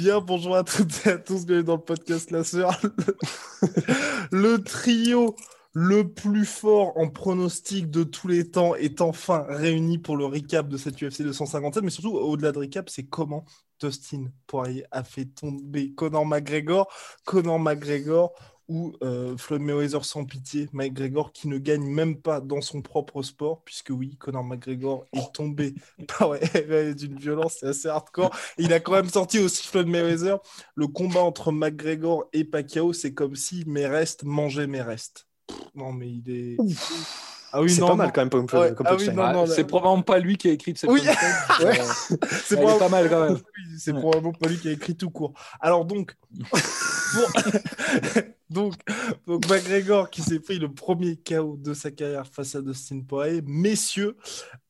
Bien, 0.00 0.22
bonjour 0.22 0.56
à 0.56 0.64
toutes 0.64 1.06
et 1.06 1.10
à 1.10 1.18
tous, 1.18 1.44
bienvenue 1.44 1.62
dans 1.62 1.76
le 1.76 1.82
podcast 1.82 2.30
La 2.30 2.42
Sœur. 2.42 2.80
Le 4.32 4.56
trio 4.56 5.36
le 5.74 6.10
plus 6.10 6.46
fort 6.46 6.96
en 6.96 7.10
pronostic 7.10 7.90
de 7.90 8.02
tous 8.02 8.26
les 8.26 8.50
temps 8.50 8.74
est 8.74 9.02
enfin 9.02 9.44
réuni 9.46 9.98
pour 9.98 10.16
le 10.16 10.24
recap 10.24 10.68
de 10.68 10.78
cette 10.78 11.02
UFC 11.02 11.20
257. 11.20 11.84
Mais 11.84 11.90
surtout, 11.90 12.12
au-delà 12.12 12.50
de 12.50 12.60
recap, 12.60 12.88
c'est 12.88 13.08
comment 13.08 13.44
Dustin 13.78 14.28
Poirier 14.46 14.86
a 14.90 15.04
fait 15.04 15.26
tomber 15.26 15.92
Conor 15.92 16.24
McGregor. 16.24 16.90
Conor 17.26 17.58
McGregor 17.58 18.32
ou 18.70 18.94
euh, 19.02 19.36
Floyd 19.36 19.62
Mayweather 19.62 20.04
sans 20.04 20.24
pitié, 20.24 20.68
McGregor 20.72 21.32
qui 21.32 21.48
ne 21.48 21.58
gagne 21.58 21.82
même 21.82 22.16
pas 22.16 22.40
dans 22.40 22.60
son 22.60 22.82
propre 22.82 23.20
sport, 23.22 23.62
puisque 23.64 23.90
oui, 23.90 24.16
Conor 24.16 24.44
McGregor 24.44 25.06
est 25.12 25.32
tombé 25.34 25.74
ouais, 26.20 26.94
d'une 26.94 27.18
violence 27.18 27.64
assez 27.64 27.88
hardcore. 27.88 28.30
il 28.58 28.72
a 28.72 28.78
quand 28.78 28.92
même 28.92 29.08
sorti 29.08 29.40
aussi 29.40 29.66
Floyd 29.66 29.88
Mayweather. 29.88 30.38
Le 30.76 30.86
combat 30.86 31.20
entre 31.22 31.50
McGregor 31.50 32.28
et 32.32 32.44
Pacquiao, 32.44 32.92
c'est 32.92 33.12
comme 33.12 33.34
si 33.34 33.64
mes 33.66 33.86
restes 33.86 34.22
mangeaient 34.22 34.68
mes 34.68 34.82
restes. 34.82 35.26
Non, 35.74 35.92
mais 35.92 36.08
il 36.08 36.30
est. 36.30 36.56
Ah 37.52 37.60
oui, 37.60 37.70
c'est 37.70 37.80
pas 37.80 37.96
mal 37.96 38.12
quand 38.12 38.20
même 38.20 38.30
comme, 38.30 38.60
Ouais, 38.60 38.72
comme 38.72 38.86
ah 38.88 38.94
oui, 38.96 39.08
non, 39.12 39.32
non, 39.32 39.46
c'est 39.46 39.64
probablement 39.64 40.02
pas 40.02 40.20
lui 40.20 40.36
qui 40.36 40.48
a 40.48 40.52
écrit 40.52 40.72
cette 40.76 40.88
Oui. 40.88 41.00
Ouais. 41.60 41.80
Euh, 41.80 42.16
C'est 42.44 42.56
pas 42.60 42.88
mal 42.88 43.10
quand 43.10 43.24
même. 43.28 43.34
Oui, 43.58 43.76
c'est 43.76 43.90
Ouais. 43.92 43.98
probablement 43.98 44.32
pas 44.32 44.48
lui 44.48 44.58
qui 44.58 44.68
a 44.68 44.72
écrit 44.72 44.94
tout 44.94 45.10
court. 45.10 45.32
Alors 45.60 45.84
donc, 45.84 46.14
donc, 48.50 48.74
donc 49.26 49.48
McGregor 49.48 50.10
qui 50.10 50.22
s'est 50.22 50.40
pris 50.40 50.58
le 50.58 50.72
premier 50.72 51.16
KO 51.16 51.56
de 51.58 51.74
sa 51.74 51.90
carrière 51.90 52.26
face 52.26 52.54
à 52.54 52.62
Dustin 52.62 53.00
Poirier. 53.00 53.42
Messieurs, 53.42 54.16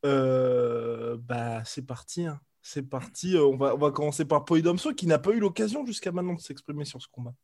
euh, 0.04 1.16
bah 1.18 1.62
c'est 1.64 1.86
parti. 1.86 2.26
hein. 2.26 2.40
C'est 2.62 2.82
parti. 2.82 3.36
Euh, 3.36 3.44
On 3.46 3.56
va, 3.56 3.74
on 3.74 3.78
va 3.78 3.90
commencer 3.90 4.24
par 4.24 4.44
Polydomso 4.44 4.92
qui 4.94 5.06
n'a 5.06 5.18
pas 5.18 5.30
eu 5.32 5.40
l'occasion 5.40 5.84
jusqu'à 5.86 6.12
maintenant 6.12 6.34
de 6.34 6.40
s'exprimer 6.40 6.84
sur 6.84 7.00
ce 7.00 7.08
combat. 7.08 7.34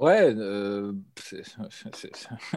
Ouais, 0.00 0.34
euh, 0.34 0.92
c'est 1.18 1.42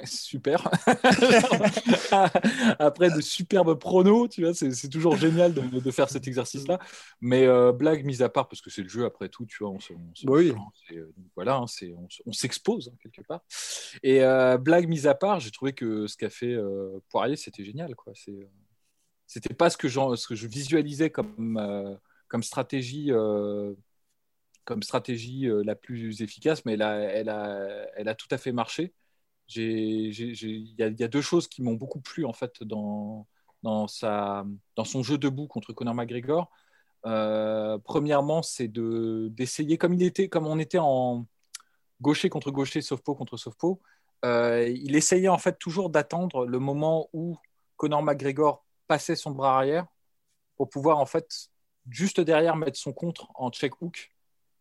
super. 0.05 0.71
Après 2.79 3.11
de 3.11 3.19
superbes 3.19 3.77
pronos, 3.77 4.29
tu 4.29 4.43
vois, 4.43 4.53
c'est 4.53 4.87
toujours 4.89 5.17
génial 5.17 5.53
de, 5.53 5.79
de 5.81 5.91
faire 5.91 6.09
cet 6.09 6.25
exercice-là. 6.25 6.79
Mais 7.19 7.45
euh, 7.45 7.73
blague 7.73 8.05
mise 8.05 8.21
à 8.21 8.29
part, 8.29 8.47
parce 8.47 8.61
que 8.61 8.69
c'est 8.69 8.81
le 8.81 8.87
jeu 8.87 9.03
après 9.03 9.27
tout, 9.27 9.45
tu 9.45 9.57
vois, 9.59 9.71
on 9.71 9.79
se, 9.81 9.91
on 9.91 10.15
se- 10.15 10.25
Oui. 10.25 10.53
euh, 10.93 11.11
voilà, 11.35 11.57
hein, 11.57 11.67
c'est- 11.67 11.93
on, 11.97 12.07
se- 12.09 12.21
on 12.25 12.31
s'expose 12.31 12.89
hein, 12.93 12.97
quelque 13.03 13.21
part. 13.27 13.41
Et 14.03 14.23
euh, 14.23 14.57
blague 14.57 14.87
mise 14.87 15.05
à 15.05 15.13
part, 15.13 15.41
j'ai 15.41 15.51
trouvé 15.51 15.73
que 15.73 16.07
ce 16.07 16.15
qu'a 16.15 16.29
fait 16.29 16.55
Poirier, 17.09 17.35
c'était 17.35 17.65
génial, 17.65 17.93
quoi. 17.95 18.13
C'était 19.27 19.53
pas 19.53 19.69
ce 19.69 19.75
que, 19.75 19.89
j'en- 19.89 20.15
ce 20.15 20.27
que 20.27 20.35
je 20.35 20.47
visualisais 20.47 21.09
comme, 21.09 21.59
comme 22.29 22.43
stratégie. 22.43 23.11
Comme 24.65 24.83
stratégie 24.83 25.47
euh, 25.47 25.63
la 25.63 25.75
plus 25.75 26.21
efficace, 26.21 26.65
mais 26.65 26.73
elle 26.73 26.81
a, 27.29 28.15
tout 28.15 28.27
à 28.31 28.37
fait 28.37 28.51
marché. 28.51 28.93
Il 29.55 30.13
y, 30.79 30.83
a- 30.83 31.07
deux 31.07 31.21
choses 31.21 31.47
qui 31.47 31.61
m'ont 31.61 31.73
beaucoup 31.73 31.99
plu 32.01 32.25
en 32.25 32.33
fait 32.33 32.63
dans, 32.63 33.27
son 33.63 35.03
jeu 35.03 35.17
debout 35.17 35.47
contre 35.47 35.73
Conor 35.73 35.93
McGregor. 35.93 36.49
Euh, 37.05 37.77
premièrement, 37.83 38.41
c'est 38.41 38.67
de- 38.69 39.27
d'essayer, 39.31 39.77
comme 39.77 39.93
il 39.93 40.03
était, 40.03 40.29
comme 40.29 40.47
on 40.47 40.59
était 40.59 40.79
en 40.79 41.25
gaucher 42.01 42.29
contre 42.29 42.51
gaucher, 42.51 42.81
Sofpo 42.81 43.15
contre 43.15 43.37
Sofpo, 43.37 43.81
euh, 44.25 44.69
il 44.69 44.95
essayait 44.95 45.27
en 45.27 45.37
fait 45.37 45.57
toujours 45.59 45.89
d'attendre 45.89 46.45
le 46.45 46.59
moment 46.59 47.09
où 47.13 47.37
Conor 47.77 48.03
McGregor 48.03 48.65
passait 48.87 49.15
son 49.15 49.31
bras 49.31 49.57
arrière 49.57 49.87
pour 50.55 50.69
pouvoir 50.69 50.99
en 50.99 51.05
fait 51.05 51.49
juste 51.89 52.21
derrière 52.21 52.55
mettre 52.55 52.77
son 52.77 52.93
contre 52.93 53.27
en 53.35 53.51
check 53.51 53.81
hook 53.81 54.12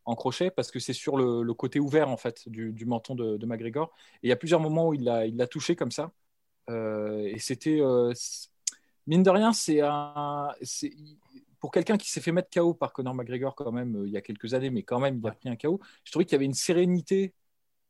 en 0.05 0.15
crochet 0.15 0.51
parce 0.51 0.71
que 0.71 0.79
c'est 0.81 0.93
sur 0.93 1.17
le, 1.17 1.53
côté 1.55 1.81
ouvert 1.81 2.09
en 2.09 2.17
fait 2.17 2.49
du, 2.49 2.85
menton 2.87 3.15
de, 3.15 3.37
de 3.37 3.47
McGregor. 3.47 3.93
Et 4.23 4.27
il 4.27 4.31
y 4.31 4.33
a 4.33 4.37
plusieurs 4.37 4.61
moments 4.61 4.89
où 4.89 4.95
il 4.95 5.05
l'a 5.05 5.47
touché 5.47 5.77
comme 5.77 5.93
ça. 5.93 6.13
Euh, 6.71 7.25
et 7.27 7.39
c'était 7.39 7.81
euh, 7.81 8.13
mine 9.07 9.23
de 9.23 9.31
rien, 9.31 9.53
c'est 9.53 9.81
pour 11.61 11.71
quelqu'un 11.71 11.97
qui 11.97 12.11
s'est 12.11 12.21
fait 12.21 12.33
mettre 12.33 12.51
KO 12.51 12.75
par 12.75 12.93
Conor 12.93 13.15
McGregor 13.15 13.55
quand 13.55 13.73
même 13.73 13.97
euh, 13.97 14.07
il 14.07 14.13
y 14.13 14.17
a 14.17 14.21
quelques 14.21 14.55
années, 14.55 14.71
mais 14.71 14.83
quand 14.83 15.01
même 15.01 15.21
il 15.23 15.29
a 15.29 15.33
pris 15.33 15.49
un 15.49 15.57
KO. 15.57 15.81
Je 16.05 16.11
trouvais 16.11 16.25
qu'il 16.25 16.33
y 16.33 16.37
avait 16.37 16.45
une 16.45 16.55
sérénité, 16.55 17.35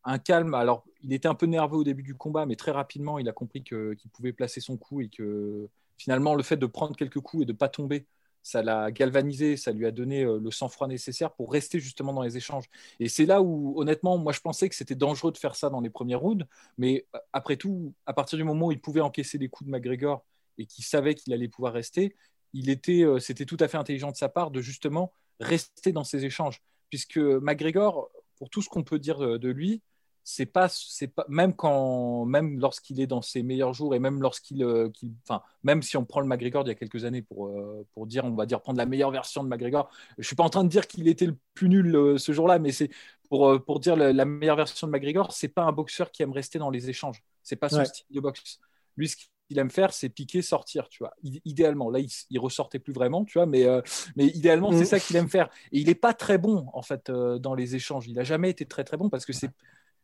un 0.04 0.18
calme. 0.18 0.54
Alors 0.54 0.84
il 1.02 1.12
était 1.12 1.28
un 1.28 1.34
peu 1.34 1.46
nerveux 1.46 1.78
au 1.78 1.84
début 1.84 2.02
du 2.02 2.14
combat, 2.14 2.46
mais 2.46 2.56
très 2.56 2.72
rapidement 2.72 3.18
il 3.18 3.28
a 3.28 3.32
compris 3.32 3.62
qu'il 3.62 4.10
pouvait 4.12 4.32
placer 4.32 4.60
son 4.60 4.76
coup 4.76 5.00
et 5.00 5.08
que 5.08 5.68
finalement 5.98 6.34
le 6.34 6.42
fait 6.42 6.56
de 6.56 6.66
prendre 6.66 6.96
quelques 6.96 7.20
coups 7.20 7.44
et 7.44 7.46
de 7.46 7.52
pas 7.52 7.68
tomber 7.68 8.06
ça 8.42 8.62
l'a 8.62 8.90
galvanisé, 8.90 9.56
ça 9.56 9.72
lui 9.72 9.86
a 9.86 9.90
donné 9.90 10.24
euh, 10.24 10.38
le 10.42 10.50
sang-froid 10.50 10.88
nécessaire 10.88 11.32
pour 11.32 11.52
rester 11.52 11.78
justement 11.78 12.12
dans 12.12 12.22
les 12.22 12.36
échanges. 12.36 12.66
Et 13.00 13.08
c'est 13.08 13.26
là 13.26 13.42
où, 13.42 13.74
honnêtement, 13.80 14.18
moi 14.18 14.32
je 14.32 14.40
pensais 14.40 14.68
que 14.68 14.74
c'était 14.74 14.94
dangereux 14.94 15.32
de 15.32 15.38
faire 15.38 15.54
ça 15.54 15.70
dans 15.70 15.80
les 15.80 15.90
premiers 15.90 16.14
rounds, 16.14 16.46
mais 16.78 17.06
euh, 17.14 17.18
après 17.32 17.56
tout, 17.56 17.94
à 18.06 18.12
partir 18.12 18.38
du 18.38 18.44
moment 18.44 18.66
où 18.66 18.72
il 18.72 18.80
pouvait 18.80 19.00
encaisser 19.00 19.38
les 19.38 19.48
coups 19.48 19.66
de 19.68 19.72
McGregor 19.72 20.24
et 20.58 20.66
qu'il 20.66 20.84
savait 20.84 21.14
qu'il 21.14 21.32
allait 21.32 21.48
pouvoir 21.48 21.72
rester, 21.72 22.14
il 22.52 22.68
était, 22.68 23.02
euh, 23.04 23.18
c'était 23.18 23.46
tout 23.46 23.56
à 23.60 23.68
fait 23.68 23.78
intelligent 23.78 24.10
de 24.10 24.16
sa 24.16 24.28
part 24.28 24.50
de 24.50 24.60
justement 24.60 25.12
rester 25.40 25.92
dans 25.92 26.04
ces 26.04 26.24
échanges, 26.24 26.62
puisque 26.90 27.18
McGregor, 27.18 28.10
pour 28.36 28.50
tout 28.50 28.60
ce 28.60 28.68
qu'on 28.68 28.82
peut 28.82 28.98
dire 28.98 29.18
de 29.18 29.48
lui, 29.48 29.82
c'est 30.24 30.46
pas, 30.46 30.68
c'est 30.68 31.08
pas 31.08 31.24
même 31.28 31.54
quand, 31.54 32.24
même 32.24 32.58
lorsqu'il 32.60 33.00
est 33.00 33.06
dans 33.06 33.22
ses 33.22 33.42
meilleurs 33.42 33.74
jours 33.74 33.94
et 33.94 33.98
même 33.98 34.22
lorsqu'il, 34.22 34.62
euh, 34.64 34.88
enfin, 35.24 35.42
même 35.62 35.82
si 35.82 35.96
on 35.96 36.04
prend 36.04 36.20
le 36.20 36.26
McGregor 36.26 36.64
d'il 36.64 36.70
y 36.70 36.72
a 36.72 36.76
quelques 36.76 37.04
années 37.04 37.22
pour, 37.22 37.48
euh, 37.48 37.86
pour 37.94 38.06
dire, 38.06 38.24
on 38.24 38.34
va 38.34 38.46
dire 38.46 38.60
prendre 38.60 38.78
la 38.78 38.86
meilleure 38.86 39.10
version 39.10 39.42
de 39.44 39.48
McGregor. 39.48 39.90
Je 40.18 40.26
suis 40.26 40.36
pas 40.36 40.44
en 40.44 40.50
train 40.50 40.64
de 40.64 40.68
dire 40.68 40.86
qu'il 40.86 41.08
était 41.08 41.26
le 41.26 41.36
plus 41.54 41.68
nul 41.68 41.94
euh, 41.96 42.18
ce 42.18 42.32
jour-là, 42.32 42.58
mais 42.58 42.72
c'est 42.72 42.90
pour, 43.28 43.62
pour 43.64 43.80
dire 43.80 43.96
la, 43.96 44.12
la 44.12 44.24
meilleure 44.24 44.56
version 44.56 44.86
de 44.86 44.92
McGregor, 44.92 45.32
c'est 45.32 45.48
pas 45.48 45.62
un 45.62 45.72
boxeur 45.72 46.10
qui 46.10 46.22
aime 46.22 46.32
rester 46.32 46.58
dans 46.58 46.70
les 46.70 46.90
échanges. 46.90 47.22
C'est 47.42 47.56
pas 47.56 47.68
son 47.68 47.76
Ouais. 47.78 47.84
style 47.84 48.04
de 48.10 48.20
boxe. 48.20 48.58
Lui, 48.96 49.08
ce 49.08 49.16
qu'il 49.16 49.58
aime 49.58 49.70
faire, 49.70 49.92
c'est 49.92 50.08
piquer, 50.08 50.42
sortir, 50.42 50.88
tu 50.88 50.98
vois. 51.02 51.14
Idéalement, 51.44 51.90
là, 51.90 51.98
il, 51.98 52.08
il 52.30 52.38
ressortait 52.38 52.78
plus 52.78 52.92
vraiment, 52.92 53.24
tu 53.24 53.38
vois, 53.38 53.46
mais, 53.46 53.64
euh, 53.64 53.80
mais 54.16 54.26
idéalement, 54.26 54.72
c'est 54.72 54.84
ça 54.84 55.00
qu'il 55.00 55.16
aime 55.16 55.28
faire. 55.28 55.48
Et 55.72 55.80
il 55.80 55.88
est 55.88 55.94
pas 55.94 56.14
très 56.14 56.38
bon, 56.38 56.66
en 56.72 56.82
fait, 56.82 57.10
euh, 57.10 57.38
dans 57.38 57.54
les 57.54 57.74
échanges. 57.74 58.06
Il 58.08 58.18
a 58.18 58.24
jamais 58.24 58.50
été 58.50 58.66
très 58.66 58.84
très 58.84 58.96
bon 58.96 59.08
parce 59.10 59.24
que 59.26 59.32
c'est 59.32 59.50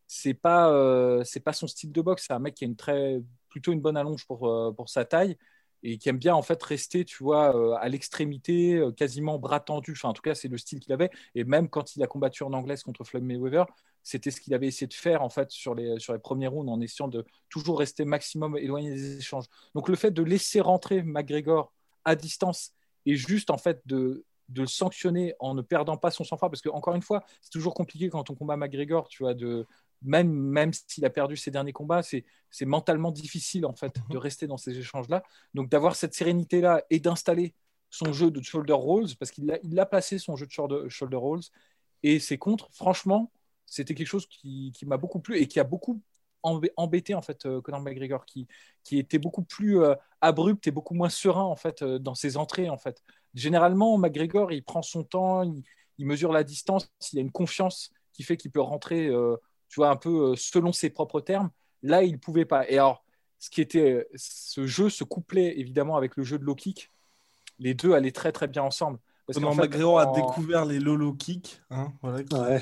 c'est 0.09 0.35
pas 0.35 0.73
euh, 0.73 1.23
c'est 1.25 1.41
pas 1.41 1.53
son 1.53 1.69
style 1.69 1.93
de 1.93 2.01
boxe. 2.03 2.25
C'est 2.27 2.33
un 2.33 2.39
mec 2.41 2.55
qui 2.55 2.65
a 2.65 2.67
une 2.67 2.77
très 2.77 3.21
plutôt 3.49 3.73
une 3.73 3.81
bonne 3.81 3.97
allonge 3.97 4.27
pour 4.27 4.49
euh, 4.49 4.73
pour 4.73 4.89
sa 4.89 5.05
taille 5.05 5.37
et 5.85 5.99
qui 5.99 6.09
aime 6.09 6.19
bien 6.19 6.35
en 6.35 6.43
fait 6.43 6.61
rester, 6.63 7.05
tu 7.05 7.23
vois, 7.23 7.55
euh, 7.57 7.77
à 7.81 7.89
l'extrémité, 7.89 8.83
quasiment 8.97 9.39
bras 9.39 9.61
tendu. 9.61 9.93
Enfin, 9.93 10.09
en 10.09 10.13
tout 10.13 10.23
cas, 10.23 10.35
c'est 10.35 10.49
le 10.49 10.59
style 10.59 10.81
qu'il 10.81 10.93
avait. 10.93 11.11
Et 11.37 11.45
même 11.45 11.69
quand 11.69 11.95
il 11.95 12.03
a 12.03 12.09
combattu 12.09 12.43
en 12.43 12.53
anglaise 12.53 12.83
contre 12.83 13.05
Floyd 13.05 13.25
Mayweather, 13.25 13.67
c'était 14.03 14.31
ce 14.33 14.41
qu'il 14.41 14.55
avait 14.55 14.67
essayé 14.67 14.89
de 14.89 14.95
faire 14.95 15.23
en 15.23 15.29
fait 15.29 15.51
sur 15.51 15.75
les 15.75 15.99
sur 16.01 16.15
les 16.15 16.19
premiers 16.19 16.49
rounds 16.49 16.71
en 16.73 16.81
essayant 16.81 17.09
de 17.09 17.25
toujours 17.51 17.79
rester 17.79 18.05
maximum 18.05 18.57
éloigné 18.57 18.91
des 18.91 19.19
échanges. 19.19 19.47
Donc 19.75 19.89
le 19.89 19.97
fait 19.97 20.11
de 20.11 20.23
laisser 20.23 20.61
rentrer 20.61 21.03
McGregor 21.03 21.73
à 22.05 22.17
distance 22.17 22.73
et 23.07 23.17
juste 23.17 23.51
en 23.51 23.59
fait 23.59 23.83
de 23.87 24.25
de 24.49 24.63
le 24.63 24.67
sanctionner 24.67 25.35
en 25.41 25.55
ne 25.55 25.63
perdant 25.63 25.99
pas 25.99 26.11
son 26.11 26.25
sang-froid 26.25 26.49
parce 26.49 26.63
que 26.63 26.71
encore 26.71 26.95
une 26.95 27.03
fois 27.03 27.25
c'est 27.43 27.51
toujours 27.51 27.75
compliqué 27.75 28.09
quand 28.09 28.31
on 28.31 28.35
combat 28.35 28.57
McGregor 28.57 29.09
tu 29.09 29.23
vois 29.23 29.35
de 29.35 29.67
même 30.03 30.31
même 30.31 30.73
s'il 30.73 31.05
a 31.05 31.11
perdu 31.11 31.37
ses 31.37 31.51
derniers 31.51 31.73
combats 31.73 32.03
c'est 32.03 32.25
mentalement 32.65 33.11
difficile 33.11 33.67
en 33.67 33.75
fait 33.75 33.97
de 34.11 34.17
rester 34.17 34.47
dans 34.47 34.57
ces 34.57 34.79
échanges 34.79 35.09
là 35.09 35.23
donc 35.55 35.69
d'avoir 35.69 35.97
cette 35.97 36.15
sérénité 36.15 36.61
là 36.61 36.83
et 36.91 37.01
d'installer 37.01 37.55
son 37.91 38.13
jeu 38.13 38.31
de 38.31 38.41
shoulder 38.43 38.75
rolls 38.75 39.09
parce 39.19 39.31
qu'il 39.31 39.51
a, 39.51 39.59
il 39.63 39.79
a 39.79 39.87
placé 39.87 40.19
son 40.19 40.37
jeu 40.37 40.47
de 40.47 40.53
shoulder, 40.53 40.89
shoulder 40.89 41.17
rolls 41.17 41.43
et 42.03 42.21
ses 42.21 42.39
contres 42.39 42.69
franchement 42.73 43.33
c'était 43.67 43.95
quelque 43.95 44.07
chose 44.07 44.27
qui, 44.27 44.73
qui 44.75 44.87
m'a 44.87 44.97
beaucoup 44.97 45.21
plu 45.21 45.37
et 45.39 45.47
qui 45.47 45.61
a 45.61 45.65
beaucoup 45.65 46.01
embêté 46.43 47.15
en 47.15 47.23
fait 47.23 47.47
Conor 47.61 47.81
McGregor, 47.81 48.25
qui, 48.25 48.47
qui 48.85 48.99
était 48.99 49.19
beaucoup 49.19 49.43
plus 49.43 49.81
abrupt 50.21 50.67
et 50.67 50.71
beaucoup 50.71 50.95
moins 50.95 51.09
serein 51.09 51.43
en 51.43 51.57
fait 51.57 51.85
dans 51.85 52.15
ses 52.15 52.37
entrées 52.37 52.71
en 52.71 52.79
fait. 52.79 53.03
Généralement, 53.35 53.99
McGregor, 53.99 54.53
il 54.53 54.65
prend 54.65 54.83
son 54.83 55.05
temps, 55.05 55.43
il, 55.43 56.07
mesure 56.07 56.33
la 56.33 56.45
distance, 56.45 56.91
il 57.13 57.19
a 57.19 57.23
une 57.23 57.33
confiance 57.33 57.91
qui 58.13 58.23
fait 58.23 58.37
qu'il 58.37 58.51
peut 58.51 58.61
rentrer, 58.61 59.11
tu 59.69 59.77
vois, 59.77 59.91
un 59.91 59.97
peu 59.97 60.35
selon 60.37 60.73
ses 60.73 60.91
propres 60.91 61.21
termes. 61.21 61.51
Là, 61.83 62.03
il 62.03 62.19
pouvait 62.19 62.45
pas. 62.45 62.69
Et 62.69 62.75
alors, 62.75 63.05
ce 63.39 63.51
qui 63.51 63.61
était, 63.61 64.07
ce 64.15 64.67
jeu 64.67 64.91
se 64.91 65.05
couplait 65.05 65.59
évidemment 65.59 65.97
avec 65.97 66.17
le 66.17 66.25
jeu 66.25 66.39
de 66.39 66.45
low 66.45 66.55
kick. 66.55 66.91
Les 67.59 67.75
deux 67.75 67.93
allaient 67.93 68.13
très 68.13 68.33
très 68.33 68.49
bien 68.49 68.63
ensemble. 68.63 68.99
Parce 69.27 69.41
Comment 69.41 69.55
McGregor 69.55 70.01
a 70.01 70.07
découvert 70.15 70.65
les 70.65 70.81
low 70.81 71.13
kick. 71.13 71.61
Hein, 71.69 71.93
voilà, 72.01 72.25
euh, 72.33 72.59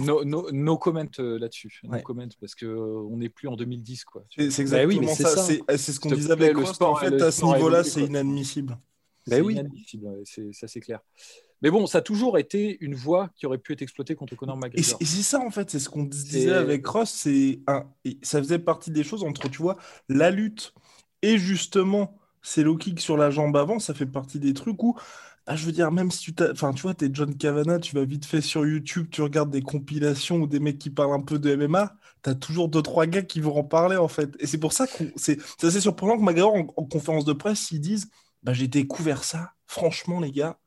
no, 0.00 0.22
no, 0.24 0.50
no, 0.52 0.76
comment 0.76 1.06
euh, 1.18 1.38
là-dessus. 1.38 1.80
No 1.84 2.00
comment 2.04 2.26
parce 2.38 2.54
qu'on 2.54 2.66
euh, 2.66 3.16
n'est 3.16 3.30
plus 3.30 3.48
en 3.48 3.56
2010. 3.56 4.04
quoi. 4.04 4.22
C'est 4.28 4.44
exactement 4.44 5.00
bah 5.00 5.06
oui, 5.08 5.16
ça. 5.16 5.36
C'est 5.78 5.92
ce 5.92 5.98
qu'on 5.98 6.10
disait 6.10 6.32
avec 6.32 6.52
le 6.52 6.66
sport. 6.66 6.90
En 6.90 6.96
fait, 6.96 7.20
à 7.20 7.30
ce 7.30 7.46
niveau-là, 7.46 7.82
c'est 7.82 8.04
inadmissible. 8.04 8.76
Bah 9.26 9.38
oui. 9.40 9.54
Inadmissible, 9.54 10.06
ça 10.52 10.68
c'est 10.68 10.80
clair. 10.80 11.00
Mais 11.62 11.70
bon, 11.70 11.86
ça 11.86 11.98
a 11.98 12.00
toujours 12.00 12.38
été 12.38 12.76
une 12.80 12.94
voie 12.94 13.30
qui 13.36 13.46
aurait 13.46 13.58
pu 13.58 13.72
être 13.72 13.82
exploitée 13.82 14.14
contre 14.14 14.34
Conor 14.34 14.56
McGregor. 14.56 14.98
Et 15.00 15.04
c'est 15.04 15.22
ça, 15.22 15.40
en 15.40 15.50
fait, 15.50 15.70
c'est 15.70 15.78
ce 15.78 15.88
qu'on 15.88 16.04
disait 16.04 16.52
avec 16.52 16.86
Ross. 16.86 17.10
C'est 17.10 17.60
un... 17.66 17.84
Ça 18.22 18.38
faisait 18.38 18.58
partie 18.58 18.90
des 18.90 19.04
choses 19.04 19.22
entre, 19.22 19.48
tu 19.48 19.58
vois, 19.58 19.76
la 20.08 20.30
lutte 20.30 20.74
et 21.22 21.38
justement 21.38 22.18
ces 22.42 22.64
low 22.64 22.76
kicks 22.76 23.00
sur 23.00 23.16
la 23.16 23.30
jambe 23.30 23.56
avant, 23.56 23.78
ça 23.78 23.94
fait 23.94 24.06
partie 24.06 24.40
des 24.40 24.52
trucs 24.52 24.82
où 24.82 24.98
ah, 25.46 25.56
je 25.56 25.66
veux 25.66 25.72
dire, 25.72 25.90
même 25.90 26.10
si 26.12 26.32
tu. 26.32 26.44
Enfin, 26.52 26.72
tu 26.72 26.82
vois, 26.82 26.94
t'es 26.94 27.08
John 27.12 27.36
Cavana, 27.36 27.80
tu 27.80 27.96
vas 27.96 28.04
vite 28.04 28.24
fait 28.24 28.40
sur 28.40 28.64
YouTube, 28.64 29.08
tu 29.10 29.22
regardes 29.22 29.50
des 29.50 29.62
compilations 29.62 30.36
ou 30.36 30.46
des 30.46 30.60
mecs 30.60 30.78
qui 30.78 30.88
parlent 30.90 31.12
un 31.12 31.20
peu 31.20 31.38
de 31.40 31.56
MMA, 31.56 31.96
t'as 32.22 32.34
toujours 32.34 32.68
deux, 32.68 32.82
trois 32.82 33.06
gars 33.06 33.22
qui 33.22 33.40
vont 33.40 33.56
en 33.56 33.64
parler, 33.64 33.96
en 33.96 34.06
fait. 34.06 34.30
Et 34.38 34.46
c'est 34.46 34.58
pour 34.58 34.72
ça 34.72 34.86
que 34.86 35.04
c'est 35.16 35.40
assez 35.64 35.80
surprenant 35.80 36.16
que 36.16 36.22
McGregor, 36.22 36.54
en, 36.54 36.84
conférence 36.84 37.24
de 37.24 37.32
presse, 37.32 37.72
ils 37.72 37.80
disent 37.80 38.08
bah, 38.44 38.52
J'ai 38.52 38.68
découvert 38.68 39.24
ça, 39.24 39.52
franchement, 39.66 40.20
les 40.20 40.30
gars. 40.30 40.58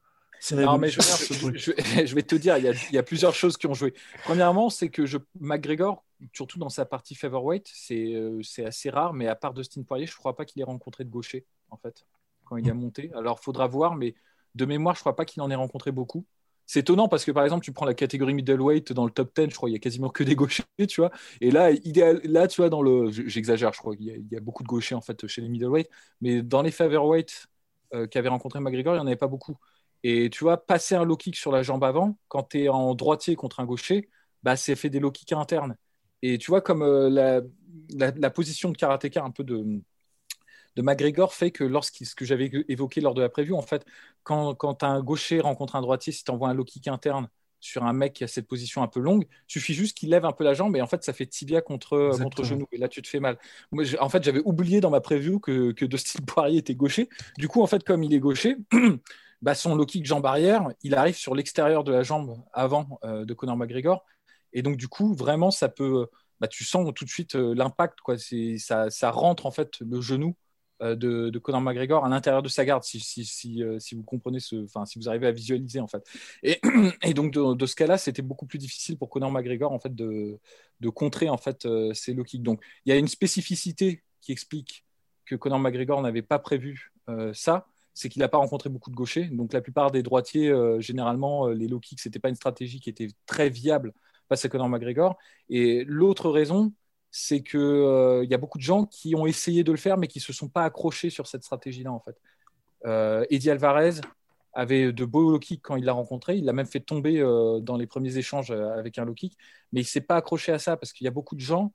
Non, 0.52 0.78
mais 0.78 0.90
je, 0.90 1.00
je, 1.02 2.16
vais 2.16 2.24
te 2.24 2.36
dire, 2.36 2.58
il 2.58 2.66
y, 2.66 2.68
a, 2.68 2.74
il 2.90 2.96
y, 2.96 2.98
a, 2.98 3.04
plusieurs 3.04 3.34
choses 3.34 3.58
qui 3.58 3.68
ont 3.68 3.74
joué. 3.74 3.94
Premièrement, 4.24 4.70
c'est 4.70 4.90
que 4.90 5.06
je, 5.06 5.18
McGregor, 5.40 6.04
surtout 6.34 6.60
dans 6.60 6.70
sa 6.70 6.86
partie 6.86 7.16
featherweight, 7.16 7.70
c'est 7.74 8.14
euh, 8.14 8.42
c'est 8.44 8.66
assez 8.66 8.90
rare, 8.90 9.14
mais 9.14 9.28
à 9.28 9.36
part 9.36 9.54
Dustin 9.54 9.84
Poirier, 9.84 10.06
je 10.06 10.14
ne 10.14 10.18
crois 10.18 10.36
pas 10.36 10.46
qu'il 10.46 10.62
ait 10.62 10.66
rencontré 10.66 11.04
de 11.04 11.10
gaucher, 11.10 11.46
en 11.70 11.78
fait, 11.78 12.06
quand 12.46 12.58
il 12.58 12.70
a 12.70 12.74
monté. 12.74 13.12
Alors, 13.16 13.40
faudra 13.40 13.68
voir, 13.68 13.96
mais 13.96 14.16
de 14.56 14.66
mémoire, 14.66 14.96
je 14.96 15.02
crois 15.02 15.16
pas 15.16 15.26
qu'il 15.26 15.42
en 15.42 15.50
ait 15.50 15.56
rencontré 15.56 15.92
beaucoup. 15.92 16.26
C'est 16.68 16.80
étonnant 16.80 17.08
parce 17.08 17.26
que 17.26 17.32
par 17.32 17.44
exemple, 17.44 17.64
tu 17.64 17.72
prends 17.72 17.86
la 17.86 17.94
catégorie 17.94 18.34
middleweight 18.34 18.92
dans 18.92 19.06
le 19.06 19.12
top 19.12 19.36
10, 19.36 19.52
je 19.52 19.56
crois, 19.56 19.70
il 19.70 19.74
y 19.74 19.76
a 19.76 19.80
quasiment 19.80 20.10
que 20.10 20.24
des 20.24 20.36
gauchers, 20.36 20.64
tu 20.88 21.02
vois. 21.02 21.12
Et 21.42 21.52
là, 21.52 21.72
idéal, 21.72 22.22
là, 22.24 22.48
tu 22.48 22.62
vois, 22.62 22.70
dans 22.70 22.82
le, 22.82 23.12
j'exagère, 23.12 23.72
je 23.74 23.80
crois 23.80 23.96
qu'il 23.96 24.28
y, 24.32 24.36
a 24.36 24.40
beaucoup 24.40 24.64
de 24.64 24.68
gauchers 24.68 24.96
en 24.96 25.02
fait 25.02 25.28
chez 25.28 25.42
les 25.42 25.50
middleweight, 25.50 25.90
mais 26.22 26.42
dans 26.42 26.64
les 26.64 26.72
featherweight 26.72 27.48
euh, 27.94 28.08
qu'avait 28.08 28.30
rencontré 28.30 28.60
McGregor, 28.60 28.96
il 28.96 28.98
n'y 28.98 29.04
en 29.04 29.08
avait 29.08 29.16
pas 29.16 29.28
beaucoup. 29.28 29.58
Et 30.08 30.30
tu 30.30 30.44
vois, 30.44 30.64
passer 30.64 30.94
un 30.94 31.04
low 31.04 31.18
kick 31.18 31.36
sur 31.36 31.52
la 31.52 31.64
jambe 31.64 31.84
avant, 31.84 32.16
quand 32.28 32.50
tu 32.50 32.66
es 32.66 32.70
en 32.70 32.94
droitier 32.94 33.36
contre 33.36 33.60
un 33.60 33.66
gaucher, 33.66 34.08
bah, 34.44 34.56
c'est 34.56 34.76
fait 34.76 34.92
des 34.92 35.00
low 35.00 35.10
kicks 35.10 35.32
internes. 35.32 35.76
Et 36.22 36.38
tu 36.38 36.52
vois, 36.52 36.62
comme 36.62 36.84
euh, 36.84 37.10
la, 37.10 37.42
la, 38.12 38.30
position 38.30 38.70
de 38.70 38.78
karatéka 38.78 39.24
un 39.24 39.32
peu 39.32 39.44
de, 39.44 39.82
de 40.76 40.82
McGregor 40.84 41.34
fait 41.34 41.50
que 41.50 41.64
lorsqu'il, 41.64 42.06
ce 42.06 42.14
que 42.14 42.24
j'avais 42.24 42.52
évoqué 42.70 43.02
lors 43.02 43.16
de 43.16 43.22
la 43.24 43.30
prévue, 43.30 43.56
en 43.56 43.64
fait, 43.64 43.84
quand, 44.22 44.54
quand 44.54 44.84
un 44.84 45.02
gaucher 45.02 45.40
rencontre 45.40 45.76
un 45.76 45.82
droitier, 45.82 46.14
si 46.14 46.24
tu 46.24 46.30
envoies 46.30 46.50
un 46.50 46.54
low 46.54 46.66
kick 46.66 46.88
interne 46.88 47.28
sur 47.60 47.84
un 47.84 47.94
mec 47.94 48.14
qui 48.14 48.24
a 48.24 48.28
cette 48.28 48.48
position 48.48 48.84
un 48.84 48.88
peu 48.88 49.00
longue, 49.00 49.26
suffit 49.48 49.74
juste 49.74 49.98
qu'il 49.98 50.12
lève 50.12 50.26
un 50.26 50.34
peu 50.34 50.44
la 50.44 50.54
jambe 50.54 50.76
et 50.76 50.82
en 50.82 50.88
fait 50.88 51.04
ça 51.04 51.14
fait 51.14 51.26
tibia 51.26 51.62
contre, 51.62 52.12
contre 52.22 52.44
genou 52.44 52.68
et 52.72 52.78
là 52.78 52.88
tu 52.88 53.02
te 53.02 53.08
fais 53.08 53.20
mal. 53.20 53.40
Moi, 53.72 53.86
en 54.00 54.10
fait 54.10 54.24
j'avais 54.24 54.42
oublié 54.46 54.82
dans 54.82 54.92
ma 54.92 55.02
prévue 55.02 55.40
que, 55.40 55.72
que 55.72 55.86
Dustin 55.86 56.24
Poirier 56.28 56.60
était 56.60 56.76
gaucher. 56.76 57.10
Du 57.40 57.48
coup 57.48 57.64
en 57.64 57.68
fait 57.68 57.84
comme 57.84 58.04
il 58.04 58.14
est 58.14 58.20
gaucher, 58.20 58.58
bah, 59.46 59.56
son 59.56 59.76
low 59.76 59.86
kick 59.86 60.06
jambe 60.06 60.26
arrière, 60.26 60.68
il 60.84 60.96
arrive 60.96 61.16
sur 61.16 61.36
l'extérieur 61.36 61.86
de 61.86 61.94
la 61.94 62.04
jambe 62.04 62.44
avant 62.52 63.00
euh, 63.06 63.24
de 63.24 63.34
Conor 63.34 63.56
McGregor 63.56 64.04
et 64.52 64.62
donc 64.62 64.76
du 64.76 64.88
coup 64.88 65.14
vraiment 65.14 65.52
ça 65.52 65.70
peut, 65.70 66.08
bah, 66.40 66.48
tu 66.48 66.66
sens 66.66 66.92
tout 66.94 67.06
de 67.06 67.10
suite 67.10 67.36
euh, 67.36 67.54
l'impact 67.56 68.02
quoi. 68.02 68.16
Ça, 68.18 69.12
rentre 69.12 69.46
en 69.46 69.52
fait 69.52 69.80
le 69.80 70.02
genou 70.02 70.36
euh, 70.82 70.94
de, 70.94 71.30
de, 71.30 71.40
Conor 71.40 71.62
McGregor 71.62 72.04
à 72.04 72.10
l'intérieur 72.10 72.44
de 72.44 72.50
sa 72.50 72.66
garde, 72.66 72.84
si, 72.84 73.00
si, 73.00 73.24
si, 73.24 73.64
euh, 73.64 73.78
vous 73.94 74.04
comprenez 74.04 74.42
ce, 74.42 74.66
si 74.86 75.00
vous 75.00 75.08
arrivez 75.08 75.28
à 75.28 75.32
visualiser 75.32 75.80
en 75.80 75.88
fait. 75.88 76.04
Et, 76.44 76.60
donc 77.14 77.32
de, 77.32 77.66
ce 77.66 77.76
cas-là, 77.76 77.98
c'était 77.98 78.22
beaucoup 78.22 78.46
plus 78.46 78.58
difficile 78.58 78.98
pour 78.98 79.10
Conor 79.10 79.32
McGregor 79.32 79.72
en 79.72 79.80
fait 79.80 79.96
de, 79.96 80.38
de 80.82 80.90
contrer 80.90 81.30
en 81.30 81.38
fait 81.38 81.66
euh, 81.66 81.94
ces 81.94 82.14
low 82.14 82.26
kicks. 82.26 82.44
Donc 82.44 82.62
il 82.86 82.90
y 82.90 82.92
a 82.92 82.98
une 82.98 83.08
spécificité 83.08 84.04
qui 84.20 84.34
explique 84.34 84.84
que 85.26 85.36
Conor 85.36 85.60
McGregor 85.60 86.02
n'avait 86.02 86.22
pas 86.22 86.40
prévu 86.40 86.92
ça, 87.34 87.68
c'est 87.96 88.10
qu'il 88.10 88.20
n'a 88.20 88.28
pas 88.28 88.38
rencontré 88.38 88.70
beaucoup 88.70 88.92
de 88.92 88.96
gauchers. 88.96 89.30
Donc 89.32 89.54
la 89.54 89.62
plupart 89.62 89.90
des 89.90 90.04
droitiers, 90.04 90.54
généralement, 90.80 91.48
les 91.48 91.68
low 91.68 91.80
kicks, 91.80 92.02
c'était 92.02 92.20
pas 92.20 92.30
une 92.30 92.36
stratégie 92.36 92.80
qui 92.80 92.90
était 92.90 93.08
très 93.26 93.50
viable 93.50 93.94
face 94.30 94.46
à 94.46 94.50
Conor 94.50 94.70
McGregor. 94.70 95.18
Et 95.50 95.84
l'autre 95.86 96.30
raison, 96.30 96.74
c'est 97.12 97.42
qu'il 97.42 97.60
euh, 97.60 98.26
y 98.26 98.34
a 98.34 98.38
beaucoup 98.38 98.58
de 98.58 98.64
gens 98.64 98.86
qui 98.86 99.16
ont 99.16 99.26
essayé 99.26 99.64
de 99.64 99.72
le 99.72 99.78
faire, 99.78 99.98
mais 99.98 100.08
qui 100.08 100.20
ne 100.20 100.24
se 100.24 100.34
sont 100.34 100.50
pas 100.50 100.66
accrochés 100.66 101.10
sur 101.10 101.28
cette 101.28 101.44
stratégie-là, 101.44 101.92
en 101.92 102.00
fait. 102.00 102.18
Euh, 102.86 103.26
Eddie 103.30 103.50
Alvarez 103.50 104.02
avait 104.54 104.92
de 104.92 105.06
beaux 105.06 105.32
low 105.32 105.40
kicks 105.40 105.62
quand 105.62 105.76
il 105.76 105.86
l'a 105.86 105.94
rencontré. 105.94 106.38
Il 106.38 106.46
l'a 106.46 106.54
même 106.54 106.66
fait 106.66 106.80
tomber 106.80 107.20
euh, 107.20 107.60
dans 107.60 107.78
les 107.78 107.88
premiers 107.88 108.18
échanges 108.18 108.52
avec 108.52 108.98
un 108.98 109.06
low 109.06 109.14
kick, 109.14 109.38
mais 109.72 109.82
il 109.82 109.84
ne 109.84 109.88
s'est 109.88 110.02
pas 110.02 110.18
accroché 110.18 110.52
à 110.52 110.60
ça 110.60 110.78
parce 110.78 110.94
qu'il 110.94 111.06
y 111.06 111.08
a 111.08 111.12
beaucoup 111.12 111.36
de 111.36 111.42
gens, 111.42 111.72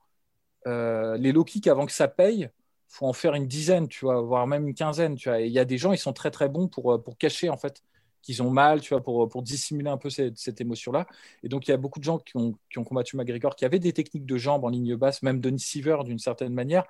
les 0.65 1.31
low 1.31 1.43
kicks, 1.43 1.67
avant 1.67 1.87
que 1.87 1.91
ça 1.91 2.07
paye, 2.07 2.49
faut 2.91 3.07
en 3.07 3.13
faire 3.13 3.33
une 3.35 3.47
dizaine, 3.47 3.87
tu 3.87 4.05
vois, 4.05 4.21
voire 4.21 4.45
même 4.47 4.67
une 4.67 4.75
quinzaine. 4.75 5.15
Tu 5.15 5.29
vois. 5.29 5.39
il 5.39 5.51
y 5.51 5.59
a 5.59 5.65
des 5.65 5.77
gens, 5.77 5.93
ils 5.93 5.97
sont 5.97 6.13
très 6.13 6.29
très 6.29 6.49
bons 6.49 6.67
pour, 6.67 7.01
pour 7.01 7.17
cacher 7.17 7.49
en 7.49 7.57
fait 7.57 7.81
qu'ils 8.21 8.43
ont 8.43 8.51
mal, 8.51 8.81
tu 8.81 8.89
vois, 8.89 9.01
pour, 9.01 9.27
pour 9.29 9.41
dissimuler 9.41 9.89
un 9.89 9.97
peu 9.97 10.09
cette, 10.09 10.37
cette 10.37 10.61
émotion-là. 10.61 11.07
Et 11.43 11.49
donc, 11.49 11.67
il 11.67 11.71
y 11.71 11.73
a 11.73 11.77
beaucoup 11.77 11.99
de 11.99 12.03
gens 12.03 12.19
qui 12.19 12.37
ont, 12.37 12.53
qui 12.69 12.77
ont, 12.77 12.83
combattu 12.83 13.17
McGregor, 13.17 13.55
qui 13.55 13.65
avaient 13.65 13.79
des 13.79 13.93
techniques 13.93 14.25
de 14.25 14.37
jambes 14.37 14.63
en 14.63 14.69
ligne 14.69 14.95
basse, 14.95 15.23
même 15.23 15.39
Denis 15.39 15.59
Siever 15.59 15.97
d'une 16.05 16.19
certaine 16.19 16.53
manière, 16.53 16.85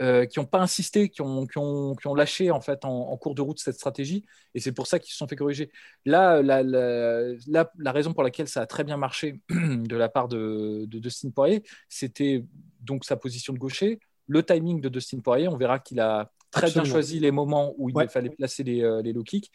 euh, 0.00 0.24
qui 0.24 0.38
n'ont 0.38 0.46
pas 0.46 0.60
insisté, 0.60 1.10
qui 1.10 1.20
ont, 1.20 1.46
qui 1.46 1.58
ont, 1.58 1.94
qui 1.94 2.06
ont, 2.06 2.14
lâché 2.14 2.50
en 2.50 2.62
fait 2.62 2.86
en, 2.86 3.14
cours 3.18 3.34
de 3.34 3.42
route 3.42 3.58
cette 3.58 3.74
stratégie. 3.74 4.24
Et 4.54 4.60
c'est 4.60 4.72
pour 4.72 4.86
ça 4.86 4.98
qu'ils 4.98 5.10
se 5.12 5.18
sont 5.18 5.28
fait 5.28 5.36
corriger. 5.36 5.70
Là 6.06 6.40
la, 6.40 6.62
la, 6.62 7.70
la, 7.76 7.92
raison 7.92 8.14
pour 8.14 8.22
laquelle 8.22 8.48
ça 8.48 8.62
a 8.62 8.66
très 8.66 8.82
bien 8.82 8.96
marché 8.96 9.40
de 9.50 9.96
la 9.96 10.08
part 10.08 10.28
de, 10.28 10.86
de 10.86 10.98
Dustin 10.98 11.28
Poirier, 11.28 11.62
c'était 11.90 12.42
donc 12.80 13.04
sa 13.04 13.16
position 13.16 13.52
de 13.52 13.58
gaucher, 13.58 14.00
le 14.30 14.44
timing 14.44 14.80
de 14.80 14.88
Dustin 14.88 15.18
Poirier. 15.18 15.48
On 15.48 15.56
verra 15.56 15.80
qu'il 15.80 16.00
a 16.00 16.30
très 16.52 16.70
bien 16.70 16.84
choisi 16.84 17.18
les 17.18 17.32
moments 17.32 17.74
où 17.78 17.90
il 17.90 18.08
fallait 18.08 18.30
placer 18.30 18.62
les, 18.62 18.82
euh, 18.82 19.02
les 19.02 19.12
low 19.12 19.24
kicks. 19.24 19.50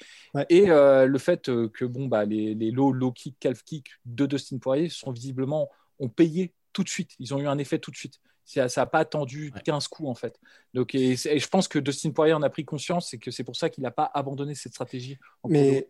Et 0.50 0.70
euh, 0.70 1.06
le 1.06 1.18
fait 1.18 1.50
euh, 1.50 1.70
que 1.70 1.86
bon, 1.86 2.08
bah, 2.08 2.26
les, 2.26 2.54
les 2.54 2.72
low, 2.72 2.92
low 2.92 3.12
kick, 3.12 3.38
calf 3.40 3.64
kick 3.64 3.88
de 4.06 4.26
Dustin 4.26 4.58
Poirier 4.58 4.90
sont 4.90 5.12
visiblement 5.12 5.70
ont 6.00 6.10
payé 6.10 6.54
tout 6.74 6.84
de 6.84 6.90
suite. 6.90 7.12
Ils 7.20 7.34
ont 7.34 7.40
eu 7.40 7.48
un 7.48 7.58
effet 7.58 7.80
tout 7.80 7.90
de 7.90 7.96
suite. 7.96 8.20
Ça 8.44 8.68
n'a 8.78 8.86
pas 8.86 9.00
attendu 9.00 9.52
15 9.64 9.88
coups 9.88 10.10
en 10.10 10.14
fait. 10.14 10.40
Donc, 10.74 10.94
et, 10.94 11.16
je 11.16 11.48
pense 11.48 11.68
que 11.68 11.80
Dustin 11.80 12.12
Poirier 12.12 12.34
en 12.34 12.44
a 12.44 12.50
pris 12.50 12.66
conscience 12.66 13.14
et 13.14 13.18
que 13.18 13.32
c'est 13.32 13.46
pour 13.46 13.56
ça 13.56 13.70
qu'il 13.70 13.82
n'a 13.84 13.92
pas 13.92 14.12
abandonné 14.14 14.54
cette 14.56 14.74
stratégie. 14.74 15.18
Mais 15.48 15.90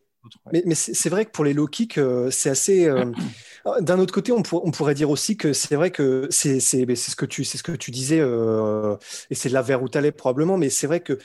mais, 0.51 0.75
c'est 0.75 1.09
vrai 1.09 1.25
que 1.25 1.31
pour 1.31 1.43
les 1.43 1.53
low 1.53 1.67
kicks, 1.67 1.97
euh, 1.97 2.29
c'est 2.31 2.49
assez. 2.49 2.85
Euh, 2.85 3.05
d'un 3.81 3.99
autre 3.99 4.13
côté, 4.13 4.31
on, 4.31 4.43
on, 4.51 4.71
pourrait 4.71 4.93
dire 4.93 5.09
aussi 5.09 5.37
que 5.37 5.53
c'est 5.53 5.75
vrai 5.75 5.91
que 5.91 6.27
c'est 6.29 6.59
ce 6.59 7.15
que 7.15 7.25
tu 7.25 7.43
c'est 7.43 7.57
ce 7.57 7.63
que 7.63 7.71
tu 7.71 7.91
disais 7.91 8.19
euh, 8.19 8.95
et 9.29 9.35
c'est 9.35 9.49
là 9.49 9.61
vers 9.61 9.81
où 9.81 9.89
tu 9.89 9.97
allais 9.97 10.11
probablement. 10.11 10.57
Mais 10.57 10.69
c'est 10.69 10.87
vrai 10.87 10.99
que 10.99 11.17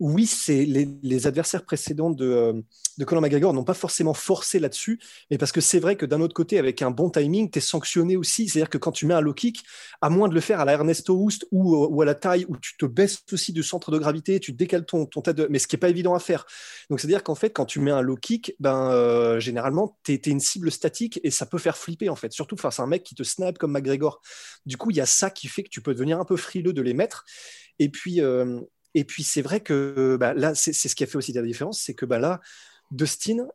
oui, 0.00 0.26
c'est 0.26 0.64
les, 0.64 1.26
adversaires 1.26 1.62
précédents 1.62 2.08
de, 2.08 2.24
euh, 2.26 3.04
Conor 3.04 3.20
McGregor 3.20 3.52
n'ont 3.52 3.64
pas 3.64 3.74
forcément 3.74 4.14
forcé 4.14 4.58
là-dessus, 4.58 4.98
mais 5.30 5.36
parce 5.36 5.52
que 5.52 5.60
c'est 5.60 5.78
vrai 5.78 5.94
que 5.94 6.06
d'un 6.06 6.22
autre 6.22 6.32
côté, 6.32 6.58
avec 6.58 6.80
un 6.80 6.90
bon 6.90 7.10
timing, 7.10 7.50
tu 7.50 7.58
es 7.58 7.60
sanctionné 7.60 8.16
aussi. 8.16 8.48
C'est-à-dire 8.48 8.70
que 8.70 8.78
quand 8.78 8.92
tu 8.92 9.04
mets 9.04 9.12
un 9.12 9.20
low 9.20 9.34
kick, 9.34 9.62
à 10.00 10.08
moins 10.08 10.28
de 10.28 10.34
le 10.34 10.40
faire 10.40 10.58
à 10.58 10.64
la 10.64 10.72
Ernesto 10.72 11.14
Houst 11.14 11.46
ou, 11.50 11.74
euh, 11.74 11.88
ou 11.90 12.00
à 12.00 12.06
la 12.06 12.14
taille, 12.14 12.46
où 12.48 12.56
tu 12.56 12.78
te 12.78 12.86
baisses 12.86 13.22
aussi 13.30 13.52
du 13.52 13.62
centre 13.62 13.90
de 13.90 13.98
gravité, 13.98 14.40
tu 14.40 14.52
décales 14.52 14.86
ton, 14.86 15.04
ton 15.04 15.20
tête 15.20 15.36
de... 15.36 15.46
mais 15.50 15.58
ce 15.58 15.66
qui 15.66 15.76
n'est 15.76 15.80
pas 15.80 15.90
évident 15.90 16.14
à 16.14 16.18
faire. 16.18 16.46
Donc 16.88 16.98
c'est-à-dire 16.98 17.22
qu'en 17.22 17.34
fait, 17.34 17.50
quand 17.50 17.66
tu 17.66 17.78
mets 17.78 17.90
un 17.90 18.00
low 18.00 18.16
kick, 18.16 18.54
ben, 18.58 18.90
euh, 18.90 19.38
généralement, 19.38 19.98
tu 20.02 20.14
es, 20.14 20.30
une 20.30 20.40
cible 20.40 20.70
statique 20.70 21.20
et 21.22 21.30
ça 21.30 21.44
peut 21.44 21.58
faire 21.58 21.76
flipper, 21.76 22.08
en 22.08 22.16
fait, 22.16 22.32
surtout 22.32 22.56
face 22.56 22.80
à 22.80 22.84
un 22.84 22.86
mec 22.86 23.02
qui 23.02 23.14
te 23.14 23.22
snap 23.22 23.58
comme 23.58 23.72
McGregor. 23.72 24.22
Du 24.64 24.78
coup, 24.78 24.90
il 24.90 24.96
y 24.96 25.00
a 25.02 25.06
ça 25.06 25.28
qui 25.28 25.46
fait 25.48 25.62
que 25.62 25.68
tu 25.68 25.82
peux 25.82 25.92
devenir 25.92 26.18
un 26.18 26.24
peu 26.24 26.36
frileux 26.36 26.72
de 26.72 26.80
les 26.80 26.94
mettre. 26.94 27.26
Et 27.78 27.88
puis, 27.88 28.20
et 28.94 29.04
puis 29.04 29.22
c'est 29.22 29.42
vrai 29.42 29.60
que 29.60 30.16
bah, 30.18 30.34
là, 30.34 30.54
c'est 30.54 30.72
ce 30.72 30.94
qui 30.94 31.04
a 31.04 31.06
fait 31.06 31.16
aussi 31.16 31.32
la 31.32 31.42
différence, 31.42 31.80
c'est 31.80 31.94
que 31.94 32.06
bah, 32.06 32.18
là, 32.18 32.40
Dustin, 32.90 33.46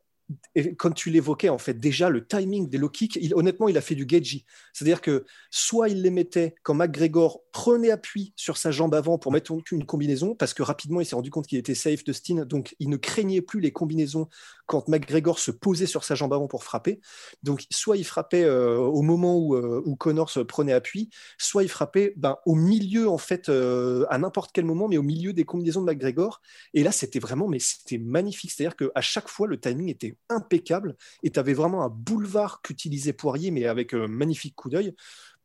et 0.54 0.74
comme 0.74 0.94
tu 0.94 1.10
l'évoquais, 1.10 1.48
en 1.48 1.58
fait, 1.58 1.78
déjà 1.78 2.10
le 2.10 2.26
timing 2.26 2.68
des 2.68 2.78
low 2.78 2.88
kicks, 2.88 3.18
honnêtement, 3.34 3.68
il 3.68 3.76
a 3.78 3.80
fait 3.80 3.94
du 3.94 4.06
Geji. 4.08 4.44
C'est-à-dire 4.72 5.00
que 5.00 5.24
soit 5.50 5.88
il 5.88 6.02
les 6.02 6.10
mettait 6.10 6.56
quand 6.62 6.74
McGregor 6.74 7.42
prenait 7.52 7.90
appui 7.90 8.32
sur 8.34 8.56
sa 8.56 8.70
jambe 8.70 8.94
avant 8.94 9.18
pour 9.18 9.30
mettre 9.30 9.52
une 9.70 9.86
combinaison, 9.86 10.34
parce 10.34 10.54
que 10.54 10.62
rapidement 10.62 11.00
il 11.00 11.06
s'est 11.06 11.14
rendu 11.14 11.30
compte 11.30 11.46
qu'il 11.46 11.58
était 11.58 11.74
safe 11.74 12.02
de 12.04 12.12
Steen, 12.12 12.44
donc 12.44 12.74
il 12.80 12.88
ne 12.88 12.96
craignait 12.96 13.40
plus 13.40 13.60
les 13.60 13.72
combinaisons 13.72 14.28
quand 14.66 14.88
McGregor 14.88 15.38
se 15.38 15.50
posait 15.50 15.86
sur 15.86 16.04
sa 16.04 16.14
jambe 16.14 16.32
avant 16.32 16.48
pour 16.48 16.64
frapper. 16.64 17.00
Donc 17.42 17.64
soit 17.70 17.96
il 17.96 18.04
frappait 18.04 18.44
euh, 18.44 18.76
au 18.76 19.02
moment 19.02 19.36
où, 19.36 19.54
euh, 19.54 19.82
où, 19.84 19.96
Connor 19.96 20.30
se 20.30 20.40
prenait 20.40 20.72
appui, 20.72 21.10
soit 21.38 21.62
il 21.62 21.68
frappait 21.68 22.12
ben, 22.16 22.36
au 22.44 22.54
milieu, 22.54 23.08
en 23.08 23.18
fait, 23.18 23.48
euh, 23.48 24.06
à 24.10 24.18
n'importe 24.18 24.50
quel 24.52 24.64
moment, 24.64 24.88
mais 24.88 24.98
au 24.98 25.02
milieu 25.02 25.32
des 25.32 25.44
combinaisons 25.44 25.80
de 25.82 25.86
McGregor. 25.86 26.40
Et 26.74 26.82
là, 26.82 26.92
c'était 26.92 27.20
vraiment, 27.20 27.48
mais 27.48 27.58
c'était 27.58 27.98
magnifique. 27.98 28.50
C'est-à-dire 28.50 28.76
qu'à 28.76 29.00
chaque 29.00 29.28
fois, 29.28 29.46
le 29.46 29.58
timing 29.58 29.88
était 29.88 30.16
impeccable 30.28 30.96
et 31.22 31.30
tu 31.30 31.38
avais 31.38 31.54
vraiment 31.54 31.84
un 31.84 31.88
boulevard 31.88 32.60
qu'utilisait 32.62 33.12
Poirier, 33.12 33.50
mais 33.50 33.66
avec 33.66 33.94
un 33.94 34.08
magnifique 34.08 34.54
coup 34.56 34.68
d'œil. 34.70 34.94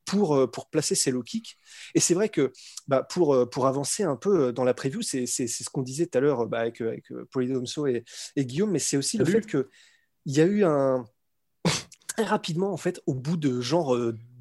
Pour, 0.05 0.35
euh, 0.35 0.47
pour 0.47 0.69
placer 0.69 0.95
ses 0.95 1.11
low 1.11 1.21
kicks. 1.23 1.57
Et 1.95 1.99
c'est 1.99 2.13
vrai 2.13 2.29
que 2.29 2.51
bah, 2.87 3.03
pour, 3.03 3.33
euh, 3.33 3.45
pour 3.45 3.67
avancer 3.67 4.03
un 4.03 4.15
peu 4.15 4.47
euh, 4.47 4.51
dans 4.51 4.63
la 4.63 4.73
preview, 4.73 5.01
c'est 5.01 5.25
ce 5.27 5.69
qu'on 5.69 5.83
disait 5.83 6.07
tout 6.07 6.17
à 6.17 6.21
l'heure 6.21 6.47
bah, 6.47 6.59
avec, 6.59 6.81
avec 6.81 7.05
Polydomso 7.31 7.87
et, 7.87 8.03
et, 8.35 8.45
Guillaume, 8.45 8.71
mais 8.71 8.79
c'est 8.79 8.97
aussi 8.97 9.17
le 9.17 9.25
fait 9.25 9.45
qu'il 9.45 9.65
y 10.25 10.41
a 10.41 10.45
eu 10.45 10.63
un. 10.63 11.05
Très 12.07 12.23
rapidement, 12.23 12.73
en 12.73 12.77
fait, 12.77 13.01
au 13.05 13.13
bout 13.13 13.37
de 13.37 13.61
genre 13.61 13.95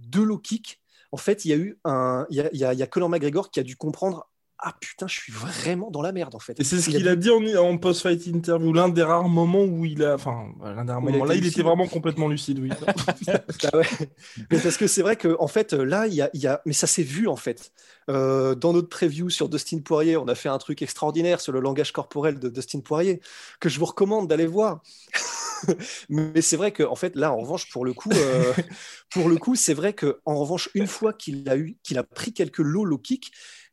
deux 0.08 0.24
low 0.24 0.38
kicks, 0.38 0.80
en 1.12 1.16
fait, 1.16 1.44
il 1.44 1.48
y 1.50 1.52
a 1.52 1.56
eu 1.56 1.78
un. 1.84 2.26
Il 2.30 2.36
y 2.36 2.64
a, 2.64 2.74
y 2.74 2.82
a 2.82 2.86
Conor 2.86 3.08
McGregor 3.08 3.50
qui 3.50 3.60
a 3.60 3.62
dû 3.62 3.76
comprendre 3.76 4.29
ah 4.62 4.74
putain, 4.78 5.06
je 5.06 5.14
suis 5.14 5.32
vraiment 5.32 5.90
dans 5.90 6.02
la 6.02 6.12
merde 6.12 6.34
en 6.34 6.38
fait. 6.38 6.58
Et 6.60 6.64
c'est 6.64 6.80
ce 6.80 6.90
qu'il 6.90 7.08
a, 7.08 7.16
dit 7.16 7.30
en, 7.30 7.78
post-fight 7.78 8.26
interview, 8.26 8.72
l'un 8.72 8.88
des 8.88 9.02
rares 9.02 9.28
moments 9.28 9.64
où 9.64 9.84
il 9.84 10.04
a, 10.04 10.14
enfin, 10.14 10.46
l'un 10.62 10.84
des 10.84 10.92
rares 10.92 11.00
moments. 11.00 11.24
Là, 11.24 11.34
il 11.34 11.46
était 11.46 11.62
vraiment 11.62 11.86
complètement 11.86 12.28
lucide, 12.28 12.58
oui. 12.58 12.70
Ah 13.72 13.80
mais 14.50 14.58
parce 14.58 14.76
que 14.76 14.86
c'est 14.86 15.02
vrai 15.02 15.16
que 15.16 15.36
en 15.38 15.48
fait, 15.48 15.72
là, 15.72 16.06
il 16.06 16.14
y 16.14 16.22
a, 16.22 16.30
il 16.34 16.40
y 16.40 16.46
a... 16.46 16.60
mais 16.66 16.72
ça 16.72 16.86
s'est 16.86 17.02
vu 17.02 17.28
en 17.28 17.36
fait. 17.36 17.72
Euh, 18.08 18.54
dans 18.54 18.72
notre 18.72 18.88
preview 18.88 19.30
sur 19.30 19.48
Dustin 19.48 19.78
Poirier, 19.78 20.16
on 20.16 20.26
a 20.26 20.34
fait 20.34 20.48
un 20.48 20.58
truc 20.58 20.82
extraordinaire 20.82 21.40
sur 21.40 21.52
le 21.52 21.60
langage 21.60 21.92
corporel 21.92 22.38
de 22.38 22.48
Dustin 22.48 22.80
Poirier 22.80 23.20
que 23.60 23.68
je 23.68 23.78
vous 23.78 23.84
recommande 23.86 24.28
d'aller 24.28 24.46
voir. 24.46 24.82
mais 26.08 26.42
c'est 26.42 26.56
vrai 26.56 26.72
que 26.72 26.82
en 26.82 26.96
fait, 26.96 27.14
là, 27.16 27.32
en 27.32 27.38
revanche, 27.38 27.70
pour 27.70 27.84
le 27.84 27.92
coup, 27.92 28.10
euh, 28.12 28.52
pour 29.10 29.28
le 29.28 29.36
coup, 29.36 29.54
c'est 29.54 29.74
vrai 29.74 29.92
que 29.92 30.20
en 30.24 30.36
revanche, 30.36 30.70
une 30.74 30.86
fois 30.86 31.12
qu'il 31.12 31.48
a 31.48 31.56
eu, 31.56 31.76
qu'il 31.82 31.98
a 31.98 32.02
pris 32.02 32.32
quelques 32.32 32.58
low 32.58 32.84
low 32.84 32.98
kicks 32.98 33.30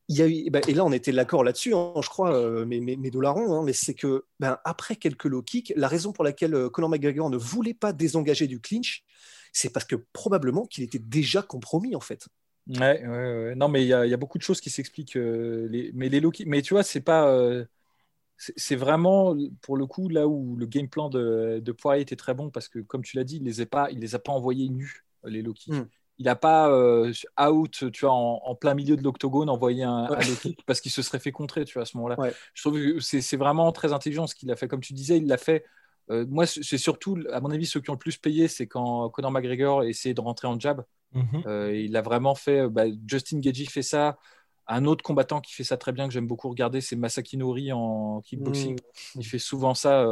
il 0.10 0.18
y 0.18 0.22
a 0.22 0.28
eu, 0.28 0.50
bah, 0.50 0.62
et 0.68 0.74
là 0.74 0.86
on 0.86 0.92
était 0.92 1.12
d'accord 1.12 1.44
là-dessus, 1.44 1.74
hein, 1.74 1.94
je 2.02 2.08
crois, 2.08 2.34
euh, 2.34 2.66
mes, 2.66 2.80
mes, 2.80 2.96
mes 2.96 3.12
hein, 3.26 3.62
mais 3.64 3.74
c'est 3.74 3.94
que 3.94 4.26
ben, 4.40 4.58
après 4.64 4.96
quelques 4.96 5.26
low 5.26 5.42
kicks, 5.42 5.74
la 5.76 5.88
raison 5.88 6.14
pour 6.14 6.24
laquelle 6.24 6.56
euh, 6.56 6.70
Conor 6.70 6.90
McGregor 6.90 7.30
ne 7.30 7.38
voulait 7.38 7.74
pas 7.74 7.92
désengager 7.92 8.48
du 8.48 8.62
clinch, 8.62 9.04
c'est 9.52 9.72
parce 9.72 9.86
que 9.86 9.96
probablement 10.14 10.66
qu'il 10.66 10.84
était 10.84 11.00
déjà 11.00 11.42
compromis 11.42 11.96
en 11.96 12.00
fait. 12.00 12.28
Ouais, 12.68 13.06
ouais, 13.06 13.08
ouais. 13.08 13.56
non, 13.56 13.70
mais 13.70 13.84
il 13.84 13.88
y, 13.88 13.90
y, 13.90 14.14
a 14.14 14.18
beaucoup 14.18 14.38
de 14.38 14.44
choses 14.44 14.60
qui 14.60 14.70
s'expliquent. 14.70 15.16
Euh, 15.16 15.68
les, 15.70 15.92
mais 15.94 16.10
les 16.10 16.20
low 16.20 16.32
kicks, 16.32 16.48
mais 16.48 16.62
tu 16.62 16.74
vois, 16.74 16.84
c'est 16.84 17.02
pas. 17.02 17.30
Euh, 17.30 17.66
c'est 18.38 18.76
vraiment 18.76 19.36
pour 19.62 19.78
le 19.78 19.88
coup 19.88 20.10
là 20.10 20.28
où 20.28 20.56
le 20.58 20.68
game 20.68 20.88
plan 20.88 21.10
de, 21.10 21.60
de 21.60 21.72
Poirier 21.72 22.04
était 22.04 22.16
très 22.16 22.36
bon 22.36 22.52
parce 22.52 22.68
que 22.68 22.78
comme 22.78 23.04
tu 23.04 23.18
l'as 23.18 23.24
dit, 23.24 23.38
il 23.38 23.44
les 23.46 23.62
a 23.62 23.66
pas, 23.66 23.90
il 23.90 24.00
les 24.00 24.14
a 24.14 24.20
pas 24.20 24.32
envoyés 24.32 24.70
nus 24.70 25.06
les 25.24 25.42
low 25.42 25.54
kicks. 25.54 25.74
Hmm 25.74 25.88
il 26.20 26.26
n'a 26.26 26.36
pas 26.36 26.70
euh, 26.70 27.14
out, 27.40 27.92
tu 27.92 28.06
vois, 28.06 28.14
en, 28.14 28.56
plein 28.56 28.74
milieu 28.74 28.96
de 28.96 29.04
l'octogone, 29.04 29.50
envoyé 29.50 29.84
un, 29.84 30.08
kick 30.42 30.64
parce 30.66 30.82
qu'il 30.82 30.92
se 30.92 31.02
serait 31.02 31.20
fait 31.20 31.32
contrer, 31.32 31.64
tu 31.66 31.74
vois, 31.76 31.84
à 31.84 31.86
ce 31.86 31.96
moment-là. 31.98 32.18
Je 32.54 32.62
trouve 32.62 32.74
que 32.74 33.00
c'est 33.00 33.38
vraiment 33.38 33.72
très 33.72 33.94
intelligent 33.94 34.28
ce 34.28 34.36
qu'il 34.36 34.52
a 34.52 34.56
fait. 34.56 34.68
Comme 34.68 34.82
tu 34.82 34.94
disais, 34.94 35.18
il 35.18 35.28
l'a 35.28 35.38
fait. 35.38 35.66
Euh, 36.10 36.26
moi, 36.30 36.46
c'est 36.46 36.78
surtout, 36.78 37.20
à 37.32 37.40
mon 37.42 37.52
avis, 37.52 37.66
ceux 37.66 37.82
qui 37.82 37.90
ont 37.90 37.94
le 37.94 38.00
plus 38.00 38.18
payé, 38.18 38.48
c'est 38.48 38.66
quand 38.66 39.10
Conor 39.10 39.32
McGregor 39.32 39.84
essayait 39.84 40.16
de 40.16 40.22
rentrer 40.22 40.48
en 40.48 40.60
jab. 40.60 40.84
Mhm. 41.14 41.44
Euh, 41.46 41.76
il 41.76 41.96
a 41.96 42.02
vraiment 42.02 42.34
fait. 42.34 42.68
Bah, 42.68 42.86
Justin 43.06 43.40
Gagey 43.40 43.66
fait 43.66 43.82
ça. 43.82 44.18
Un 44.70 44.86
autre 44.86 45.04
combattant 45.04 45.40
qui 45.40 45.54
fait 45.54 45.64
ça 45.64 45.78
très 45.78 45.94
bien, 45.94 46.08
que 46.08 46.14
j'aime 46.14 46.28
beaucoup 46.28 46.50
regarder, 46.50 46.82
c'est 46.82 46.98
Masaki 46.98 47.38
Nori 47.38 47.72
en 47.72 48.22
kickboxing. 48.22 48.74
Mhm. 48.74 49.22
Il 49.22 49.26
fait 49.26 49.40
souvent 49.40 49.74
ça 49.74 50.06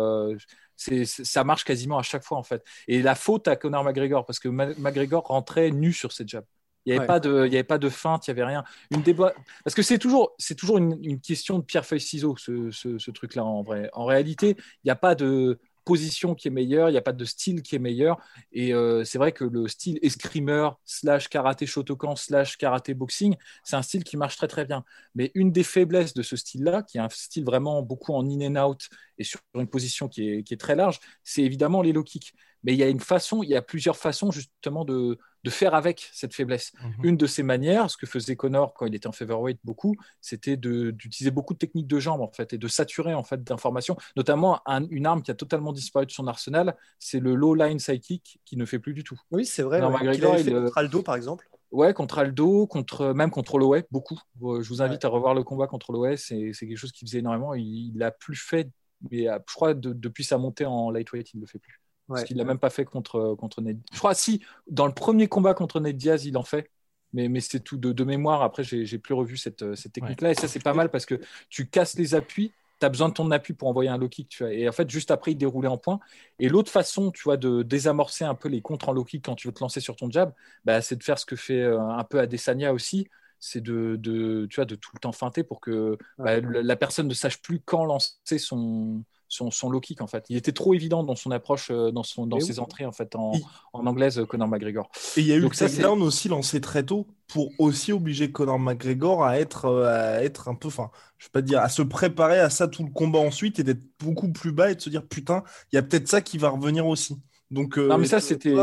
ça 0.78 1.44
marche 1.44 1.64
quasiment 1.64 1.98
à 1.98 2.04
chaque 2.04 2.24
fois 2.24 2.38
en 2.38 2.44
fait. 2.44 2.64
Et 2.88 3.02
la 3.02 3.16
faute 3.16 3.48
à 3.48 3.56
Conor 3.56 3.84
McGregor 3.84 4.26
parce 4.26 4.40
que 4.40 4.50
McGregor 4.50 5.24
rentrait 5.24 5.72
nu 5.72 5.94
sur 5.94 6.12
cette 6.12 6.30
jab. 6.30 6.46
Il 6.88 6.94
n'y 6.94 7.00
avait, 7.00 7.08
pas 7.08 7.20
de, 7.20 7.48
il 7.48 7.52
y 7.52 7.56
avait 7.56 7.64
pas 7.64 7.80
de 7.80 7.90
feinte, 7.90 8.28
il 8.28 8.32
n'y 8.32 8.40
avait 8.40 8.48
rien. 8.48 8.64
Une 8.92 9.02
débat... 9.02 9.34
Parce 9.64 9.74
que 9.74 9.82
c'est 9.82 9.98
toujours, 9.98 10.36
c'est 10.38 10.54
toujours 10.54 10.78
une, 10.78 11.20
question 11.20 11.58
de 11.58 11.64
pierre-feuille-ciseau, 11.64 12.36
ce, 12.38 12.70
ce 12.70 13.12
truc-là, 13.12 13.44
en 13.44 13.64
vrai. 13.64 13.90
En 13.94 14.06
réalité, 14.06 14.56
il 14.60 14.86
n'y 14.86 14.92
a 14.92 14.96
pas 14.96 15.16
de, 15.16 15.58
position 15.86 16.36
qui 16.36 16.48
est 16.48 16.52
meilleure, 16.52 16.90
il 16.90 16.94
n'y 16.94 16.98
a 16.98 17.02
pas 17.02 17.14
de 17.14 17.26
style 17.26 17.62
qui 17.62 17.76
est 17.76 17.80
meilleur. 17.80 18.18
Et 18.52 18.74
euh, 18.74 19.04
c'est 19.06 19.18
vrai 19.18 19.32
que 19.32 19.46
le 19.46 19.68
style 19.68 20.00
escrimeur 20.02 20.80
slash 20.84 21.30
karaté 21.30 21.66
shotokan 21.66 22.16
slash 22.16 22.58
karaté 22.58 22.94
boxing, 22.94 23.36
c'est 23.64 23.76
un 23.76 23.82
style 23.82 24.04
qui 24.04 24.18
marche 24.18 24.36
très 24.36 24.48
très 24.48 24.66
bien. 24.66 24.84
Mais 25.14 25.32
une 25.36 25.52
des 25.52 25.64
faiblesses 25.64 26.14
de 26.14 26.24
ce 26.24 26.36
style-là, 26.36 26.84
qui 26.84 26.98
est 26.98 27.02
un 27.02 27.10
style 27.10 27.46
vraiment 27.46 27.82
beaucoup 27.82 28.14
en 28.14 28.28
in 28.28 28.56
and 28.56 28.70
out 28.70 28.90
et 29.18 29.24
sur 29.24 29.40
une 29.54 29.68
position 29.68 30.10
qui 30.10 30.30
est, 30.30 30.44
qui 30.44 30.54
est 30.54 30.58
très 30.58 30.76
large, 30.76 31.00
c'est 31.24 31.44
évidemment 31.44 31.82
les 31.82 31.94
low 31.94 32.04
kicks. 32.04 32.34
Mais 32.64 32.74
il 32.74 32.80
y 32.80 32.84
a 32.84 32.90
une 32.90 33.00
façon, 33.00 33.44
il 33.44 33.50
y 33.50 33.56
a 33.56 33.62
plusieurs 33.62 33.96
façons 33.96 34.32
justement 34.32 34.86
de, 34.86 35.20
de 35.46 35.50
faire 35.52 35.76
avec 35.76 36.10
cette 36.12 36.34
faiblesse. 36.34 36.74
Mhm. 36.82 36.94
Une 37.04 37.18
de 37.18 37.28
ces 37.28 37.44
manières, 37.44 37.92
ce 37.92 37.98
que 37.98 38.08
faisait 38.08 38.36
Connor 38.36 38.74
quand 38.74 38.88
il 38.88 38.96
était 38.96 39.06
en 39.06 39.12
featherweight 39.12 39.60
beaucoup, 39.64 39.96
c'était 40.20 40.58
d'utiliser 40.58 41.30
beaucoup 41.30 41.54
de 41.54 41.60
techniques 41.60 41.86
de 41.86 42.00
jambes 42.00 42.22
en 42.22 42.32
fait 42.32 42.52
et 42.54 42.58
de 42.58 42.68
saturer 42.68 43.14
en 43.14 43.24
fait 43.24 43.44
d'informations, 43.44 43.96
notamment 44.18 44.62
une 44.90 45.06
arme 45.06 45.22
qui 45.22 45.30
a 45.30 45.36
totalement 45.36 45.72
disparu 45.72 46.08
de 46.08 46.12
son 46.12 46.26
arsenal, 46.26 46.76
c'est 46.98 47.20
le 47.20 47.36
low 47.36 47.54
line 47.54 47.78
psychic 47.78 48.40
qui 48.44 48.58
ne 48.58 48.66
fait 48.66 48.80
plus 48.80 48.96
du 48.96 49.04
tout. 49.04 49.20
Oui, 49.30 49.46
c'est 49.46 49.62
vrai. 49.62 49.80
il 50.02 50.26
a 50.26 50.38
fait 50.38 50.52
contre 50.52 50.78
Aldo 50.80 51.04
par 51.04 51.16
exemple. 51.16 51.48
Ouais, 51.72 51.94
contre 51.94 52.20
Aldo, 52.20 52.66
contre, 52.68 53.14
même 53.14 53.30
contre 53.30 53.60
Loé, 53.60 53.86
beaucoup. 53.92 54.20
Euh, 54.42 54.62
je 54.62 54.70
vous 54.70 54.82
invite 54.82 55.06
à 55.06 55.10
revoir 55.10 55.36
le 55.36 55.44
combat 55.44 55.68
contre 55.68 55.92
Loé, 55.92 56.18
c'est 56.18 56.54
quelque 56.54 56.78
chose 56.78 56.92
qu'il 56.92 57.08
faisait 57.08 57.20
énormément. 57.20 57.54
Il 57.54 57.94
l'a 57.98 58.12
plus 58.12 58.36
fait, 58.38 58.70
mais 59.12 59.30
euh, 59.30 59.38
je 59.48 59.54
crois 59.54 59.74
depuis 59.76 60.24
sa 60.24 60.38
montée 60.40 60.66
en 60.66 60.90
lightweight, 60.90 61.34
il 61.34 61.38
ne 61.38 61.42
le 61.42 61.48
fait 61.48 61.60
plus. 61.60 61.82
Parce 62.08 62.24
qu'il 62.24 62.38
l'a 62.38 62.44
même 62.44 62.60
pas 62.60 62.70
fait 62.70 62.86
contre, 62.86 63.36
contre 63.38 63.62
Ned. 63.62 63.80
Je 63.92 63.98
crois, 63.98 64.14
si, 64.14 64.42
dans 64.68 64.86
le 64.86 64.94
premier 64.94 65.28
combat 65.28 65.54
contre 65.54 65.80
Ned 65.80 65.98
Diaz, 65.98 66.26
il 66.26 66.38
en 66.38 66.44
fait. 66.44 66.70
Mais, 67.14 67.30
mais 67.30 67.40
c'est 67.40 67.62
tout 67.62 67.78
de, 67.78 68.04
mémoire. 68.04 68.42
Après, 68.42 68.64
j'ai 68.64 68.98
plus 69.00 69.14
revu 69.14 69.38
cette, 69.38 69.76
cette 69.76 69.94
technique-là. 69.94 70.32
Et 70.32 70.36
ça, 70.36 70.48
c'est 70.48 70.62
pas 70.62 70.74
mal 70.74 70.92
parce 70.92 71.06
que 71.06 71.20
tu 71.50 71.68
casses 71.68 71.98
les 71.98 72.14
appuis. 72.14 72.52
Tu 72.82 72.86
as 72.86 72.90
besoin 72.90 73.08
de 73.08 73.14
ton 73.14 73.32
appui 73.32 73.54
pour 73.54 73.70
envoyer 73.70 73.90
un 73.90 73.98
low 73.98 74.10
kick. 74.10 74.28
Tu 74.28 74.44
vois. 74.44 74.54
Et 74.54 74.68
en 74.68 74.74
fait, 74.74 74.90
juste 74.90 75.12
après, 75.12 75.32
il 75.32 75.38
déroulait 75.38 75.70
en 75.70 75.78
point. 75.78 76.00
Et 76.40 76.50
l'autre 76.50 76.70
façon, 76.70 77.12
tu 77.12 77.24
vois, 77.24 77.38
de 77.38 77.64
désamorcer 77.64 78.26
un 78.26 78.36
peu 78.36 78.50
les 78.50 78.62
contres 78.62 78.90
en 78.90 78.92
low 78.92 79.06
kick 79.06 79.24
quand 79.24 79.36
tu 79.36 79.48
veux 79.48 79.54
te 79.54 79.62
lancer 79.62 79.80
sur 79.80 79.96
ton 79.96 80.12
jab, 80.12 80.34
bah, 80.66 80.82
c'est 80.82 80.98
de 80.98 81.04
faire 81.04 81.18
ce 81.18 81.26
que 81.26 81.38
fait 81.38 81.62
euh, 81.62 81.80
un 81.80 82.04
peu 82.04 82.20
Adesanya 82.20 82.74
aussi 82.74 83.08
c'est 83.40 83.62
de, 83.62 83.96
de, 84.00 84.48
tu 84.50 84.56
vois, 84.56 84.66
de 84.66 84.76
tout 84.76 84.90
le 84.94 85.00
temps 85.00 85.12
feinter 85.12 85.44
pour 85.44 85.62
que 85.62 85.98
bah, 86.18 86.40
la 86.42 86.76
personne 86.76 87.08
ne 87.08 87.14
sache 87.14 87.42
plus 87.42 87.60
quand 87.60 87.86
lancer 87.86 88.40
son, 88.40 89.04
son, 89.28 89.52
son 89.52 89.70
low 89.70 89.80
kick 89.80 90.02
en 90.02 90.08
fait. 90.08 90.26
Il 90.30 90.38
était 90.38 90.52
trop 90.52 90.74
évident 90.74 91.04
dans 91.04 91.16
son 91.16 91.32
approche, 91.32 91.70
euh, 91.72 91.92
dans, 91.92 92.04
son, 92.04 92.28
dans 92.28 92.40
ses 92.40 92.60
entrées 92.60 92.86
en 92.86 92.92
fait 92.92 93.16
en, 93.16 93.34
en 93.74 93.86
anglaise, 93.86 94.20
euh, 94.20 94.26
Conor 94.26 94.48
McGregor. 94.48 94.90
Et 95.18 95.22
il 95.22 95.28
y 95.28 95.32
a 95.32 95.36
eu 95.36 95.40
le 95.40 95.50
takedown 95.50 96.02
aussi 96.02 96.30
lancé 96.30 96.62
très 96.62 96.84
tôt 96.84 97.08
pour 97.28 97.50
aussi 97.58 97.92
obliger 97.92 98.32
Conor 98.32 98.60
McGregor 98.60 99.26
à 99.26 99.40
être, 99.40 99.66
euh, 99.66 100.18
à 100.18 100.24
être 100.24 100.48
un 100.48 100.56
peu, 100.56 100.68
enfin, 100.68 100.92
je 101.18 101.26
vais 101.26 101.32
pas 101.32 101.42
dire, 101.42 101.60
à 101.60 101.70
se 101.70 101.82
préparer 101.82 102.40
à 102.40 102.50
ça 102.50 102.68
tout 102.68 102.84
le 102.84 102.92
combat 102.92 103.20
ensuite 103.20 103.60
et 103.60 103.64
d'être 103.64 103.84
beaucoup 104.00 104.32
plus 104.32 104.52
bas 104.52 104.72
et 104.72 104.76
de 104.76 104.82
se 104.82 104.90
dire 104.90 105.06
putain, 105.06 105.44
il 105.72 105.76
y 105.76 105.80
a 105.80 105.82
peut-être 105.82 106.08
ça 106.08 106.22
qui 106.22 106.38
va 106.38 106.50
revenir 106.50 106.86
aussi. 106.86 107.18
Donc, 107.52 107.78
non 107.78 107.98
mais 107.98 108.08
ça 108.08 108.20
c'était, 108.20 108.56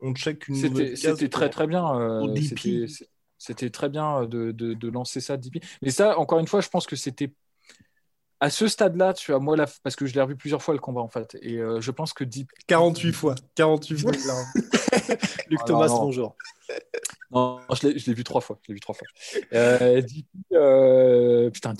on 0.00 0.14
check 0.14 0.48
une 0.48 0.54
C'était 0.54 1.28
très 1.28 1.48
très 1.48 1.66
bien. 1.66 2.22
c'était 3.38 3.70
très 3.70 3.88
bien 3.88 4.26
de, 4.26 4.52
de, 4.52 4.74
de, 4.74 4.88
lancer 4.88 5.20
ça. 5.20 5.36
Mais 5.82 5.90
ça, 5.90 6.18
encore 6.18 6.38
une 6.38 6.46
fois, 6.46 6.60
je 6.60 6.68
pense 6.68 6.86
que 6.86 6.96
c'était 6.96 7.32
à 8.40 8.50
ce 8.50 8.68
stade-là, 8.68 9.14
tu 9.14 9.34
as 9.34 9.38
moi, 9.38 9.56
là, 9.56 9.66
parce 9.82 9.96
que 9.96 10.06
je 10.06 10.14
l'ai 10.14 10.20
revu 10.20 10.36
plusieurs 10.36 10.62
fois 10.62 10.74
le 10.74 10.80
combat 10.80 11.00
en 11.00 11.08
fait, 11.08 11.36
et 11.42 11.56
euh, 11.56 11.80
je 11.80 11.90
pense 11.90 12.12
que 12.12 12.24
Deep. 12.24 12.50
48 12.66 13.12
fois, 13.12 13.34
48 13.54 13.98
fois. 13.98 14.12
Luc 15.48 15.60
ah, 15.62 15.64
Thomas, 15.66 15.88
bonjour. 15.88 16.36
Non, 17.30 17.58
je 17.80 17.88
l'ai 17.88 18.14
vu 18.14 18.24
trois 18.24 18.40
fois. 18.40 18.58
Je 18.62 18.68
l'ai 18.68 18.74
vu 18.74 18.80
trois 18.80 18.94
fois. 18.94 19.06
Euh, 19.52 20.00
Deep, 20.00 20.26
euh... 20.52 21.50
putain, 21.50 21.74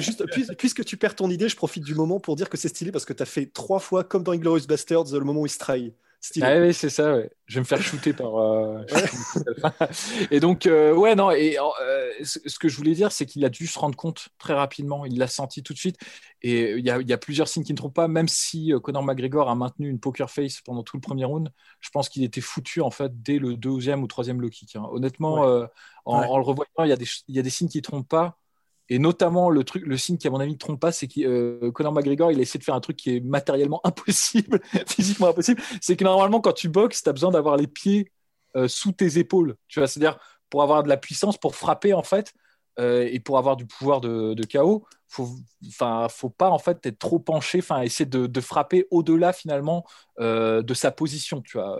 juste, 0.00 0.24
puisque 0.56 0.84
tu 0.84 0.96
perds 0.96 1.14
ton 1.14 1.30
idée, 1.30 1.48
je 1.48 1.56
profite 1.56 1.84
du 1.84 1.94
moment 1.94 2.20
pour 2.20 2.36
dire 2.36 2.48
que 2.48 2.56
c'est 2.56 2.68
stylé 2.68 2.92
parce 2.92 3.04
que 3.04 3.12
tu 3.12 3.22
as 3.22 3.26
fait 3.26 3.46
trois 3.46 3.78
fois 3.78 4.04
comme 4.04 4.22
dans 4.22 4.32
Inglourious 4.32 4.66
Bastards 4.66 5.12
le 5.12 5.20
moment 5.20 5.42
où 5.42 5.46
il 5.46 5.50
se 5.50 5.58
trahit. 5.58 5.94
Ah 6.42 6.58
oui, 6.58 6.74
c'est 6.74 6.90
ça, 6.90 7.14
ouais. 7.14 7.30
Je 7.46 7.54
vais 7.54 7.60
me 7.60 7.64
faire 7.64 7.80
shooter 7.80 8.12
par. 8.12 8.36
Euh, 8.36 8.84
et 10.30 10.40
donc, 10.40 10.66
euh, 10.66 10.94
ouais, 10.94 11.14
non, 11.14 11.30
et 11.30 11.58
euh, 11.58 12.10
ce 12.22 12.58
que 12.58 12.68
je 12.68 12.76
voulais 12.76 12.94
dire, 12.94 13.12
c'est 13.12 13.26
qu'il 13.26 13.44
a 13.44 13.48
dû 13.48 13.66
se 13.66 13.78
rendre 13.78 13.96
compte 13.96 14.28
très 14.38 14.54
rapidement. 14.54 15.04
Il 15.04 15.18
l'a 15.18 15.26
senti 15.28 15.62
tout 15.62 15.72
de 15.72 15.78
suite. 15.78 15.96
Et 16.42 16.72
il 16.72 16.84
y, 16.84 16.90
a, 16.90 17.00
y 17.00 17.12
a 17.12 17.18
plusieurs 17.18 17.48
signes 17.48 17.64
qui 17.64 17.72
ne 17.72 17.76
trompent 17.76 17.94
pas, 17.94 18.08
même 18.08 18.28
si 18.28 18.72
Conor 18.82 19.02
McGregor 19.02 19.48
a 19.48 19.54
maintenu 19.54 19.88
une 19.88 20.00
poker 20.00 20.30
face 20.30 20.60
pendant 20.60 20.82
tout 20.82 20.96
le 20.96 21.00
premier 21.00 21.24
round. 21.24 21.50
Je 21.80 21.90
pense 21.90 22.08
qu'il 22.08 22.24
était 22.24 22.40
foutu, 22.40 22.80
en 22.80 22.90
fait, 22.90 23.22
dès 23.22 23.38
le 23.38 23.56
deuxième 23.56 24.02
ou 24.02 24.06
troisième 24.06 24.40
low 24.40 24.48
kick. 24.48 24.76
Hein. 24.76 24.86
Honnêtement, 24.90 25.68
en, 26.04 26.36
le 26.38 26.42
revoyant, 26.42 26.68
y, 26.78 27.04
il 27.28 27.36
y 27.36 27.38
a 27.38 27.42
des 27.42 27.50
signes 27.50 27.68
qui 27.68 27.78
ne 27.78 27.82
trompent 27.82 28.08
pas. 28.08 28.38
Et 28.88 28.98
notamment, 28.98 29.50
le, 29.50 29.64
truc, 29.64 29.84
le 29.84 29.96
signe 29.96 30.16
qui, 30.16 30.28
à 30.28 30.30
mon 30.30 30.38
avis, 30.38 30.52
ne 30.52 30.58
trompe 30.58 30.80
pas, 30.80 30.92
c'est 30.92 31.08
que 31.08 31.20
euh, 31.20 31.72
Conor 31.72 31.92
McGregor, 31.92 32.30
il 32.30 32.38
a 32.38 32.42
essayé 32.42 32.58
de 32.58 32.64
faire 32.64 32.74
un 32.74 32.80
truc 32.80 32.96
qui 32.96 33.16
est 33.16 33.20
matériellement 33.20 33.80
impossible, 33.84 34.60
physiquement 34.86 35.28
impossible. 35.28 35.60
C'est 35.80 35.96
que 35.96 36.04
normalement, 36.04 36.40
quand 36.40 36.52
tu 36.52 36.68
boxes, 36.68 37.02
tu 37.02 37.08
as 37.08 37.12
besoin 37.12 37.30
d'avoir 37.30 37.56
les 37.56 37.66
pieds 37.66 38.12
euh, 38.56 38.68
sous 38.68 38.92
tes 38.92 39.18
épaules. 39.18 39.56
Tu 39.68 39.80
vois, 39.80 39.88
c'est-à-dire 39.88 40.18
pour 40.50 40.62
avoir 40.62 40.82
de 40.82 40.88
la 40.88 40.96
puissance, 40.96 41.36
pour 41.36 41.56
frapper, 41.56 41.94
en 41.94 42.04
fait, 42.04 42.32
euh, 42.78 43.08
et 43.10 43.20
pour 43.20 43.38
avoir 43.38 43.56
du 43.56 43.66
pouvoir 43.66 44.00
de, 44.00 44.34
de 44.34 44.44
chaos, 44.44 44.86
faut, 45.08 45.28
enfin, 45.68 46.08
faut 46.08 46.30
pas 46.30 46.50
en 46.50 46.58
fait 46.58 46.84
être 46.84 46.98
trop 46.98 47.18
penché, 47.18 47.58
enfin, 47.58 47.82
essayer 47.82 48.06
de, 48.06 48.40
frapper 48.40 48.86
au-delà 48.90 49.32
finalement 49.32 49.84
euh, 50.18 50.62
de 50.62 50.74
sa 50.74 50.90
position, 50.90 51.40
tu 51.42 51.58
vois. 51.58 51.78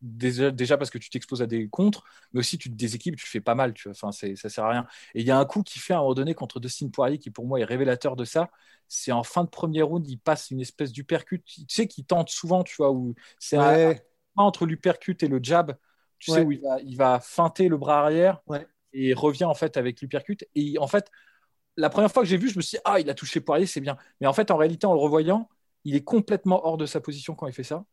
Déjà, 0.00 0.50
déjà 0.50 0.76
parce 0.78 0.90
que 0.90 0.98
tu 0.98 1.10
t'exposes 1.10 1.42
à 1.42 1.46
des 1.46 1.68
contres, 1.68 2.04
mais 2.32 2.40
aussi 2.40 2.58
tu 2.58 2.70
te 2.70 2.74
déséquilibres, 2.74 3.20
tu 3.20 3.28
fais 3.28 3.40
pas 3.40 3.54
mal, 3.54 3.74
tu 3.74 3.88
vois. 3.88 3.96
Enfin, 4.00 4.12
ça 4.12 4.48
sert 4.48 4.64
à 4.64 4.70
rien. 4.70 4.86
Et 5.14 5.20
il 5.20 5.26
y 5.26 5.30
a 5.30 5.38
un 5.38 5.44
coup 5.44 5.62
qui 5.62 5.78
fait 5.78 5.92
à 5.92 5.98
un 5.98 6.00
moment 6.00 6.14
donné 6.14 6.34
contre 6.34 6.60
Dustin 6.60 6.88
Poirier 6.88 7.18
qui 7.18 7.30
pour 7.30 7.46
moi 7.46 7.60
est 7.60 7.64
révélateur 7.64 8.16
de 8.16 8.24
ça. 8.24 8.50
C'est 8.86 9.12
en 9.12 9.22
fin 9.22 9.44
de 9.44 9.50
premier 9.50 9.82
round, 9.82 10.06
il 10.08 10.18
passe 10.18 10.50
une 10.50 10.60
espèce 10.60 10.92
d'uppercut, 10.92 11.42
tu 11.42 11.64
sais, 11.68 11.86
qui 11.86 12.04
tente 12.04 12.30
souvent, 12.30 12.64
tu 12.64 12.76
vois, 12.76 12.90
où 12.90 13.14
c'est 13.38 13.58
entre 14.36 14.66
l'uppercut 14.66 15.16
et 15.20 15.28
le 15.28 15.40
jab, 15.42 15.76
tu 16.18 16.30
sais, 16.30 16.42
où 16.42 16.52
il 16.52 16.60
va, 16.60 16.80
il 16.80 16.96
va 16.96 17.20
feinter 17.20 17.68
le 17.68 17.76
bras 17.76 18.00
arrière. 18.00 18.40
Ouais 18.46 18.66
et 18.92 19.14
revient 19.14 19.44
en 19.44 19.54
fait 19.54 19.76
avec 19.76 20.00
l'uppercut. 20.00 20.38
Et 20.54 20.78
en 20.78 20.86
fait, 20.86 21.10
la 21.78 21.90
première 21.90 22.10
fois 22.10 22.22
que 22.22 22.28
j'ai 22.28 22.36
vu, 22.36 22.50
je 22.50 22.56
me 22.56 22.62
suis 22.62 22.76
dit, 22.76 22.82
ah, 22.84 23.00
il 23.00 23.08
a 23.08 23.14
touché 23.14 23.40
Poirier, 23.40 23.66
c'est 23.66 23.80
bien. 23.80 23.96
Mais 24.20 24.26
en 24.26 24.32
fait, 24.32 24.50
en 24.50 24.56
réalité, 24.56 24.86
en 24.86 24.92
le 24.92 24.98
revoyant, 24.98 25.48
il 25.84 25.94
est 25.94 26.04
complètement 26.04 26.66
hors 26.66 26.76
de 26.76 26.86
sa 26.86 27.00
position 27.00 27.34
quand 27.34 27.46
il 27.46 27.52
fait 27.52 27.62
ça. 27.62 27.84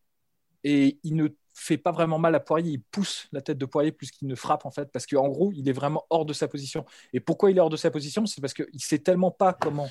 Et 0.64 1.00
il 1.04 1.16
ne 1.16 1.28
fait 1.54 1.78
pas 1.78 1.92
vraiment 1.92 2.18
mal 2.18 2.34
à 2.36 2.40
Poirier, 2.40 2.72
il 2.72 2.82
pousse 2.82 3.28
la 3.32 3.42
tête 3.42 3.58
de 3.58 3.66
Poirier 3.66 3.92
plus 3.92 4.12
qu'il 4.12 4.28
ne 4.28 4.36
frappe 4.36 4.66
en 4.66 4.72
fait, 4.72 4.92
parce 4.92 5.06
qu'en 5.06 5.30
gros, 5.30 5.52
il 5.54 5.70
est 5.70 5.74
vraiment 5.74 6.04
hors 6.10 6.26
de 6.26 6.34
sa 6.34 6.48
position. 6.48 6.84
Et 7.14 7.20
pourquoi 7.20 7.52
il 7.52 7.58
est 7.58 7.62
hors 7.62 7.70
de 7.70 7.78
sa 7.78 7.92
position? 7.92 8.26
C'est 8.26 8.42
parce 8.42 8.54
qu'il 8.54 8.66
ne 8.74 8.80
sait 8.80 9.00
tellement 9.00 9.32
pas 9.32 9.54
comment 9.54 9.90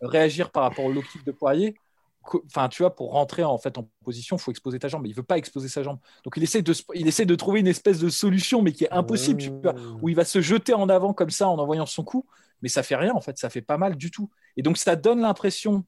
réagir 0.00 0.50
par 0.50 0.64
rapport 0.64 0.86
au 0.86 0.92
low 0.92 1.02
kick 1.02 1.24
de 1.24 1.32
Poirier 1.32 1.76
enfin, 2.46 2.68
tu 2.68 2.82
vois, 2.82 2.94
pour 2.94 3.12
rentrer 3.12 3.44
en 3.44 3.58
fait 3.58 3.76
en 3.78 3.88
position, 4.04 4.36
il 4.36 4.40
faut 4.40 4.50
exposer 4.50 4.78
ta 4.78 4.88
jambe. 4.88 5.02
Mais 5.02 5.08
il 5.10 5.14
veut 5.14 5.22
pas 5.22 5.38
exposer 5.38 5.68
sa 5.68 5.82
jambe. 5.82 5.98
Donc 6.24 6.34
il 6.36 6.42
essaie 6.42 6.62
de, 6.62 6.72
il 6.94 7.06
essaie 7.06 7.26
de 7.26 7.34
trouver 7.34 7.60
une 7.60 7.66
espèce 7.66 7.98
de 7.98 8.08
solution, 8.08 8.62
mais 8.62 8.72
qui 8.72 8.84
est 8.84 8.92
impossible, 8.92 9.42
où 10.02 10.08
il 10.08 10.16
va 10.16 10.24
se 10.24 10.40
jeter 10.40 10.74
en 10.74 10.88
avant 10.88 11.12
comme 11.12 11.30
ça 11.30 11.48
en 11.48 11.58
envoyant 11.58 11.86
son 11.86 12.04
coup, 12.04 12.26
mais 12.64 12.70
ça 12.70 12.82
fait 12.82 12.96
rien 12.96 13.12
en 13.12 13.20
fait, 13.20 13.36
ça 13.36 13.50
fait 13.50 13.60
pas 13.60 13.76
mal 13.76 13.94
du 13.94 14.10
tout. 14.10 14.30
Et 14.56 14.62
donc 14.62 14.78
ça 14.78 14.96
donne 14.96 15.20
l'impression 15.20 15.84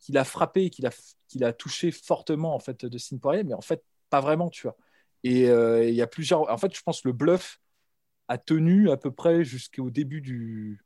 qu'il 0.00 0.18
a 0.18 0.24
frappé, 0.24 0.70
qu'il 0.70 0.84
a, 0.84 0.90
qu'il 1.28 1.44
a 1.44 1.52
touché 1.52 1.92
fortement 1.92 2.52
en 2.52 2.58
fait 2.58 2.84
de 2.84 2.98
Sin 2.98 3.18
Poirier, 3.18 3.44
mais 3.44 3.54
en 3.54 3.60
fait 3.60 3.84
pas 4.10 4.20
vraiment, 4.20 4.50
tu 4.50 4.62
vois. 4.62 4.76
Et 5.22 5.48
euh, 5.48 5.88
il 5.88 5.94
y 5.94 6.02
a 6.02 6.08
plusieurs. 6.08 6.50
En 6.50 6.58
fait, 6.58 6.74
je 6.74 6.82
pense 6.82 7.02
que 7.02 7.08
le 7.08 7.12
bluff 7.12 7.60
a 8.26 8.38
tenu 8.38 8.90
à 8.90 8.96
peu 8.96 9.12
près 9.12 9.44
jusqu'au 9.44 9.88
début 9.88 10.20
du, 10.20 10.84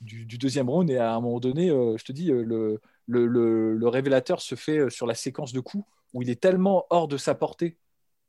du, 0.00 0.38
deuxième 0.38 0.70
round. 0.70 0.88
Et 0.88 0.96
à 0.96 1.12
un 1.12 1.20
moment 1.20 1.40
donné, 1.40 1.68
euh, 1.70 1.98
je 1.98 2.04
te 2.04 2.12
dis, 2.12 2.32
euh, 2.32 2.42
le, 2.42 2.80
le, 3.06 3.88
révélateur 3.88 4.40
se 4.40 4.54
fait 4.54 4.88
sur 4.88 5.06
la 5.06 5.14
séquence 5.14 5.52
de 5.52 5.60
coups 5.60 5.84
où 6.14 6.22
il 6.22 6.30
est 6.30 6.40
tellement 6.40 6.86
hors 6.88 7.06
de 7.06 7.18
sa 7.18 7.34
portée, 7.34 7.76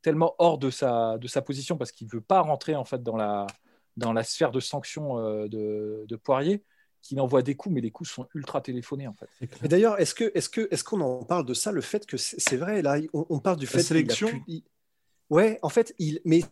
tellement 0.02 0.34
hors 0.38 0.58
de 0.58 0.68
sa, 0.68 1.16
de 1.16 1.28
sa 1.28 1.40
position 1.40 1.78
parce 1.78 1.92
qu'il 1.92 2.08
ne 2.08 2.12
veut 2.12 2.20
pas 2.20 2.42
rentrer 2.42 2.76
en 2.76 2.84
fait 2.84 3.02
dans 3.02 3.16
la, 3.16 3.46
dans 3.96 4.12
la 4.12 4.24
sphère 4.24 4.50
de 4.50 4.60
sanction 4.60 5.18
euh, 5.18 5.48
de, 5.48 6.16
Poirier 6.16 6.62
qu'il 7.02 7.20
envoie 7.20 7.42
des 7.42 7.54
coups, 7.54 7.74
mais 7.74 7.80
les 7.80 7.90
coups 7.90 8.10
sont 8.10 8.26
ultra 8.34 8.60
téléphonés 8.60 9.06
en 9.06 9.14
fait. 9.14 9.28
Et 9.62 9.68
d'ailleurs, 9.68 10.00
est-ce 10.00 10.14
que 10.14 10.32
est-ce 10.34 10.48
que 10.48 10.66
est-ce 10.72 10.82
qu'on 10.82 11.00
en 11.00 11.24
parle 11.24 11.46
de 11.46 11.54
ça, 11.54 11.70
le 11.70 11.80
fait 11.80 12.04
que 12.04 12.16
c'est 12.16 12.56
vrai 12.56 12.82
là, 12.82 12.98
on, 13.12 13.38
parle 13.38 13.58
du 13.58 13.66
fait 13.66 13.82
sélection. 13.82 14.28
Ouais, 15.28 15.58
en 15.62 15.68
fait, 15.68 15.92
il, 15.98 16.20
mais 16.24 16.42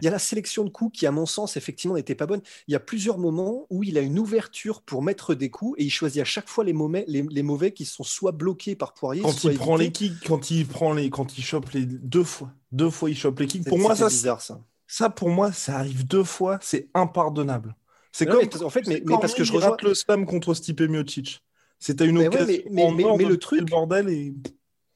il 0.00 0.04
y 0.04 0.08
a 0.08 0.10
la 0.10 0.18
sélection 0.18 0.64
de 0.64 0.70
coups 0.70 0.98
qui, 0.98 1.06
à 1.06 1.10
mon 1.10 1.26
sens, 1.26 1.58
effectivement, 1.58 1.96
n'était 1.96 2.14
pas 2.14 2.24
bonne. 2.26 2.40
Il 2.68 2.72
y 2.72 2.74
a 2.74 2.80
plusieurs 2.80 3.18
moments 3.18 3.66
où 3.68 3.84
il 3.84 3.98
a 3.98 4.00
une 4.00 4.18
ouverture 4.18 4.80
pour 4.80 5.02
mettre 5.02 5.34
des 5.34 5.50
coups 5.50 5.78
et 5.78 5.84
il 5.84 5.90
choisit 5.90 6.22
à 6.22 6.24
chaque 6.24 6.48
fois 6.48 6.64
les 6.64 6.72
mauvais, 6.72 7.04
les, 7.06 7.42
mauvais 7.42 7.72
qui 7.72 7.84
sont 7.84 8.02
soit 8.02 8.32
bloqués 8.32 8.76
par 8.76 8.94
Poirier, 8.94 9.20
quand 9.22 9.44
il 9.44 9.58
prend 9.58 9.76
les 9.76 9.92
kicks, 9.92 10.26
quand 10.26 10.50
il 10.50 10.66
prend 10.66 10.94
les, 10.94 11.10
quand 11.10 11.36
il 11.36 11.44
chope 11.44 11.70
les 11.70 11.84
deux 11.84 12.24
fois, 12.24 12.50
deux 12.72 12.88
fois 12.88 13.10
il 13.10 13.16
chope 13.16 13.40
les 13.40 13.46
kicks. 13.46 13.66
Pour 13.66 13.78
moi, 13.78 13.94
ça, 13.94 14.08
bizarre, 14.08 14.40
ça. 14.40 14.60
Ça, 14.86 15.10
pour 15.10 15.30
moi, 15.30 15.52
ça 15.52 15.78
arrive 15.78 16.06
deux 16.06 16.24
fois, 16.24 16.58
c'est 16.60 16.88
impardonnable. 16.94 17.74
C'est 18.12 18.26
comme, 18.26 18.44
en 18.62 18.70
fait, 18.70 18.86
mais, 18.86 19.02
parce 19.20 19.34
que 19.34 19.42
je 19.42 19.52
rejoins 19.52 19.76
le 19.82 19.94
spam 19.94 20.24
contre 20.24 20.54
Stipe 20.54 20.82
Miocic. 20.82 21.42
C'était 21.78 22.06
une 22.06 22.18
occasion. 22.18 22.62
mais, 22.70 22.92
mais, 22.92 23.24
le 23.24 23.36
truc, 23.38 23.60
le 23.60 23.66
bordel 23.66 24.08
et 24.08 24.32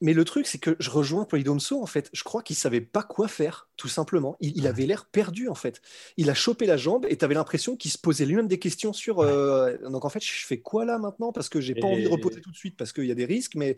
mais 0.01 0.13
le 0.13 0.23
truc, 0.23 0.47
c'est 0.47 0.59
que 0.59 0.75
je 0.79 0.89
rejoins 0.89 1.25
Polydomso, 1.25 1.81
en 1.81 1.85
fait. 1.85 2.09
Je 2.13 2.23
crois 2.23 2.41
qu'il 2.41 2.55
savait 2.55 2.81
pas 2.81 3.03
quoi 3.03 3.27
faire, 3.27 3.67
tout 3.75 3.89
simplement. 3.89 4.37
Il, 4.39 4.65
avait 4.65 4.85
l'air 4.85 5.05
perdu, 5.05 5.49
en 5.49 5.55
fait. 5.55 5.81
Il 6.15 6.29
a 6.29 6.33
chopé 6.33 6.65
la 6.65 6.77
jambe 6.77 7.05
et 7.09 7.17
tu 7.17 7.25
avais 7.25 7.33
l'impression 7.33 7.75
qu'il 7.75 7.91
se 7.91 7.97
posait 7.97 8.25
lui-même 8.25 8.47
des 8.47 8.59
questions 8.59 8.93
sur. 8.93 9.19
Euh, 9.19 9.77
donc, 9.89 10.05
en 10.05 10.09
fait, 10.09 10.23
je 10.23 10.45
fais 10.45 10.59
quoi 10.59 10.85
là 10.85 10.97
maintenant? 10.97 11.33
Parce 11.33 11.49
que 11.49 11.59
j'ai 11.59 11.75
pas 11.75 11.87
envie 11.87 12.03
de 12.03 12.09
reposer 12.09 12.39
tout 12.39 12.51
de 12.51 12.55
suite 12.55 12.77
parce 12.77 12.93
qu'il 12.93 13.05
y 13.05 13.11
a 13.11 13.15
des 13.15 13.25
risques. 13.25 13.55
Mais, 13.55 13.75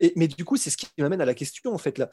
et, 0.00 0.12
mais 0.16 0.28
du 0.28 0.44
coup, 0.44 0.56
c'est 0.56 0.70
ce 0.70 0.76
qui 0.76 0.86
m'amène 0.98 1.20
à 1.20 1.26
la 1.26 1.34
question, 1.34 1.72
en 1.72 1.78
fait. 1.78 1.96
là. 1.98 2.10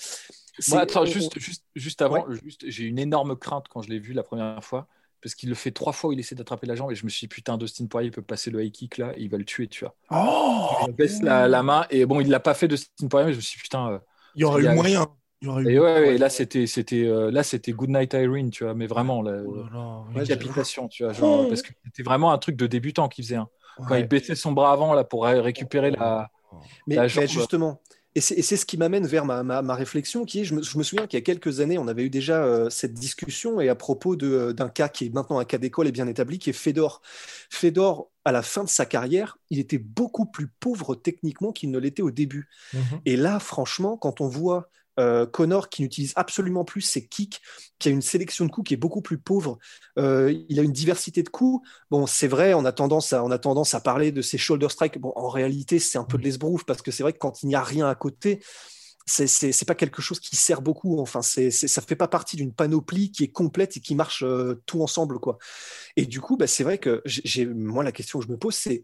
Moi, 0.69 0.79
attends, 0.79 1.05
juste, 1.05 1.37
juste, 1.37 1.65
juste 1.75 2.01
avant, 2.01 2.25
j'ai 2.65 2.83
une 2.83 2.99
énorme 2.99 3.35
crainte 3.35 3.65
quand 3.69 3.81
je 3.81 3.89
l'ai 3.89 3.99
vu 3.99 4.13
la 4.13 4.23
première 4.23 4.63
fois 4.63 4.87
parce 5.21 5.35
qu'il 5.35 5.49
le 5.49 5.55
fait 5.55 5.71
trois 5.71 5.93
fois 5.93 6.09
où 6.09 6.13
il 6.13 6.19
essaie 6.19 6.35
d'attraper 6.35 6.67
la 6.67 6.75
jambe 6.75 6.91
et 6.91 6.95
je 6.95 7.05
me 7.05 7.09
suis 7.09 7.21
dit 7.21 7.27
putain 7.27 7.57
Dustin 7.57 7.85
Poirier 7.85 8.11
peut 8.11 8.21
passer 8.21 8.49
le 8.49 8.63
high 8.63 8.71
kick 8.71 8.97
là 8.97 9.13
et 9.15 9.21
il 9.21 9.29
va 9.29 9.37
le 9.37 9.45
tuer 9.45 9.67
tu 9.67 9.85
vois. 9.85 9.95
Oh 10.09 10.85
il 10.87 10.93
baisse 10.93 11.21
la, 11.21 11.63
main 11.63 11.85
et 11.89 12.05
bon 12.05 12.19
il 12.19 12.29
l'a 12.29 12.39
pas 12.39 12.53
fait 12.53 12.67
Dustin 12.67 13.07
Poirier 13.07 13.27
mais 13.27 13.33
je 13.33 13.37
me 13.37 13.41
suis 13.41 13.57
dit 13.57 13.63
putain 13.63 13.91
euh, 13.91 13.99
il 14.35 14.41
y 14.41 14.43
aurait 14.43 14.63
eu 14.63 14.69
moyen 14.69 15.07
il 15.41 15.47
y 15.47 15.49
aurait 15.49 15.73
et 15.73 15.79
ouais, 15.79 16.17
là 16.17 16.29
c'était 16.29 16.67
c'était 16.67 17.05
euh, 17.05 17.31
là 17.31 17.43
c'était 17.43 17.71
Good 17.71 17.89
Night 17.89 18.13
Irene 18.13 18.49
tu 18.49 18.63
vois 18.63 18.73
mais 18.73 18.87
vraiment 18.87 19.21
la, 19.21 19.41
oh 19.43 20.05
décapitation 20.15 20.87
tu 20.87 21.03
vois 21.03 21.13
genre, 21.13 21.47
parce 21.47 21.61
que 21.61 21.71
c'était 21.85 22.03
vraiment 22.03 22.31
un 22.31 22.37
truc 22.37 22.55
de 22.55 22.67
débutant 22.67 23.07
qu'il 23.07 23.23
faisait 23.23 23.35
hein. 23.35 23.49
quand 23.87 23.95
il 23.95 24.07
baissait 24.07 24.35
son 24.35 24.51
bras 24.51 24.71
avant 24.71 24.93
là 24.93 25.03
pour 25.03 25.25
récupérer 25.25 25.91
la, 25.91 26.29
mais, 26.87 26.97
mais 26.97 27.27
justement 27.27 27.81
et 28.13 28.19
c'est 28.19 28.57
ce 28.57 28.65
qui 28.65 28.77
m'amène 28.77 29.07
vers 29.07 29.23
ma, 29.23 29.41
ma, 29.43 29.75
réflexion, 29.75 30.25
qui 30.25 30.41
est, 30.41 30.43
je 30.43 30.53
me, 30.53 30.61
je 30.61 30.77
me 30.77 30.83
souviens 30.83 31.07
qu'il 31.07 31.17
y 31.17 31.21
a 31.21 31.23
quelques 31.23 31.61
années, 31.61 31.77
on 31.77 31.87
avait 31.87 32.03
eu 32.03 32.09
déjà 32.09 32.43
euh, 32.43 32.69
cette 32.69 32.93
discussion, 32.93 33.61
et 33.61 33.69
à 33.69 33.75
propos 33.75 34.17
euh, 34.21 34.51
d'un 34.51 34.67
cas 34.67 34.89
qui 34.89 35.05
est 35.05 35.13
maintenant 35.13 35.39
un 35.39 35.45
cas 35.45 35.57
d'école 35.57 35.87
et 35.87 35.93
bien 35.93 36.07
établi, 36.07 36.37
qui 36.37 36.49
est 36.49 36.53
Fedor. 36.53 37.01
Fedor, 37.49 38.09
à 38.25 38.33
la 38.33 38.41
fin 38.41 38.65
de 38.65 38.69
sa 38.69 38.85
carrière, 38.85 39.37
il 39.49 39.59
était 39.59 39.77
beaucoup 39.77 40.25
plus 40.25 40.47
pauvre 40.47 40.93
techniquement 40.95 41.53
qu'il 41.53 41.71
ne 41.71 41.79
l'était 41.79 42.01
au 42.01 42.11
début. 42.11 42.49
Mhm. 42.73 42.81
Et 43.05 43.15
là, 43.15 43.39
franchement, 43.39 43.95
quand 43.95 44.19
on 44.19 44.27
voit 44.27 44.69
euh, 45.01 45.25
Connor 45.25 45.69
qui 45.69 45.81
n'utilise 45.81 46.13
absolument 46.15 46.63
plus 46.63 46.81
ses 46.81 47.07
kicks, 47.07 47.41
qui 47.79 47.89
a 47.89 47.91
une 47.91 48.01
sélection 48.01 48.45
de 48.45 48.51
coups 48.51 48.69
qui 48.69 48.73
est 48.75 48.77
beaucoup 48.77 49.01
plus 49.01 49.17
pauvre. 49.17 49.57
Euh, 49.97 50.33
il 50.49 50.59
a 50.59 50.63
une 50.63 50.71
diversité 50.71 51.23
de 51.23 51.29
coups. 51.29 51.67
Bon, 51.89 52.05
c'est 52.05 52.27
vrai, 52.27 52.53
on 52.53 52.65
a 52.65 52.71
tendance 52.71 53.13
à, 53.13 53.23
on 53.23 53.31
a 53.31 53.39
tendance 53.39 53.73
à 53.73 53.81
parler 53.81 54.11
de 54.11 54.21
ses 54.21 54.37
shoulder 54.37 54.69
strikes. 54.69 54.99
Bon, 54.99 55.11
en 55.15 55.29
réalité, 55.29 55.79
c'est 55.79 55.97
un 55.97 56.03
peu 56.03 56.17
de 56.17 56.23
l'esbrouf 56.23 56.63
parce 56.63 56.81
que 56.81 56.91
c'est 56.91 57.03
vrai 57.03 57.13
que 57.13 57.19
quand 57.19 57.43
il 57.43 57.47
n'y 57.47 57.55
a 57.55 57.63
rien 57.63 57.87
à 57.89 57.95
côté, 57.95 58.41
c'est 59.05 59.65
pas 59.65 59.75
quelque 59.75 60.01
chose 60.01 60.19
qui 60.19 60.35
sert 60.35 60.61
beaucoup. 60.61 60.99
Enfin, 60.99 61.21
c'est 61.21 61.51
ça 61.51 61.81
fait 61.81 61.95
pas 61.95 62.07
partie 62.07 62.37
d'une 62.37 62.53
panoplie 62.53 63.11
qui 63.11 63.23
est 63.23 63.31
complète 63.31 63.77
et 63.77 63.79
qui 63.79 63.95
marche 63.95 64.23
euh, 64.23 64.61
tout 64.65 64.81
ensemble, 64.81 65.19
quoi. 65.19 65.37
Et 65.95 66.05
du 66.05 66.21
coup, 66.21 66.37
bah, 66.37 66.47
c'est 66.47 66.63
vrai 66.63 66.77
que 66.77 67.01
j'ai 67.05 67.45
moi 67.45 67.83
la 67.83 67.91
question 67.91 68.19
que 68.19 68.25
je 68.25 68.31
me 68.31 68.37
pose, 68.37 68.55
c'est 68.55 68.83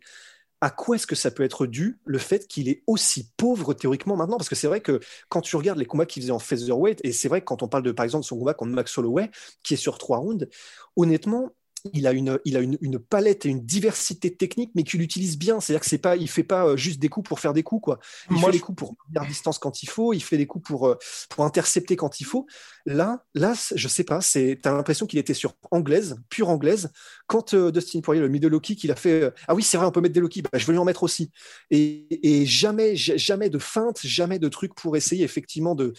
à 0.61 0.69
quoi 0.69 0.95
est-ce 0.95 1.05
que 1.07 1.15
ça 1.15 1.29
peut 1.29 1.43
être 1.43 1.67
dû 1.67 1.99
le 2.05 2.17
fait 2.17 2.47
qu'il 2.47 2.67
est 2.69 2.83
aussi 2.87 3.31
pauvre 3.37 3.73
théoriquement 3.73 4.15
maintenant? 4.15 4.37
Parce 4.37 4.49
que 4.49 4.55
c'est 4.55 4.67
vrai 4.67 4.81
que 4.81 4.99
quand 5.29 5.41
tu 5.41 5.55
regardes 5.55 5.77
les 5.77 5.85
combats 5.85 6.05
qu'il 6.05 6.23
faisait 6.23 6.31
en 6.31 6.39
featherweight, 6.39 6.99
et 7.03 7.11
c'est 7.11 7.27
vrai 7.27 7.41
que 7.41 7.45
quand 7.45 7.61
on 7.63 7.67
parle 7.67 7.83
de 7.83 7.91
par 7.91 8.03
exemple 8.03 8.25
son 8.25 8.37
combat 8.37 8.53
contre 8.53 8.73
Max 8.73 8.97
Holloway, 8.97 9.29
qui 9.63 9.75
est 9.75 9.77
sur 9.77 9.97
trois 9.97 10.17
rounds, 10.17 10.47
honnêtement, 10.95 11.51
il 11.93 12.07
a 12.07 12.11
une, 12.11 12.39
il 12.45 12.57
a 12.57 12.59
une, 12.59 12.99
palette 12.99 13.45
et 13.45 13.49
une 13.49 13.65
diversité 13.65 14.35
technique, 14.35 14.71
mais 14.75 14.83
qu'il 14.83 15.01
utilise 15.01 15.37
bien. 15.37 15.59
C'est-à-dire 15.59 15.81
que 15.81 15.87
c'est 15.87 15.97
pas, 15.97 16.15
il 16.15 16.29
fait 16.29 16.43
pas 16.43 16.65
euh, 16.65 16.77
juste 16.77 16.99
des 16.99 17.09
coups 17.09 17.27
pour 17.27 17.39
faire 17.39 17.53
des 17.53 17.63
coups, 17.63 17.83
quoi. 17.83 17.99
Il 18.31 18.37
fait 18.37 18.51
des 18.51 18.59
coups 18.59 18.77
pour 18.77 18.95
garder 19.11 19.29
distance 19.29 19.59
quand 19.59 19.83
il 19.83 19.89
faut, 19.89 20.13
il 20.13 20.21
fait 20.21 20.37
des 20.37 20.47
coups 20.47 20.67
pour, 20.67 20.87
euh, 20.87 20.97
pour 21.29 21.45
intercepter 21.45 21.95
quand 21.95 22.19
il 22.19 22.25
faut. 22.25 22.47
Là, 22.85 23.23
là, 23.33 23.53
je 23.75 23.87
sais 23.87 24.03
pas, 24.03 24.21
c'est, 24.21 24.59
t'as 24.61 24.73
l'impression 24.73 25.05
qu'il 25.05 25.19
était 25.19 25.33
sur 25.33 25.53
anglaise, 25.71 26.17
pure 26.29 26.49
anglaise. 26.49 26.91
Quand 27.27 27.53
euh, 27.53 27.71
Dustin 27.71 28.01
Poirier, 28.01 28.21
le 28.21 28.29
middle 28.29 28.47
low 28.47 28.59
kick, 28.59 28.83
il 28.83 28.91
a 28.91 28.95
fait, 28.95 29.31
ah 29.47 29.55
oui, 29.55 29.63
c'est 29.63 29.77
vrai, 29.77 29.85
on 29.85 29.91
peut 29.91 30.01
mettre 30.01 30.13
des 30.13 30.21
low 30.21 30.29
kicks, 30.29 30.43
bah, 30.43 30.57
je 30.57 30.65
vais 30.65 30.73
lui 30.73 30.79
en 30.79 30.85
mettre 30.85 31.03
aussi. 31.03 31.31
Et, 31.69 32.45
jamais, 32.45 32.95
jamais 32.95 33.49
de 33.49 33.59
feinte, 33.59 33.99
jamais 34.03 34.39
de 34.39 34.47
truc 34.47 34.73
pour 34.73 34.95
essayer 34.95 35.23
effectivement 35.23 35.75
de, 35.75 35.93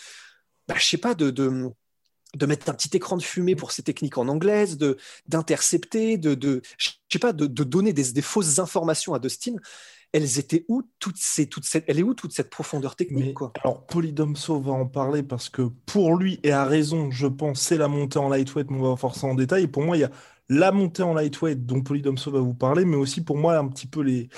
bah, 0.66 0.74
je 0.78 0.84
sais 0.84 0.98
pas, 0.98 1.14
de 1.14 1.30
de 1.30 1.70
mettre 2.46 2.68
un 2.68 2.74
petit 2.74 2.96
écran 2.96 3.16
de 3.16 3.22
fumée 3.22 3.56
pour 3.56 3.72
ces 3.72 3.82
techniques 3.82 4.18
en 4.18 4.28
anglaise, 4.28 4.76
de 4.78 4.96
d'intercepter, 5.28 6.18
de, 6.18 6.34
de 6.34 6.62
je 6.76 6.90
sais 7.10 7.18
pas, 7.18 7.32
de, 7.32 7.46
donner 7.46 7.92
des, 7.92 8.22
fausses 8.22 8.58
informations 8.58 9.14
à 9.14 9.18
Dustin. 9.18 9.56
Elles 10.12 10.38
étaient 10.38 10.64
où 10.68 10.82
toutes 10.98 11.18
ces, 11.18 11.46
toutes 11.46 11.64
cette, 11.64 11.84
elle 11.86 11.98
est 11.98 12.02
où 12.02 12.14
toute 12.14 12.32
cette 12.32 12.48
profondeur 12.48 12.96
technique 12.96 13.34
quoi? 13.34 13.52
Alors 13.62 13.84
Polydomso 13.86 14.58
va 14.58 14.72
en 14.72 14.86
parler 14.86 15.22
parce 15.22 15.50
que 15.50 15.62
pour 15.84 16.16
lui 16.16 16.40
et 16.42 16.52
à 16.52 16.64
raison, 16.64 17.10
je 17.10 17.26
pense, 17.26 17.60
c'est 17.60 17.76
la 17.76 17.88
montée 17.88 18.18
en 18.18 18.30
lightweight, 18.30 18.70
mais 18.70 18.78
on 18.78 18.90
va 18.90 18.96
forcer 18.96 19.26
en 19.26 19.34
détail. 19.34 19.64
Et 19.64 19.68
pour 19.68 19.82
moi, 19.82 19.98
il 19.98 20.00
y 20.00 20.04
a 20.04 20.10
la 20.48 20.72
montée 20.72 21.02
en 21.02 21.12
lightweight 21.12 21.66
dont 21.66 21.82
Polydomso 21.82 22.30
va 22.30 22.40
vous 22.40 22.54
parler, 22.54 22.86
mais 22.86 22.96
aussi 22.96 23.22
pour 23.22 23.36
moi 23.36 23.58
un 23.58 23.68
petit 23.68 23.86
peu 23.86 24.00
les 24.00 24.30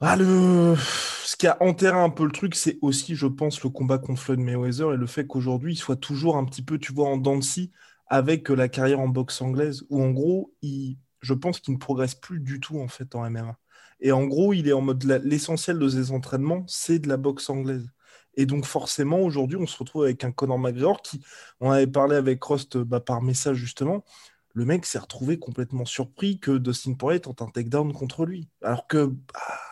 ah, 0.00 0.16
le... 0.16 0.76
Ce 1.24 1.36
qui 1.36 1.46
a 1.46 1.60
enterré 1.60 1.98
un 1.98 2.10
peu 2.10 2.24
le 2.24 2.32
truc, 2.32 2.54
c'est 2.54 2.78
aussi, 2.82 3.14
je 3.16 3.26
pense, 3.26 3.62
le 3.62 3.70
combat 3.70 3.98
contre 3.98 4.20
Floyd 4.20 4.40
Mayweather 4.40 4.94
et 4.94 4.96
le 4.96 5.06
fait 5.06 5.26
qu'aujourd'hui, 5.26 5.74
il 5.74 5.76
soit 5.76 5.96
toujours 5.96 6.36
un 6.36 6.44
petit 6.44 6.62
peu, 6.62 6.78
tu 6.78 6.92
vois, 6.92 7.08
en 7.08 7.16
dents 7.16 7.40
avec 8.08 8.48
la 8.48 8.68
carrière 8.68 9.00
en 9.00 9.08
boxe 9.08 9.42
anglaise, 9.42 9.84
où 9.90 10.02
en 10.02 10.10
gros, 10.10 10.54
il, 10.62 10.98
je 11.20 11.34
pense 11.34 11.60
qu'il 11.60 11.74
ne 11.74 11.78
progresse 11.78 12.14
plus 12.14 12.40
du 12.40 12.60
tout 12.60 12.78
en 12.80 12.88
fait 12.88 13.14
en 13.14 13.28
MMA. 13.28 13.58
Et 14.00 14.12
en 14.12 14.24
gros, 14.24 14.52
il 14.52 14.68
est 14.68 14.72
en 14.72 14.80
mode 14.80 15.02
l'essentiel 15.24 15.78
de 15.78 15.88
ses 15.88 16.12
entraînements, 16.12 16.64
c'est 16.68 17.00
de 17.00 17.08
la 17.08 17.16
boxe 17.16 17.50
anglaise. 17.50 17.90
Et 18.34 18.46
donc 18.46 18.64
forcément, 18.64 19.20
aujourd'hui, 19.20 19.58
on 19.58 19.66
se 19.66 19.76
retrouve 19.76 20.04
avec 20.04 20.22
un 20.24 20.30
Conor 20.30 20.58
McGregor 20.58 21.02
qui, 21.02 21.20
on 21.60 21.70
avait 21.70 21.88
parlé 21.88 22.14
avec 22.14 22.42
Rost 22.42 22.78
bah, 22.78 23.00
par 23.00 23.20
message 23.20 23.56
justement, 23.56 24.04
le 24.54 24.64
mec 24.64 24.86
s'est 24.86 24.98
retrouvé 24.98 25.38
complètement 25.38 25.84
surpris 25.84 26.38
que 26.38 26.56
Dustin 26.56 26.94
Poirier 26.94 27.20
tente 27.20 27.42
un 27.42 27.48
takedown 27.48 27.92
contre 27.92 28.24
lui. 28.24 28.48
Alors 28.62 28.86
que... 28.86 29.06
Bah, 29.06 29.67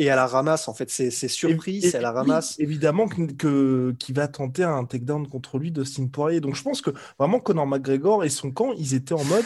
et 0.00 0.08
à 0.08 0.16
la 0.16 0.26
ramasse, 0.26 0.66
en 0.66 0.72
fait, 0.72 0.88
c'est 0.88 1.10
surpris, 1.28 1.82
c'est 1.82 1.98
à 1.98 2.00
la 2.00 2.10
ramasse. 2.10 2.58
évidemment 2.58 3.06
qu'il 3.06 3.36
que, 3.36 3.94
va 4.14 4.28
tenter 4.28 4.64
un 4.64 4.86
takedown 4.86 5.28
contre 5.28 5.58
lui, 5.58 5.70
Dustin 5.72 6.06
Poirier. 6.06 6.40
Donc 6.40 6.54
je 6.54 6.62
pense 6.62 6.80
que 6.80 6.88
vraiment 7.18 7.38
Conor 7.38 7.66
McGregor 7.66 8.24
et 8.24 8.30
son 8.30 8.50
camp, 8.50 8.72
ils 8.78 8.94
étaient 8.94 9.12
en 9.12 9.24
mode 9.24 9.44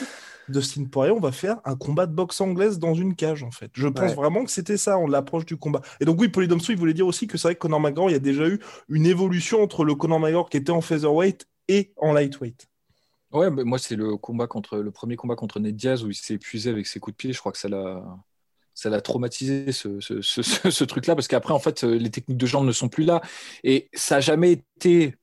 Dustin 0.49 0.85
Poirier, 0.85 1.11
on 1.11 1.19
va 1.19 1.33
faire 1.33 1.57
un 1.65 1.75
combat 1.75 2.07
de 2.07 2.15
boxe 2.15 2.41
anglaise 2.41 2.79
dans 2.79 2.95
une 2.95 3.17
cage, 3.17 3.43
en 3.43 3.51
fait. 3.51 3.73
Je 3.75 3.89
pense 3.89 4.15
vraiment 4.15 4.45
que 4.45 4.51
c'était 4.53 4.77
ça, 4.77 4.97
on 4.97 5.09
l'approche 5.09 5.45
du 5.45 5.57
combat. 5.57 5.81
Et 5.99 6.05
donc 6.05 6.21
oui, 6.21 6.29
Polydomso, 6.29 6.73
il 6.73 6.79
voulait 6.79 6.95
dire 6.95 7.09
aussi 7.09 7.27
que 7.27 7.37
c'est 7.37 7.49
vrai 7.49 7.55
que 7.57 7.61
Conor 7.61 7.81
McGregor, 7.81 8.11
il 8.11 8.13
y 8.13 8.17
a 8.17 8.21
déjà 8.21 8.47
eu 8.47 8.61
une 8.89 9.07
évolution 9.07 9.61
entre 9.61 9.85
le 9.85 9.97
Conor 9.97 10.21
McGregor 10.21 10.49
qui 10.51 10.59
était 10.59 10.71
en 10.71 10.81
featherweight 10.81 11.49
et 11.67 11.93
en 11.97 12.13
lightweight. 12.13 12.69
Ouais, 13.33 13.51
mais 13.51 13.65
moi 13.65 13.79
c'est 13.79 13.97
le 13.97 14.17
combat 14.17 14.47
contre 14.47 14.79
le 14.79 14.93
premier 14.93 15.17
combat 15.17 15.35
contre 15.35 15.59
Ned 15.59 15.75
Diaz 15.75 16.05
où 16.05 16.11
il 16.11 16.15
s'est 16.15 16.35
épuisé 16.35 16.71
avec 16.71 16.87
ses 16.87 17.01
coups 17.01 17.15
de 17.15 17.17
pied. 17.17 17.33
Je 17.33 17.41
crois 17.41 17.51
que 17.51 17.59
ça 17.59 17.69
l'a 17.69 18.01
ça 18.75 18.91
l'a 18.91 19.01
traumatisé 19.01 19.73
ce, 19.73 20.01
ce, 20.01 20.21
ce, 20.21 20.85
truc-là 20.85 21.15
parce 21.15 21.29
qu'après 21.29 21.55
en 21.55 21.59
fait 21.59 21.83
les 21.83 22.11
techniques 22.11 22.39
de 22.39 22.47
jambes 22.47 22.67
ne 22.67 22.73
sont 22.73 22.89
plus 22.89 23.05
là. 23.05 23.23
Et 23.63 23.89
ça 23.95 24.17
n'a 24.17 24.21
jamais 24.21 24.53
été 24.53 25.17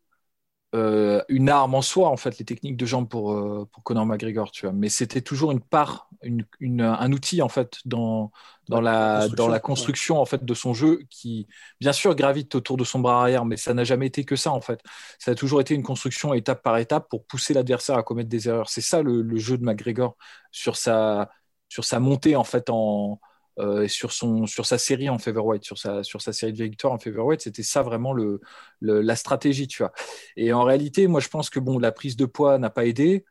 euh, 0.73 1.21
une 1.27 1.49
arme 1.49 1.75
en 1.75 1.81
soi 1.81 2.07
en 2.07 2.15
fait 2.15 2.39
les 2.39 2.45
techniques 2.45 2.77
de 2.77 2.85
jambes 2.85 3.09
pour 3.09 3.33
euh, 3.33 3.67
pour 3.73 3.83
Conor 3.83 4.05
McGregor 4.05 4.51
tu 4.51 4.65
vois. 4.65 4.73
Mais 4.73 4.87
c'était 4.87 5.19
toujours 5.19 5.51
une 5.51 5.59
part 5.59 6.07
une, 6.23 6.45
une, 6.61 6.81
un 6.81 7.11
outil 7.11 7.41
en 7.41 7.49
fait 7.49 7.79
dans 7.83 8.31
dans 8.69 8.79
la 8.79 9.27
dans 9.27 9.49
la 9.49 9.59
construction 9.59 10.21
en 10.21 10.25
fait 10.25 10.45
de 10.45 10.53
son 10.53 10.73
jeu 10.73 11.01
qui 11.09 11.45
bien 11.81 11.91
sûr 11.91 12.15
gravite 12.15 12.55
autour 12.55 12.77
de 12.77 12.85
son 12.85 12.99
bras 12.99 13.19
arrière 13.21 13.43
mais 13.43 13.57
ça 13.57 13.73
n'a 13.73 13.83
jamais 13.83 14.07
été 14.07 14.23
que 14.23 14.37
ça 14.37 14.51
en 14.53 14.61
fait. 14.61 14.79
Ça 15.19 15.31
a 15.31 15.35
toujours 15.35 15.59
été 15.59 15.75
une 15.75 15.83
construction 15.83 16.33
étape 16.33 16.63
par 16.63 16.77
étape 16.77 17.09
pour 17.09 17.25
pousser 17.25 17.53
l'adversaire 17.53 17.97
à 17.97 18.03
commettre 18.03 18.29
des 18.29 18.47
erreurs. 18.47 18.69
C'est 18.69 18.79
ça 18.79 19.01
le, 19.01 19.21
le, 19.21 19.37
jeu 19.37 19.57
de 19.57 19.65
McGregor 19.65 20.15
sur 20.51 20.77
sa 20.77 21.29
sur 21.67 21.83
sa 21.83 21.99
montée 21.99 22.37
en 22.37 22.45
fait 22.45 22.69
en 22.69 23.19
euh, 23.59 23.87
sur, 23.87 24.13
son, 24.13 24.45
sur 24.45 24.65
sa 24.65 24.77
série 24.77 25.09
en 25.09 25.17
featherweight, 25.17 25.63
sur 25.63 25.77
sa, 25.77 26.03
sur 26.03 26.21
sa 26.21 26.31
série 26.31 26.53
de 26.53 26.63
victoires 26.63 26.93
en 26.93 26.99
featherweight, 26.99 27.41
c'était 27.41 27.63
ça 27.63 27.81
vraiment 27.81 28.13
le, 28.13 28.39
la 28.79 29.15
stratégie, 29.15 29.67
tu 29.67 29.83
vois. 29.83 29.91
Et 30.37 30.53
en 30.53 30.63
réalité, 30.63 31.07
moi, 31.07 31.19
je 31.19 31.27
pense 31.27 31.49
que 31.49 31.59
bon, 31.59 31.77
la 31.77 31.91
prise 31.91 32.15
de 32.15 32.25
poids 32.25 32.57
n'a 32.57 32.69
pas 32.69 32.85
aidé, 32.85 33.25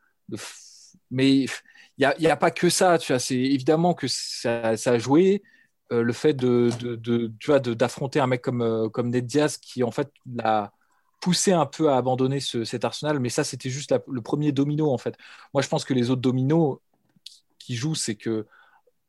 mais 1.09 1.39
il 1.39 1.49
n'y 1.97 2.05
a, 2.05 2.19
y 2.19 2.27
a, 2.27 2.35
pas 2.37 2.51
que 2.51 2.69
ça, 2.69 2.97
tu 2.97 3.11
vois. 3.13 3.19
C'est 3.19 3.35
évidemment 3.35 3.93
que 3.93 4.07
ça, 4.07 4.69
a 4.69 4.97
joué. 4.99 5.41
Euh, 5.91 6.03
le 6.03 6.13
fait 6.13 6.33
de, 6.33 6.69
de, 6.79 7.31
tu 7.39 7.47
vois, 7.47 7.59
d'affronter 7.59 8.19
un 8.21 8.27
mec 8.27 8.41
comme, 8.41 8.61
euh, 8.61 8.87
comme 8.89 9.09
Ned 9.09 9.25
Diaz 9.25 9.57
qui, 9.57 9.83
en 9.83 9.91
fait, 9.91 10.09
l'a 10.33 10.71
poussé 11.19 11.51
un 11.51 11.65
peu 11.65 11.89
à 11.89 11.97
abandonner 11.97 12.39
cet 12.39 12.85
arsenal, 12.85 13.19
mais 13.19 13.29
ça, 13.29 13.43
c'était 13.43 13.69
juste 13.69 13.93
le 14.07 14.21
premier 14.21 14.51
domino, 14.51 14.91
en 14.91 14.97
fait. 14.97 15.15
Moi, 15.53 15.61
je 15.61 15.67
pense 15.67 15.83
que 15.83 15.93
les 15.93 16.09
autres 16.09 16.21
dominos 16.21 16.77
qui 17.59 17.75
jouent, 17.75 17.95
c'est 17.95 18.15
que 18.15 18.47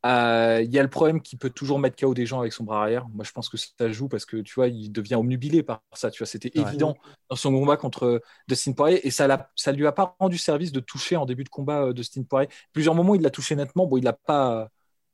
euh, 0.05 0.61
il 0.63 0.73
y 0.73 0.79
a 0.79 0.83
le 0.83 0.89
problème 0.89 1.21
qu'il 1.21 1.39
peut 1.39 1.51
toujours 1.51 1.79
mettre 1.79 1.97
KO 1.97 2.13
des 2.13 2.27
gens 2.27 2.41
avec 2.41 2.53
son 2.53 2.65
bras 2.65 2.83
arrière. 2.83 3.09
Moi, 3.11 3.25
je 3.25 3.31
pense 3.31 3.49
que 3.49 3.57
ça 3.57 3.91
joue 3.93 4.09
parce 4.09 4.25
que 4.25 4.39
tu 4.39 4.55
vois, 4.55 4.69
il 4.69 4.91
devient 4.91 5.15
omnubilé 5.15 5.63
par 5.63 5.83
ça. 5.93 6.11
Tu 6.11 6.19
vois, 6.19 6.27
c'était 6.27 6.51
évident 6.55 6.97
dans 7.31 7.37
son 7.37 7.53
combat 7.53 7.77
contre 7.77 8.21
Dustin 8.49 8.73
Poirier 8.73 9.07
et 9.07 9.11
ça, 9.11 9.51
ça 9.55 9.73
lui 9.73 9.87
a 9.87 9.93
pas 9.93 10.17
rendu 10.19 10.39
service 10.39 10.73
de 10.73 10.81
toucher 10.81 11.17
en 11.17 11.25
début 11.25 11.45
de 11.45 11.49
combat 11.49 11.85
euh, 11.85 11.93
Dustin 11.93 12.23
Poirier. 12.25 12.49
Plusieurs 12.73 12.95
moments, 12.95 13.15
il 13.15 13.23
l'a 13.23 13.31
touché 13.31 13.55
nettement. 13.55 13.87
Bon, 13.87 13.97
il 13.97 14.05
l'a 14.05 14.13
pas, 14.13 14.69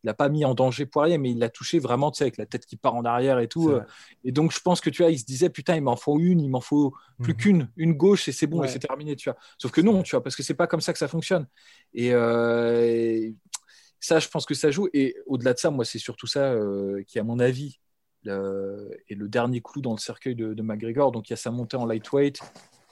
il 0.05 0.14
pas 0.14 0.29
mis 0.29 0.44
en 0.44 0.55
danger 0.55 0.87
Poirier, 0.87 1.18
mais 1.18 1.31
il 1.33 1.38
l'a 1.38 1.48
touché 1.48 1.79
vraiment, 1.79 2.11
tu 2.11 2.18
sais, 2.18 2.24
avec 2.24 2.37
la 2.37 2.46
tête 2.46 2.64
qui 2.64 2.77
part 2.77 2.94
en 2.94 3.05
arrière 3.05 3.38
et 3.40 3.48
tout. 3.48 3.70
Euh. 3.70 3.83
Et 4.24 4.33
donc, 4.33 4.53
je 4.53 4.61
pense 4.61 4.81
que 4.81 4.90
tu 4.90 5.03
vois, 5.03 5.11
il 5.11 5.18
se 5.18 5.24
disait 5.24 5.51
putain, 5.51 5.77
il 5.77 5.83
m'en 5.83 5.96
faut 5.96 6.18
une, 6.18 6.40
il 6.40 6.48
m'en 6.48 6.61
faut 6.61 6.94
plus 7.20 7.35
mhm. 7.35 7.38
qu'une, 7.38 7.70
une 7.77 7.92
gauche 7.92 8.29
et 8.29 8.33
c'est 8.33 8.46
bon 8.46 8.62
et 8.62 8.68
c'est 8.68 8.79
terminé, 8.79 9.16
tu 9.16 9.29
vois. 9.29 9.38
Sauf 9.59 9.70
que 9.70 9.81
non, 9.81 10.03
tu 10.03 10.12
vois, 10.12 10.22
parce 10.22 10.37
que 10.37 10.42
c'est 10.42 10.55
pas 10.55 10.66
comme 10.66 10.81
ça 10.81 10.92
que 10.92 10.98
ça 10.98 11.09
fonctionne. 11.09 11.46
Et 11.92 12.12
ça, 14.09 14.18
je 14.21 14.29
pense 14.29 14.47
que 14.47 14.55
ça 14.55 14.71
joue. 14.71 14.88
Et 14.94 15.16
au-delà 15.27 15.53
de 15.55 15.59
ça, 15.59 15.71
moi, 15.71 15.85
c'est 15.85 15.99
surtout 15.99 16.27
ça 16.27 16.53
euh, 16.53 17.03
qui, 17.07 17.18
à 17.18 17.25
mon 17.25 17.38
avis, 17.38 17.79
est 18.27 19.14
le 19.14 19.29
dernier 19.29 19.61
clou 19.61 19.81
dans 19.81 19.92
le 19.92 19.99
cercueil 19.99 20.35
de, 20.35 20.62
McGregor. 20.62 21.12
Donc, 21.12 21.29
il 21.29 21.33
y 21.33 21.35
a 21.35 21.37
sa 21.37 21.51
montée 21.51 21.77
en 21.77 21.87
lightweight, 21.87 22.40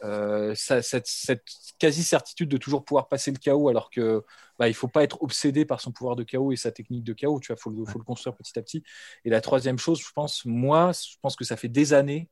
euh, 0.04 0.54
cette, 0.54 1.42
quasi-certitude 1.78 2.48
de 2.48 2.56
toujours 2.58 2.84
pouvoir 2.84 3.08
passer 3.08 3.30
le 3.32 3.38
chaos, 3.38 3.68
alors 3.68 3.90
que 3.90 4.24
bah, 4.58 4.68
il 4.68 4.74
faut 4.74 4.88
pas 4.88 5.02
être 5.02 5.22
obsédé 5.22 5.64
par 5.64 5.80
son 5.80 5.90
pouvoir 5.90 6.16
de 6.16 6.22
chaos 6.22 6.52
et 6.52 6.56
sa 6.56 6.70
technique 6.70 7.04
de 7.04 7.14
chaos. 7.14 7.40
Tu 7.40 7.48
vois, 7.48 7.56
faut 7.56 7.70
le, 7.70 7.84
faut 7.86 7.98
le 7.98 8.04
construire 8.04 8.36
petit 8.36 8.58
à 8.58 8.62
petit. 8.62 8.82
Et 9.24 9.30
la 9.30 9.40
troisième 9.40 9.78
chose, 9.78 10.00
je 10.00 10.12
pense, 10.14 10.44
moi, 10.44 10.92
je 10.92 11.16
pense 11.22 11.36
que 11.36 11.44
ça 11.44 11.56
fait 11.56 11.68
des 11.68 11.92
années 11.94 12.28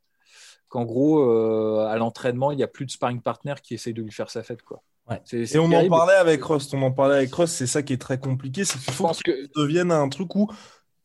qu'en 0.69 0.85
gros, 0.85 1.21
euh, 1.21 1.87
à 1.87 1.97
l'entraînement, 1.97 2.53
il 2.53 2.57
n'y 2.57 2.63
a 2.63 2.69
plus 2.69 2.87
de 2.87 2.91
sparring 2.91 3.23
partner 3.23 3.55
qui 3.63 3.75
essaye 3.75 3.95
de 3.95 4.03
lui 4.03 4.13
faire 4.13 4.31
sa 4.31 4.43
fête, 4.43 4.63
quoi. 4.63 4.83
Et 5.33 5.59
on 5.59 5.71
en 5.71 5.89
parlait 5.89 6.15
avec 6.15 6.43
Rust, 6.45 6.73
on 6.75 6.83
en 6.83 6.93
parlait 6.93 7.17
avec 7.17 7.35
Rust, 7.35 7.55
c'est 7.55 7.67
ça 7.67 7.83
qui 7.83 7.93
est 7.93 8.01
très 8.01 8.19
compliqué, 8.19 8.65
c'est 8.65 8.79
qu'il 8.79 8.93
faut 8.93 9.09
que 9.09 9.15
ça 9.15 9.23
devienne 9.57 9.91
un 9.91 10.09
truc 10.09 10.35
où 10.35 10.51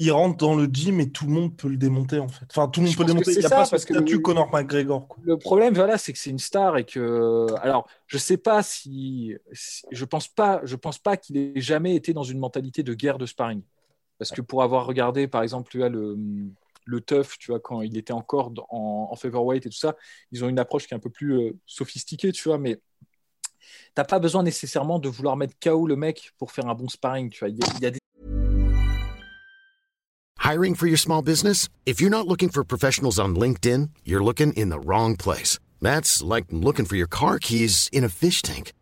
il 0.02 0.12
rentre 0.12 0.38
dans 0.38 0.56
le 0.56 0.66
gym 0.66 1.02
et 1.02 1.12
tout 1.12 1.26
le 1.26 1.32
monde 1.32 1.58
peut 1.58 1.68
le 1.68 1.76
démonter 1.76 2.20
en 2.20 2.30
fait. 2.30 2.46
Enfin, 2.50 2.70
tout 2.70 2.80
le 2.80 2.86
monde 2.86 2.96
peut 2.96 3.04
le 3.04 3.08
démonter. 3.08 3.34
Il 3.34 3.40
n'y 3.40 3.46
a 3.46 3.50
pas 3.50 3.66
ce 3.66 3.78
statut 3.78 4.22
Conor 4.22 4.50
McGregor. 4.54 5.08
Le 5.24 5.38
problème, 5.38 5.74
voilà, 5.74 5.98
c'est 5.98 6.14
que 6.14 6.20
c'est 6.20 6.30
une 6.30 6.40
star 6.40 6.78
et 6.78 6.86
que, 6.86 7.48
alors, 7.62 7.88
je 8.08 8.18
sais 8.18 8.38
pas 8.38 8.64
si, 8.64 9.36
je 9.92 10.06
pense 10.06 10.30
pas, 10.30 10.62
je 10.64 10.78
pense 10.78 10.98
pas 10.98 11.18
qu'il 11.18 11.36
ait 11.36 11.60
jamais 11.60 11.96
été 11.96 12.14
dans 12.14 12.24
une 12.24 12.40
mentalité 12.40 12.82
de 12.84 12.94
guerre 12.94 13.18
de 13.18 13.26
sparring, 13.26 13.62
parce 14.18 14.32
que 14.32 14.42
pour 14.42 14.64
avoir 14.64 14.86
regardé, 14.86 15.28
par 15.28 15.44
exemple, 15.44 15.78
le 15.78 16.18
le 16.86 17.02
tough, 17.02 17.38
tu 17.40 17.52
vois, 17.52 17.60
quand 17.60 17.82
il 17.82 17.98
était 17.98 18.14
encore 18.14 18.52
en, 18.70 19.10
en 19.12 19.16
featherweight 19.16 19.66
et 19.66 19.70
tout 19.70 19.78
ça, 19.78 19.96
ils 20.32 20.44
ont 20.44 20.50
une 20.50 20.58
approche 20.58 20.88
qui 20.88 20.96
est 20.96 20.98
un 20.98 21.00
peu 21.00 21.12
plus 21.12 21.34
euh, 21.34 21.52
sophistiquée, 21.68 22.32
tu 22.32 22.50
vois, 22.50 22.58
mais 22.58 22.80
t'as 23.96 24.04
pas 24.04 24.20
besoin 24.20 24.44
nécessairement 24.44 25.00
de 25.00 25.10
vouloir 25.10 25.36
mettre 25.38 25.54
KO 25.62 25.88
le 25.88 25.96
mec 25.96 26.32
pour 26.38 26.52
faire 26.52 26.68
un 26.68 26.76
bon 26.76 26.90
sparring, 26.90 27.30
tu 27.30 27.46
vois. 27.46 27.54
Des... 27.80 27.98
Hiring 30.44 30.76
for 30.76 30.88
your 30.88 30.98
small 30.98 31.22
business? 31.22 31.70
If 31.86 32.02
you're 32.02 32.10
not 32.10 32.28
looking 32.28 32.50
for 32.50 32.64
professionals 32.64 33.20
on 33.20 33.36
LinkedIn, 33.36 33.90
you're 34.04 34.24
looking 34.24 34.54
in 34.54 34.70
the 34.70 34.80
wrong 34.80 35.16
place. 35.16 35.60
That's 35.82 36.24
like 36.24 36.46
looking 36.50 36.86
for 36.86 36.96
your 36.96 37.08
car 37.08 37.40
keys 37.40 37.88
in 37.92 38.04
a 38.04 38.10
fish 38.10 38.42
tank. 38.42 38.74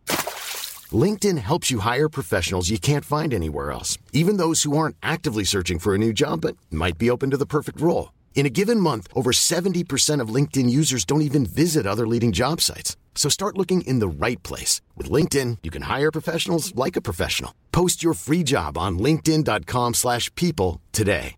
LinkedIn 0.92 1.38
helps 1.40 1.70
you 1.70 1.80
hire 1.80 2.08
professionals 2.08 2.70
you 2.70 2.80
can't 2.80 3.04
find 3.04 3.34
anywhere 3.34 3.72
else, 3.72 3.98
even 4.14 4.38
those 4.38 4.64
who 4.64 4.78
aren't 4.78 4.96
actively 5.04 5.44
searching 5.44 5.80
for 5.80 5.94
a 5.94 5.98
new 5.98 6.14
job 6.14 6.42
but 6.42 6.56
might 6.72 6.98
be 6.98 7.10
open 7.10 7.32
to 7.32 7.38
the 7.38 7.46
perfect 7.46 7.82
role. 7.82 8.14
In 8.36 8.46
a 8.46 8.50
given 8.50 8.80
month, 8.80 9.08
over 9.14 9.32
70% 9.32 10.22
of 10.22 10.30
LinkedIn 10.30 10.70
users 10.70 11.04
don't 11.04 11.24
even 11.24 11.46
visit 11.46 11.86
other 11.86 12.08
leading 12.08 12.32
job 12.32 12.62
sites. 12.62 12.96
So 13.18 13.30
start 13.30 13.58
looking 13.58 13.82
in 13.82 14.00
the 14.00 14.08
right 14.08 14.42
place. 14.44 14.80
With 14.96 15.12
LinkedIn, 15.12 15.58
you 15.64 15.72
can 15.72 15.82
hire 15.82 16.12
professionals 16.12 16.74
like 16.76 16.96
a 16.96 17.02
professional. 17.02 17.52
Post 17.74 18.02
your 18.04 18.14
free 18.14 18.44
job 18.46 18.78
on 18.78 19.00
linkedin.com 19.00 19.96
slash 19.96 20.34
people 20.36 20.80
today. 20.94 21.36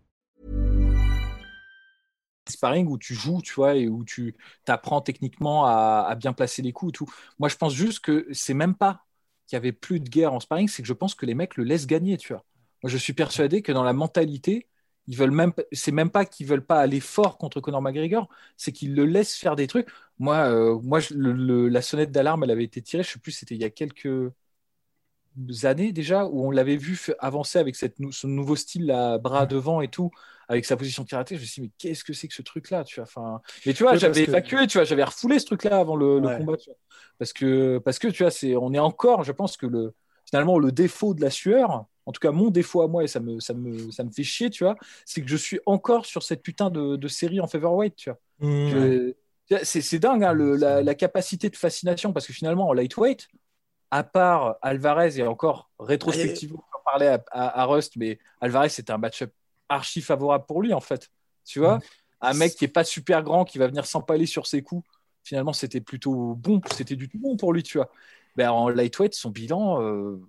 Sparring 2.50 2.88
où 2.88 2.98
tu 2.98 3.13
joues, 3.13 3.42
tu 3.44 3.54
vois, 3.54 3.76
et 3.76 3.88
où 3.88 4.04
tu 4.04 4.36
t'apprends 4.65 5.02
techniquement 5.02 5.68
à, 5.68 6.08
à 6.10 6.15
bien 6.15 6.34
placer 6.34 6.63
les 6.63 6.72
coups 6.72 6.89
et 6.89 6.94
tout. 6.94 7.06
Moi, 7.38 7.48
je 7.48 7.56
pense 7.56 7.74
juste 7.76 8.00
que 8.00 8.28
c'est 8.32 8.56
même 8.56 8.74
pas 8.74 9.06
qu'il 9.46 9.56
n'y 9.56 9.62
avait 9.62 9.72
plus 9.72 10.00
de 10.00 10.10
guerre 10.10 10.34
en 10.34 10.39
sparring, 10.39 10.68
c'est 10.68 10.82
que 10.82 10.88
je 10.88 10.94
pense 10.94 11.13
que 11.13 11.28
les 11.28 11.36
mecs 11.36 11.58
le 11.58 11.63
laissent 11.63 11.86
gagner, 11.86 12.18
tu 12.18 12.34
vois. 12.34 12.44
Moi, 12.82 12.89
je 12.89 12.98
suis 12.98 13.13
persuadé 13.13 13.62
que 13.62 13.72
dans 13.72 13.84
la 13.84 13.94
mentalité, 13.94 14.68
ils 15.06 15.18
veulent 15.18 15.32
même, 15.32 15.54
c'est 15.72 15.92
même 15.92 16.10
pas 16.12 16.26
qu'ils 16.26 16.48
veulent 16.48 16.65
pas 16.65 16.80
aller 16.80 17.00
fort 17.00 17.38
contre 17.38 17.62
Conor 17.62 17.82
McGregor, 17.82 18.30
c'est 18.58 18.72
qu'ils 18.72 18.96
le 18.96 19.06
laissent 19.06 19.36
faire 19.36 19.56
des 19.56 19.68
trucs. 19.68 19.89
Moi, 20.19 20.36
euh, 20.36 20.77
moi, 20.84 20.99
la 21.12 21.82
sonnette 21.82 22.12
d'alarme, 22.12 22.43
elle 22.43 22.51
avait 22.51 22.65
été 22.65 22.82
tirée, 22.82 23.03
je 23.03 23.12
sais 23.12 23.19
plus, 23.19 23.32
c'était 23.32 23.55
il 23.55 23.62
y 23.62 23.65
a 23.65 23.69
quelques 23.69 24.32
années 25.63 25.91
déjà 25.91 26.25
où 26.25 26.47
on 26.47 26.51
l'avait 26.51 26.75
vu 26.75 26.99
avancer 27.19 27.60
avec 27.60 27.75
cette, 27.75 27.95
ce 28.12 28.27
nouveau 28.27 28.55
style, 28.55 28.88
bras 29.21 29.45
devant 29.45 29.82
et 29.82 29.88
tout, 29.88 30.12
avec 30.47 30.65
sa 30.65 30.75
position 30.75 31.03
de 31.03 31.08
karaté. 31.10 31.36
Je 31.36 31.41
me 31.41 31.45
suis 31.45 31.62
dit, 31.62 31.67
mais 31.67 31.73
qu'est-ce 31.77 32.03
que 32.03 32.13
c'est 32.13 32.27
que 32.27 32.34
ce 32.34 32.41
truc-là 32.41 32.84
tu 32.84 32.95
vois 32.95 33.03
enfin, 33.03 33.41
Mais 33.65 33.73
tu 33.73 33.84
vois, 33.84 33.95
j'avais 33.95 34.23
évacué, 34.23 34.67
tu 34.67 34.77
vois, 34.77 34.84
j'avais 34.86 35.03
refoulé 35.03 35.39
ce 35.39 35.45
truc-là 35.45 35.79
avant 35.79 35.95
le, 35.95 36.19
combat. 36.19 36.58
Parce, 37.17 37.34
que, 37.34 37.77
parce 37.79 37.99
que, 37.99 38.08
tu 38.08 38.23
vois, 38.23 38.32
c'est, 38.32 38.55
on 38.55 38.73
est 38.73 38.79
encore, 38.79 39.23
je 39.23 39.32
pense 39.32 39.58
que 39.58 39.67
le, 39.67 39.93
finalement, 40.25 40.60
le 40.60 40.71
défaut 40.71 41.13
de 41.13 41.21
la 41.21 41.29
sueur, 41.29 41.86
en 42.05 42.12
tout 42.12 42.19
cas 42.19 42.32
mon 42.32 42.49
défaut 42.49 42.82
à 42.82 42.88
moi, 42.88 43.03
et 43.03 43.08
ça 43.08 43.19
me, 43.19 43.39
ça 43.39 43.53
me, 43.53 43.91
ça 43.91 44.03
me 44.03 44.10
fait 44.10 44.23
chier, 44.23 44.49
tu 44.49 44.63
vois, 44.63 44.75
c'est 45.05 45.21
que 45.21 45.29
je 45.29 45.38
suis 45.38 45.60
encore 45.65 46.05
sur 46.05 46.23
cette 46.23 46.41
putain 46.41 46.69
de, 46.69 46.95
de 46.95 47.08
série 47.08 47.39
en 47.39 47.47
featherweight, 47.47 47.95
tu 47.95 48.10
vois. 48.10 48.19
Mmh. 48.39 49.13
C'est 49.64 50.00
dingue, 50.00 50.24
hein, 50.24 50.34
le, 50.34 50.56
la, 50.56 50.84
la, 50.84 50.96
capacité 50.96 51.50
de 51.50 51.56
fascination, 51.56 52.14
parce 52.14 52.28
que 52.28 52.34
finalement, 52.34 52.68
en 52.68 52.74
lightweight, 52.74 53.28
à 53.92 54.04
part 54.04 54.58
Alvarez 54.62 55.18
et 55.18 55.24
encore 55.24 55.70
rétrospectivement, 55.80 56.64
on 56.78 56.84
parlait 56.84 57.08
à, 57.08 57.24
à, 57.32 57.66
Rust, 57.66 57.94
mais 57.96 58.20
Alvarez 58.42 58.70
c'était 58.70 58.92
un 58.92 58.98
match-up 58.98 59.32
archi 59.68 60.02
favorable 60.02 60.46
pour 60.48 60.62
lui 60.62 60.74
en 60.74 60.80
fait. 60.80 61.10
Tu 61.46 61.60
vois, 61.60 61.78
mm. 61.78 61.82
un 62.22 62.34
mec 62.34 62.56
qui 62.56 62.66
est 62.66 62.70
pas 62.70 62.84
super 62.84 63.24
grand, 63.24 63.46
qui 63.46 63.58
va 63.58 63.68
venir 63.68 63.86
s'empaler 63.86 64.26
sur 64.26 64.46
ses 64.46 64.62
coups. 64.62 64.88
Finalement, 65.24 65.54
c'était 65.54 65.82
plutôt 65.82 66.36
bon, 66.36 66.62
c'était 66.72 66.96
du 66.96 67.10
tout 67.10 67.20
bon 67.20 67.38
pour 67.38 67.54
lui, 67.54 67.64
tu 67.64 67.78
vois. 67.78 67.90
Ben, 68.36 68.52
en 68.52 68.70
lightweight, 68.70 69.14
son 69.14 69.32
bilan, 69.32 69.82
euh, 69.82 70.22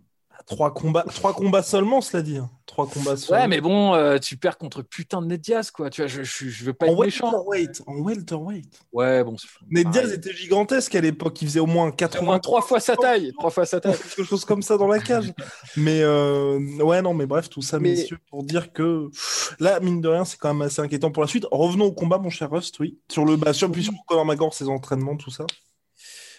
Trois 0.46 0.72
combats, 0.74 1.05
trois 1.14 1.33
combats 1.35 1.62
seulement, 1.62 2.00
cela 2.00 2.22
dit. 2.22 2.38
hein. 2.38 2.50
Trois 2.66 2.87
combats 2.88 3.16
seulement. 3.16 3.42
Ouais, 3.42 3.48
mais 3.48 3.61
bon, 3.61 3.94
euh, 3.94 4.18
tu 4.18 4.37
perds 4.37 4.57
contre 4.57 4.83
putain 4.83 5.20
de 5.20 5.26
Ned 5.26 5.40
Diaz, 5.40 5.70
quoi. 5.70 5.90
Tu 5.90 6.00
vois, 6.03 6.09
je, 6.09 6.22
je, 6.22 6.48
je 6.48 6.64
veux 6.64 6.72
pas 6.72 6.87
en 6.87 6.92
être 6.92 7.00
méchant. 7.00 7.33
En 7.87 8.00
welterweight. 8.00 8.81
Ouais, 8.92 9.24
bon. 9.24 9.37
Ned 9.70 9.90
Diaz 9.90 10.12
était 10.12 10.33
gigantesque 10.33 10.94
à 10.94 11.00
l'époque. 11.00 11.40
Il 11.42 11.48
faisait 11.48 11.61
au 11.61 11.66
moins 11.66 11.88
Au 11.88 11.92
80 11.92 12.24
moins 12.24 12.38
trois 12.38 12.62
fois 12.62 12.79
sa 12.81 12.96
taille. 12.96 13.33
Trois 13.38 13.50
fois 13.50 13.66
sa 13.66 13.81
taille. 13.81 13.96
quelque 13.96 14.24
chose 14.24 14.44
comme 14.44 14.62
ça 14.62 14.76
dans 14.76 14.87
la 14.88 14.98
cage. 15.00 15.33
Mais 15.76 16.00
euh, 16.03 16.59
ouais, 16.83 17.03
non, 17.03 17.12
mais 17.14 17.26
bref, 17.26 17.48
tout 17.50 17.62
ça, 17.62 17.79
Mais- 17.79 17.90
messieurs, 17.90 18.18
pour 18.31 18.44
dire 18.44 18.72
que 18.72 19.11
là, 19.59 19.81
mine 19.81 20.00
de 20.00 20.09
rien, 20.09 20.24
c'est 20.24 20.38
quand 20.38 20.55
même 20.55 20.62
assez 20.62 20.81
inquiétant 20.81 21.11
pour 21.11 21.22
la 21.22 21.29
suite. 21.29 21.46
Revenons 21.50 21.87
au 21.87 21.92
combat, 21.92 22.18
mon 22.18 22.31
cher 22.31 22.50
Rust, 22.50 22.79
oui. 22.81 22.98
Sur 23.11 23.24
le 23.24 23.37
bah, 23.37 23.53
sur, 23.53 23.70
puis 23.70 23.85
sur 23.85 23.92
Conor 24.07 24.24
McGregor, 24.24 24.55
ses 24.55 24.68
entraînements, 24.68 25.16
tout 25.16 25.31
ça. 25.31 25.44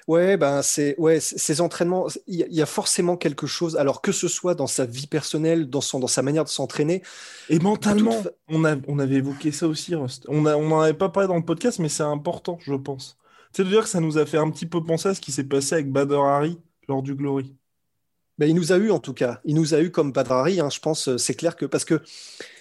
Ouais, 0.07 0.35
ben 0.37 0.61
c'est 0.63 0.95
ouais, 0.99 1.19
ces 1.19 1.61
entraînements, 1.61 2.07
il 2.27 2.35
y, 2.39 2.43
a- 2.43 2.47
il 2.47 2.53
y 2.55 2.61
a 2.61 2.65
forcément 2.65 3.17
quelque 3.17 3.47
chose. 3.47 3.77
Alors 3.77 4.01
que 4.01 4.11
ce 4.11 4.27
soit 4.27 4.55
dans 4.55 4.67
sa 4.67 4.85
vie 4.85 5.07
personnelle, 5.07 5.69
dans 5.69 5.81
son, 5.81 5.99
dans 5.99 6.07
sa 6.07 6.21
manière 6.23 6.43
de 6.43 6.49
s'entraîner, 6.49 7.03
Et 7.49 7.59
mentalement, 7.59 8.23
toute 8.23 8.33
on, 8.47 8.65
a, 8.65 8.75
on 8.87 8.99
avait 8.99 9.15
évoqué 9.17 9.51
ça 9.51 9.67
aussi, 9.67 9.95
Rust. 9.95 10.25
On 10.29 10.45
a, 10.45 10.55
on 10.55 10.69
n'en 10.69 10.81
avait 10.81 10.93
pas 10.93 11.09
parlé 11.09 11.27
dans 11.27 11.35
le 11.37 11.45
podcast, 11.45 11.79
mais 11.79 11.89
c'est 11.89 12.03
important, 12.03 12.57
je 12.61 12.73
pense. 12.73 13.17
C'est 13.53 13.63
de 13.63 13.69
dire 13.69 13.83
que 13.83 13.89
ça 13.89 13.99
nous 13.99 14.17
a 14.17 14.25
fait 14.25 14.37
un 14.37 14.49
petit 14.49 14.65
peu 14.65 14.83
penser 14.83 15.09
à 15.09 15.13
ce 15.13 15.21
qui 15.21 15.31
s'est 15.31 15.43
passé 15.43 15.75
avec 15.75 15.91
Bader 15.91 16.15
Hari 16.15 16.59
lors 16.87 17.03
du 17.03 17.15
Glory. 17.15 17.55
ben, 18.37 18.49
il 18.49 18.55
nous 18.55 18.71
a 18.71 18.77
eu 18.77 18.91
en 18.91 18.99
tout 18.99 19.13
cas. 19.13 19.39
Il 19.45 19.55
nous 19.55 19.73
a 19.73 19.81
eu 19.81 19.91
comme 19.91 20.11
Badrari, 20.11 20.59
hein, 20.59 20.69
je 20.69 20.79
pense. 20.79 21.07
euh, 21.09 21.17
C'est 21.17 21.35
clair 21.35 21.55
que 21.55 21.65
parce 21.65 21.85
que 21.85 22.01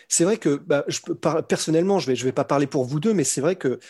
c'est 0.08 0.24
vrai 0.24 0.38
que 0.38 0.56
bah, 0.56 0.84
je 0.88 1.00
peux 1.02 1.14
par- 1.14 1.46
personnellement, 1.46 1.98
je 1.98 2.06
vais 2.08 2.16
je 2.16 2.24
vais 2.24 2.32
pas 2.32 2.44
parler 2.44 2.66
pour 2.66 2.84
vous 2.84 3.00
deux, 3.00 3.14
mais 3.14 3.24
c'est 3.24 3.40
vrai 3.40 3.56
que 3.56 3.80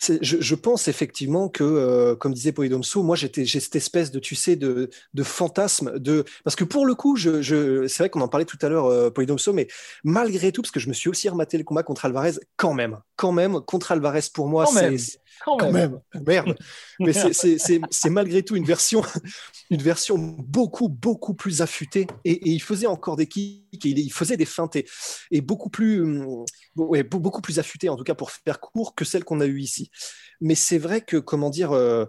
je, 0.00 0.36
je 0.40 0.54
pense 0.54 0.88
effectivement 0.88 1.48
que, 1.48 1.64
euh, 1.64 2.14
comme 2.16 2.34
disait 2.34 2.52
Polydomso, 2.52 3.02
moi 3.02 3.16
j'étais 3.16 3.44
j'ai 3.44 3.60
cette 3.60 3.76
espèce 3.76 4.10
de 4.10 4.18
tu 4.18 4.34
sais 4.34 4.56
de, 4.56 4.90
de 5.14 5.22
fantasme 5.22 5.98
de 5.98 6.24
parce 6.44 6.56
que 6.56 6.64
pour 6.64 6.86
le 6.86 6.94
coup, 6.94 7.16
je, 7.16 7.42
je 7.42 7.86
c'est 7.86 8.02
vrai 8.02 8.10
qu'on 8.10 8.20
en 8.20 8.28
parlait 8.28 8.44
tout 8.44 8.58
à 8.62 8.68
l'heure 8.68 8.86
euh, 8.86 9.10
Polydomso, 9.10 9.52
mais 9.52 9.68
malgré 10.04 10.52
tout, 10.52 10.62
parce 10.62 10.70
que 10.72 10.80
je 10.80 10.88
me 10.88 10.94
suis 10.94 11.08
aussi 11.08 11.28
rematé 11.28 11.58
le 11.58 11.64
combat 11.64 11.82
contre 11.82 12.04
Alvarez, 12.04 12.32
quand 12.56 12.74
même, 12.74 12.98
quand 13.16 13.32
même 13.32 13.60
contre 13.60 13.92
Alvarez 13.92 14.20
pour 14.32 14.48
moi, 14.48 14.66
c'est 14.66 14.96
Quand 15.44 15.58
quand 15.58 15.70
même. 15.70 15.98
merde. 16.26 16.56
Mais 16.98 17.12
c'est- 17.12 18.08
malgré 18.10 18.42
tout 18.42 18.56
une 18.56 18.64
version, 18.64 19.02
une 19.70 19.82
version 19.82 20.16
beaucoup, 20.18 20.88
beaucoup 20.88 21.34
plus 21.34 21.60
affûtée. 21.62 22.06
Et, 22.24 22.32
et 22.32 22.50
il 22.50 22.62
faisait 22.62 22.86
encore 22.86 23.16
des 23.16 23.26
kicks, 23.26 23.84
et 23.84 23.88
il, 23.90 23.98
il 23.98 24.12
faisait 24.12 24.36
des 24.36 24.44
feintes 24.46 24.76
et, 24.76 24.86
et 25.30 25.40
beaucoup 25.40 25.68
plus, 25.70 26.00
hum, 26.02 26.44
ouais, 26.76 27.02
beaucoup 27.02 27.42
plus 27.42 27.58
affûtée, 27.58 27.88
en 27.88 27.96
tout 27.96 28.04
cas 28.04 28.14
pour 28.14 28.30
faire 28.30 28.60
court, 28.60 28.94
que 28.94 29.04
celle 29.04 29.24
qu'on 29.24 29.40
a 29.40 29.46
eue 29.46 29.60
ici. 29.60 29.85
Mais 30.40 30.54
c'est 30.54 30.78
vrai 30.78 31.00
que, 31.00 31.16
comment 31.16 31.50
dire, 31.50 31.72
euh, 31.72 32.04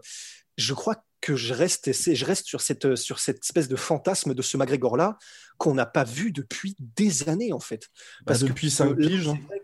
je 0.58 0.74
crois 0.74 1.04
que 1.22 1.36
je 1.36 1.54
reste, 1.54 1.92
je 1.94 2.26
reste 2.26 2.46
sur 2.46 2.62
cette, 2.62 2.96
sur 2.96 3.20
cette 3.20 3.44
espèce 3.44 3.68
de 3.68 3.76
fantasme 3.76 4.34
de 4.34 4.42
ce 4.42 4.56
McGregor-là 4.58 5.18
qu'on 5.58 5.74
n'a 5.74 5.86
pas 5.86 6.04
vu 6.04 6.32
depuis 6.32 6.76
des 6.96 7.28
années, 7.30 7.54
en 7.54 7.60
fait. 7.60 7.88
Bah, 8.20 8.26
Parce 8.28 8.42
que, 8.44 8.48
depuis 8.48 8.70
5 8.70 8.92
euh, 8.92 8.96
piges. 8.96 9.24
c'est 9.26 9.30
hein. 9.32 9.40
vrai 9.48 9.62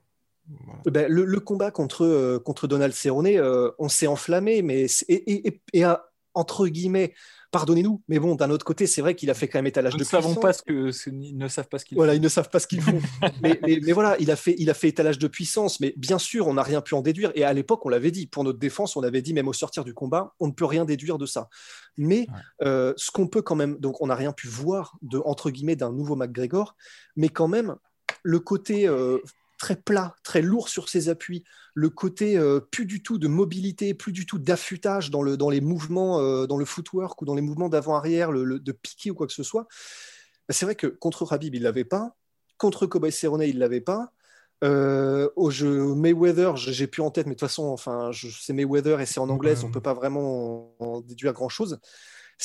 ben, 0.85 1.09
le, 1.09 1.23
le 1.25 1.39
combat 1.39 1.71
contre, 1.71 2.03
euh, 2.03 2.39
contre 2.39 2.67
Donald 2.67 2.93
Cerrone, 2.93 3.27
euh, 3.27 3.71
on 3.79 3.87
s'est 3.87 4.07
enflammé, 4.07 4.61
mais 4.61 4.87
et- 5.07 5.47
et- 5.47 5.61
et 5.71 5.83
à- 5.83 6.05
entre 6.33 6.67
guillemets, 6.67 7.13
pardonnez-nous, 7.53 8.01
mais 8.09 8.19
bon, 8.19 8.35
d'un 8.35 8.49
autre 8.49 8.65
côté, 8.65 8.87
c'est 8.87 8.99
vrai 9.01 9.15
qu'il 9.15 9.29
a 9.29 9.33
fait 9.35 9.47
quand 9.47 9.59
même 9.59 9.67
étalage 9.67 9.93
Nous 9.93 9.99
de 9.99 10.03
puissance. 10.03 10.39
pas 10.41 10.51
ce 10.53 10.61
que, 10.63 10.91
ce- 10.91 11.09
ils 11.11 11.37
ne 11.37 11.47
savent 11.47 11.69
pas 11.69 11.77
ce 11.79 11.85
qu'ils 11.85 11.95
Voilà, 11.95 12.11
font. 12.13 12.17
ils 12.17 12.21
ne 12.21 12.27
savent 12.27 12.49
pas 12.49 12.59
ce 12.59 12.67
qu'ils 12.67 12.81
font. 12.81 12.99
mais, 13.43 13.59
mais- 13.61 13.79
mais 13.81 13.91
voilà, 13.93 14.17
il 14.19 14.31
a, 14.31 14.35
fait, 14.35 14.55
il 14.57 14.69
a 14.69 14.73
fait 14.73 14.87
étalage 14.89 15.19
de 15.19 15.27
puissance, 15.27 15.79
mais 15.79 15.93
bien 15.95 16.17
sûr, 16.17 16.47
on 16.47 16.55
n'a 16.55 16.63
rien 16.63 16.81
pu 16.81 16.95
en 16.95 17.01
déduire. 17.01 17.31
Et 17.35 17.43
à 17.45 17.53
l'époque, 17.53 17.85
on 17.85 17.89
l'avait 17.89 18.11
dit, 18.11 18.27
pour 18.27 18.43
notre 18.43 18.59
défense, 18.59 18.97
on 18.97 19.03
avait 19.03 19.21
dit, 19.21 19.33
même 19.33 19.47
au 19.47 19.53
sortir 19.53 19.83
du 19.85 19.93
combat, 19.93 20.33
on 20.39 20.47
ne 20.47 20.51
peut 20.51 20.65
rien 20.65 20.83
déduire 20.83 21.17
de 21.19 21.25
ça. 21.27 21.47
Mais 21.97 22.27
euh, 22.63 22.93
ce 22.97 23.11
qu'on 23.11 23.27
peut 23.27 23.43
quand 23.43 23.55
même, 23.55 23.77
donc 23.77 24.01
on 24.01 24.07
n'a 24.07 24.15
rien 24.15 24.33
pu 24.33 24.47
voir 24.47 24.97
de, 25.03 25.19
entre 25.23 25.51
guillemets, 25.51 25.75
d'un 25.75 25.91
nouveau 25.91 26.15
McGregor, 26.15 26.75
mais 27.15 27.29
quand 27.29 27.47
même, 27.47 27.75
le 28.23 28.39
côté 28.39 28.87
euh, 28.87 29.19
très 29.59 29.75
plat, 29.75 30.15
très 30.23 30.41
lourd 30.41 30.69
sur 30.69 30.89
ses 30.89 31.07
appuis, 31.07 31.43
le 31.75 31.89
côté 31.89 32.37
euh, 32.37 32.59
plus 32.59 32.85
du 32.85 33.01
tout 33.01 33.17
de 33.17 33.27
mobilité, 33.27 33.93
plus 33.93 34.11
du 34.11 34.25
tout 34.25 34.37
d'affûtage 34.37 35.09
dans, 35.09 35.23
le, 35.23 35.37
dans 35.37 35.49
les 35.49 35.61
mouvements, 35.61 36.19
euh, 36.19 36.45
dans 36.45 36.57
le 36.57 36.65
footwork 36.65 37.21
ou 37.21 37.25
dans 37.25 37.35
les 37.35 37.41
mouvements 37.41 37.69
d'avant-arrière, 37.69 38.31
le- 38.31 38.43
le- 38.43 38.59
de 38.59 38.71
piquer 38.71 39.09
ou 39.11 39.15
quoi 39.15 39.25
que 39.27 39.33
ce 39.33 39.43
soit. 39.43 39.63
Bah, 40.47 40.53
c'est 40.53 40.65
vrai 40.65 40.75
que 40.75 40.87
contre 40.87 41.23
Rabib, 41.25 41.55
il 41.55 41.63
l'avait 41.63 41.83
pas. 41.85 42.15
Contre 42.57 42.85
Kobe 42.85 43.09
Cerrone, 43.09 43.41
il 43.41 43.57
l'avait 43.57 43.81
pas. 43.81 44.11
Euh, 44.63 45.29
au 45.35 45.49
jeu 45.49 45.93
Mayweather, 45.95 46.55
j'ai 46.55 46.87
plus 46.87 47.01
en 47.01 47.11
tête, 47.11 47.25
mais 47.25 47.33
de 47.33 47.39
toute 47.39 47.47
façon, 47.49 47.65
enfin, 47.65 48.11
je- 48.11 48.29
c'est 48.29 48.53
Mayweather 48.53 49.01
et 49.01 49.05
c'est 49.05 49.19
en 49.19 49.27
anglaise, 49.29 49.63
on 49.63 49.71
peut 49.71 49.81
pas 49.81 49.93
vraiment 49.93 50.75
en, 50.79 50.85
en 50.85 51.01
déduire 51.01 51.33
grand 51.33 51.49
chose. 51.49 51.79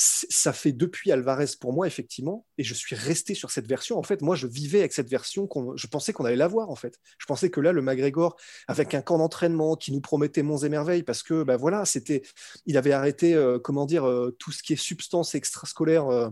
Ça 0.01 0.53
fait 0.53 0.71
depuis 0.71 1.11
Alvarez 1.11 1.47
pour 1.59 1.73
moi, 1.73 1.85
effectivement, 1.85 2.45
et 2.57 2.63
je 2.63 2.73
suis 2.73 2.95
resté 2.95 3.33
sur 3.33 3.51
cette 3.51 3.67
version. 3.67 3.97
En 3.97 4.03
fait, 4.03 4.21
moi, 4.21 4.37
je 4.37 4.47
vivais 4.47 4.79
avec 4.79 4.93
cette 4.93 5.09
version, 5.09 5.45
qu'on- 5.45 5.75
je 5.75 5.87
pensais 5.87 6.13
qu'on 6.13 6.23
allait 6.23 6.37
la 6.37 6.47
voir, 6.47 6.69
en 6.69 6.75
fait. 6.75 6.97
Je 7.17 7.25
pensais 7.25 7.49
que 7.49 7.59
là, 7.59 7.73
le 7.73 7.81
McGregor, 7.81 8.37
avec 8.69 8.93
un 8.93 9.01
camp 9.01 9.17
d'entraînement 9.17 9.75
qui 9.75 9.91
nous 9.91 9.99
promettait 9.99 10.41
monts 10.41 10.59
et 10.59 10.69
merveilles, 10.69 11.03
parce 11.03 11.21
que, 11.21 11.43
ben 11.43 11.57
voilà, 11.57 11.83
c'était, 11.83 12.21
il 12.65 12.77
avait 12.77 12.93
arrêté, 12.93 13.33
euh, 13.33 13.59
comment 13.59 13.85
dire, 13.85 14.07
euh, 14.07 14.33
tout 14.39 14.53
ce 14.53 14.63
qui 14.63 14.71
est 14.71 14.77
substance 14.77 15.35
extrascolaire 15.35 16.07
euh, 16.07 16.29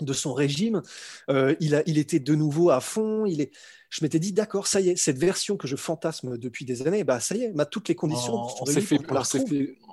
de 0.00 0.12
son 0.12 0.32
régime. 0.32 0.80
Euh, 1.30 1.56
il, 1.58 1.74
a, 1.74 1.82
il 1.86 1.98
était 1.98 2.20
de 2.20 2.34
nouveau 2.36 2.70
à 2.70 2.80
fond. 2.80 3.26
Il 3.26 3.40
est... 3.40 3.50
Je 3.90 4.04
m'étais 4.04 4.18
dit, 4.20 4.32
d'accord, 4.32 4.66
ça 4.66 4.80
y 4.80 4.90
est, 4.90 4.96
cette 4.96 5.18
version 5.18 5.56
que 5.56 5.66
je 5.68 5.76
fantasme 5.76 6.36
depuis 6.36 6.64
des 6.64 6.84
années, 6.86 7.04
bah 7.04 7.20
ça 7.20 7.36
y 7.36 7.42
est, 7.42 7.52
bah, 7.52 7.64
toutes 7.64 7.88
les 7.88 7.94
conditions 7.94 8.34
On, 8.34 8.48
sont 8.48 8.56
on 8.62 8.66
s'est 8.66 8.80
fait, 8.80 8.98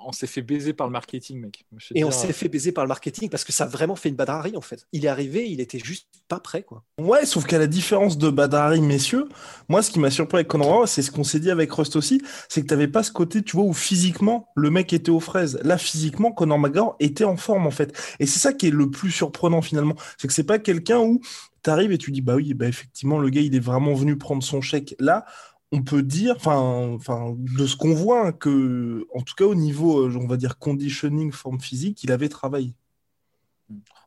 on 0.06 0.12
s'est 0.12 0.26
fait 0.26 0.42
baiser 0.42 0.72
par 0.72 0.86
le 0.86 0.92
marketing, 0.92 1.40
mec. 1.40 1.64
Et 1.94 2.04
on 2.04 2.10
s'est 2.10 2.32
fait 2.32 2.48
baiser 2.48 2.72
par 2.72 2.84
le 2.84 2.88
marketing 2.88 3.28
parce 3.28 3.44
que 3.44 3.52
ça 3.52 3.64
a 3.64 3.68
vraiment 3.68 3.96
fait 3.96 4.08
une 4.08 4.16
badarie 4.16 4.56
en 4.56 4.60
fait. 4.60 4.86
Il 4.92 5.04
est 5.04 5.08
arrivé, 5.08 5.50
il 5.50 5.60
était 5.60 5.78
juste 5.78 6.08
pas 6.28 6.40
prêt 6.40 6.62
quoi. 6.62 6.84
Ouais, 6.98 7.26
sauf 7.26 7.44
qu'à 7.44 7.58
la 7.58 7.66
différence 7.66 8.18
de 8.18 8.30
Badari, 8.30 8.80
messieurs, 8.80 9.28
moi, 9.68 9.82
ce 9.82 9.90
qui 9.90 9.98
m'a 9.98 10.10
surpris 10.10 10.38
avec 10.38 10.48
Conor 10.48 10.88
c'est 10.88 11.02
ce 11.02 11.10
qu'on 11.10 11.24
s'est 11.24 11.40
dit 11.40 11.50
avec 11.50 11.72
Rust 11.72 11.96
aussi, 11.96 12.22
c'est 12.48 12.62
que 12.62 12.66
t'avais 12.66 12.88
pas 12.88 13.02
ce 13.02 13.12
côté, 13.12 13.42
tu 13.42 13.56
vois, 13.56 13.64
où 13.64 13.72
physiquement, 13.72 14.48
le 14.54 14.70
mec 14.70 14.92
était 14.92 15.10
aux 15.10 15.20
fraises. 15.20 15.58
Là, 15.62 15.78
physiquement, 15.78 16.32
Conor 16.32 16.58
McGregor 16.58 16.96
était 17.00 17.24
en 17.24 17.36
forme, 17.36 17.66
en 17.66 17.70
fait. 17.70 17.96
Et 18.18 18.26
c'est 18.26 18.38
ça 18.38 18.52
qui 18.52 18.68
est 18.68 18.70
le 18.70 18.90
plus 18.90 19.10
surprenant, 19.10 19.62
finalement. 19.62 19.94
C'est 20.18 20.28
que 20.28 20.34
c'est 20.34 20.44
pas 20.44 20.58
quelqu'un 20.58 21.00
où 21.00 21.20
t'arrives 21.62 21.92
et 21.92 21.98
tu 21.98 22.10
dis, 22.10 22.22
bah 22.22 22.34
oui, 22.34 22.54
bah 22.54 22.66
effectivement, 22.66 23.18
le 23.18 23.30
gars, 23.30 23.40
il 23.40 23.54
est 23.54 23.60
vraiment 23.60 23.94
venu 23.94 24.16
prendre 24.16 24.42
son 24.42 24.60
chèque. 24.60 24.94
Là, 24.98 25.24
on 25.72 25.82
peut 25.82 26.02
dire, 26.02 26.34
enfin, 26.36 26.98
de 27.38 27.66
ce 27.66 27.76
qu'on 27.76 27.94
voit, 27.94 28.28
hein, 28.28 28.32
que, 28.32 29.06
en 29.14 29.22
tout 29.22 29.34
cas, 29.34 29.44
au 29.46 29.54
niveau, 29.54 30.00
euh, 30.06 30.16
on 30.20 30.26
va 30.26 30.36
dire, 30.36 30.58
conditioning, 30.58 31.32
forme 31.32 31.60
physique, 31.60 32.04
il 32.04 32.12
avait 32.12 32.28
travaillé. 32.28 32.74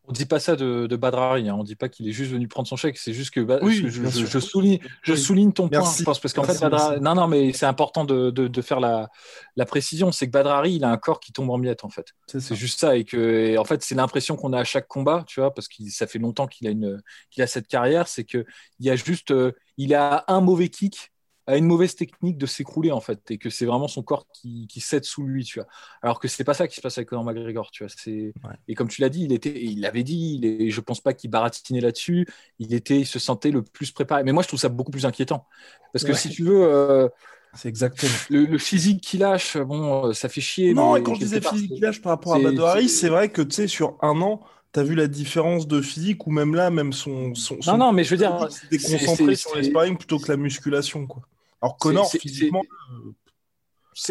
On 0.07 0.11
dit 0.11 0.27
pas 0.27 0.39
ça 0.39 0.55
de, 0.55 0.85
de 0.85 0.95
Badrari, 0.95 1.49
hein. 1.49 1.55
on 1.57 1.63
dit 1.63 1.75
pas 1.75 1.89
qu'il 1.89 2.07
est 2.07 2.11
juste 2.11 2.29
venu 2.31 2.47
prendre 2.47 2.67
son 2.67 2.75
chèque, 2.75 2.95
c'est 2.99 3.11
juste 3.13 3.31
que, 3.33 3.39
bah, 3.39 3.57
Oui, 3.63 3.83
je, 3.87 4.37
souligne, 4.39 4.77
je 5.01 5.15
souligne 5.15 5.51
ton 5.51 5.67
point, 5.67 5.79
je 5.97 6.03
pense, 6.03 6.19
parce 6.19 6.31
qu'en 6.31 6.43
fait, 6.43 6.53
Badrari- 6.53 6.99
non, 6.99 7.15
non, 7.15 7.27
mais 7.27 7.53
c'est 7.53 7.65
important 7.65 8.05
de, 8.05 8.29
de- 8.29 8.47
de 8.47 8.61
faire 8.61 8.79
la, 8.79 9.09
la 9.55 9.65
précision, 9.65 10.11
c'est 10.11 10.27
que 10.27 10.31
Badrari, 10.31 10.73
il 10.75 10.83
a 10.83 10.91
un 10.91 10.97
corps 10.97 11.19
qui 11.19 11.31
tombe 11.33 11.49
en 11.49 11.57
miettes, 11.57 11.83
en 11.83 11.89
fait. 11.89 12.05
C'est 12.27 12.53
juste 12.55 12.79
ça, 12.79 12.95
et 12.95 13.03
que, 13.03 13.17
et 13.17 13.57
en 13.57 13.63
fait, 13.65 13.81
c'est 13.81 13.95
l'impression 13.95 14.35
qu'on 14.35 14.53
a 14.53 14.59
à 14.59 14.63
chaque 14.63 14.87
combat, 14.87 15.23
tu 15.27 15.39
vois, 15.39 15.51
parce 15.51 15.67
que 15.67 15.77
ça 15.89 16.05
fait 16.05 16.19
longtemps 16.19 16.45
qu'il 16.45 16.67
a 16.67 16.69
une, 16.69 17.01
qu'il 17.31 17.41
a 17.41 17.47
cette 17.47 17.67
carrière, 17.67 18.07
c'est 18.07 18.25
que 18.25 18.45
il 18.79 18.85
y 18.85 18.91
a 18.91 18.95
juste, 18.95 19.31
euh, 19.31 19.53
il 19.77 19.95
a 19.95 20.23
un 20.27 20.39
mauvais 20.39 20.69
kick, 20.69 21.13
a 21.47 21.57
une 21.57 21.65
mauvaise 21.65 21.95
technique 21.95 22.37
de 22.37 22.45
s'écrouler 22.45 22.91
en 22.91 23.01
fait, 23.01 23.19
et 23.31 23.37
que 23.37 23.49
c'est 23.49 23.65
vraiment 23.65 23.87
son 23.87 24.01
corps 24.01 24.25
qui, 24.33 24.67
qui 24.67 24.79
cède 24.81 25.03
sous 25.05 25.23
lui, 25.23 25.43
tu 25.43 25.59
vois. 25.59 25.67
Alors 26.01 26.19
que 26.19 26.27
c'est 26.27 26.43
pas 26.43 26.53
ça 26.55 26.67
qui 26.67 26.75
se 26.75 26.81
passe 26.81 26.97
avec 26.97 27.09
Conor 27.09 27.23
McGregor, 27.23 27.69
tu 27.71 27.83
vois. 27.83 27.93
C'est 27.95 28.33
Ouais. 28.43 28.55
et 28.67 28.73
comme 28.75 28.87
tu 28.87 29.01
l'as 29.01 29.09
dit, 29.09 29.23
il 29.23 29.31
était, 29.33 29.63
il 29.63 29.81
l'avait 29.81 30.03
dit, 30.03 30.39
il 30.41 30.45
est, 30.45 30.69
je 30.71 30.81
pense 30.81 31.01
pas 31.01 31.13
qu'il 31.13 31.29
baratinait 31.29 31.81
là-dessus. 31.81 32.27
Il 32.59 32.73
était, 32.73 32.99
il 33.01 33.05
se 33.05 33.19
sentait 33.19 33.51
le 33.51 33.61
plus 33.61 33.91
préparé. 33.91 34.23
Mais 34.23 34.31
moi, 34.31 34.41
je 34.43 34.47
trouve 34.47 34.59
ça 34.59 34.69
beaucoup 34.69 34.91
plus 34.91 35.05
inquiétant 35.05 35.45
parce 35.93 36.03
que 36.03 36.11
Ouais. 36.11 36.17
si 36.17 36.29
tu 36.29 36.43
veux, 36.43 36.63
euh, 36.63 37.07
C'est 37.53 37.69
exactement. 37.69 38.11
le, 38.29 38.45
le 38.45 38.57
physique 38.57 39.01
qu'il 39.01 39.19
lâche, 39.21 39.55
bon, 39.57 40.07
euh, 40.07 40.13
ça 40.13 40.29
fait 40.29 40.41
chier. 40.41 40.73
Non, 40.73 40.93
mais 40.93 40.99
et 40.99 41.03
quand 41.03 41.13
je 41.15 41.19
disais 41.21 41.41
physique 41.41 41.71
qu'il 41.73 41.81
lâche 41.83 42.01
par 42.01 42.11
rapport 42.11 42.33
à 42.35 42.39
Bado 42.39 42.63
Harris, 42.65 42.89
c'est- 42.89 43.07
vrai 43.09 43.29
que 43.29 43.41
tu 43.43 43.55
sais, 43.55 43.67
sur 43.67 43.97
un 44.01 44.19
an, 44.21 44.41
tu 44.73 44.79
as 44.81 44.83
vu 44.83 44.93
la 44.95 45.07
différence 45.07 45.67
de 45.67 45.79
physique 45.81 46.27
ou 46.27 46.31
même 46.31 46.53
là, 46.53 46.69
même 46.69 46.91
son. 46.91 47.33
son, 47.33 47.61
son 47.61 47.71
Non, 47.71 47.77
non, 47.77 47.91
mais 47.93 48.03
je 48.03 48.09
veux 48.09 48.17
dire, 48.17 48.49
c'est- 48.49 48.77
concentré 48.77 49.35
c'est- 49.35 49.47
sur 49.47 49.55
les 49.55 49.63
sparring 49.63 49.95
plutôt 49.97 50.19
que 50.19 50.29
la 50.29 50.37
musculation, 50.37 51.07
quoi. 51.07 51.21
Alors, 51.65 51.77
Connor, 51.77 52.09
physiquement, 52.11 52.63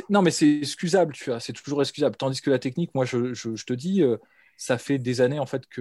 Non, 0.09 0.23
mais 0.23 0.31
c'est 0.31 0.49
excusable, 0.59 1.12
tu 1.12 1.29
vois, 1.31 1.40
c'est 1.40 1.53
toujours 1.53 1.83
excusable. 1.83 2.17
Tandis 2.17 2.40
que 2.40 2.51
la 2.51 2.59
technique, 2.59 2.95
moi, 2.95 3.05
je, 3.05 3.35
je- 3.35 3.55
je 3.55 3.67
te 3.67 3.75
dis, 3.75 4.03
euh, 4.03 4.17
ça 4.57 4.79
fait 4.79 4.99
des 4.99 5.21
années, 5.21 5.38
en 5.38 5.45
fait, 5.47 5.67
que. 5.67 5.81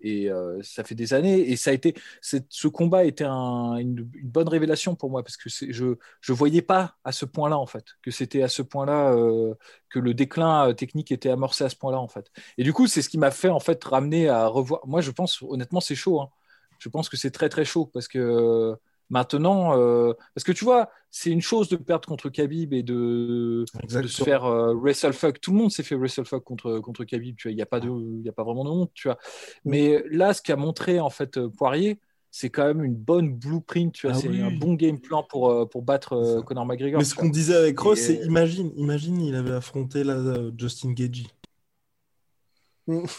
Et 0.00 0.30
euh, 0.30 0.58
ça 0.62 0.84
fait 0.84 0.94
des 0.94 1.12
années. 1.12 1.40
Et 1.50 1.56
ça 1.56 1.70
a 1.70 1.74
été. 1.74 1.94
Ce 2.22 2.66
combat 2.68 3.04
était 3.04 3.24
un- 3.24 3.76
une, 3.76 4.08
une 4.14 4.28
bonne 4.30 4.48
révélation 4.48 4.94
pour 4.94 5.10
moi, 5.10 5.22
parce 5.22 5.36
que 5.36 5.50
je 5.50 5.84
ne 5.84 6.34
voyais 6.34 6.62
pas 6.62 6.96
à 7.04 7.12
ce 7.12 7.26
point-là, 7.26 7.58
en 7.58 7.66
fait, 7.66 7.84
que 8.02 8.10
c'était 8.10 8.42
à 8.42 8.48
ce 8.48 8.62
point-là 8.62 9.12
euh, 9.14 9.54
que 9.90 9.98
le 9.98 10.14
déclin 10.14 10.72
technique 10.72 11.12
était 11.12 11.28
amorcé 11.30 11.64
à 11.64 11.68
ce 11.68 11.76
point-là, 11.76 11.98
en 12.00 12.08
fait. 12.08 12.30
Et 12.56 12.64
du 12.64 12.72
coup, 12.72 12.86
c'est 12.86 13.02
ce 13.02 13.10
qui 13.10 13.18
m'a 13.18 13.30
fait, 13.30 13.48
en 13.50 13.60
fait, 13.60 13.82
ramener 13.84 14.28
à 14.30 14.46
revoir. 14.46 14.80
Moi, 14.86 15.02
je 15.02 15.10
pense, 15.10 15.42
honnêtement, 15.42 15.80
c'est 15.80 15.94
chaud. 15.94 16.20
hein. 16.22 16.30
Je 16.78 16.88
pense 16.88 17.10
que 17.10 17.18
c'est 17.18 17.30
très, 17.30 17.50
très 17.50 17.66
chaud, 17.66 17.84
parce 17.86 18.08
que. 18.08 18.74
Maintenant, 19.10 19.76
euh, 19.76 20.12
parce 20.34 20.44
que 20.44 20.52
tu 20.52 20.64
vois, 20.64 20.88
c'est 21.10 21.30
une 21.30 21.40
chose 21.42 21.68
de 21.68 21.76
perdre 21.76 22.06
contre 22.08 22.28
Khabib 22.28 22.72
et 22.72 22.82
de, 22.84 23.64
de 23.90 24.06
se 24.06 24.22
faire 24.22 24.44
euh, 24.44 24.72
wrestlefuck. 24.74 25.40
Tout 25.40 25.50
le 25.50 25.58
monde 25.58 25.70
s'est 25.72 25.82
fait 25.82 25.96
wrestlefuck 25.96 26.44
contre, 26.44 26.78
contre 26.78 27.04
Khabib. 27.04 27.36
Tu 27.36 27.48
vois, 27.48 27.52
il 27.52 27.56
n'y 27.56 27.62
a, 27.62 27.66
pas 27.66 27.80
de, 27.80 27.88
il 27.90 28.22
y 28.24 28.28
a 28.28 28.32
pas 28.32 28.44
vraiment 28.44 28.64
de 28.64 28.70
honte. 28.70 28.90
Tu 28.94 29.08
vois. 29.08 29.18
Mais 29.64 30.02
là, 30.10 30.32
ce 30.32 30.40
qu'a 30.42 30.56
montré 30.56 31.00
en 31.00 31.10
fait 31.10 31.38
Poirier, 31.48 31.98
c'est 32.30 32.48
quand 32.50 32.64
même 32.64 32.84
une 32.84 32.94
bonne 32.94 33.34
blueprint. 33.34 33.92
Tu 33.92 34.06
vois, 34.06 34.14
Ah 34.14 34.18
c'est 34.20 34.28
oui. 34.28 34.40
un 34.40 34.52
bon 34.52 34.74
game 34.74 35.00
plan 35.00 35.24
pour, 35.24 35.50
euh, 35.50 35.66
pour 35.66 35.82
battre 35.82 36.12
euh. 36.12 36.42
Conor 36.42 36.64
McGregor. 36.64 36.98
Mais 37.00 37.04
ce 37.04 37.16
qu'on 37.16 37.28
disait 37.28 37.56
avec 37.56 37.76
Ross, 37.80 37.98
Et- 37.98 38.02
c'est 38.02 38.24
imagine, 38.26 38.70
imagine, 38.76 39.20
il 39.20 39.34
avait 39.34 39.50
affronté 39.50 40.04
là, 40.04 40.14
euh, 40.14 40.52
Justin 40.56 40.92
Gagey. 40.92 41.24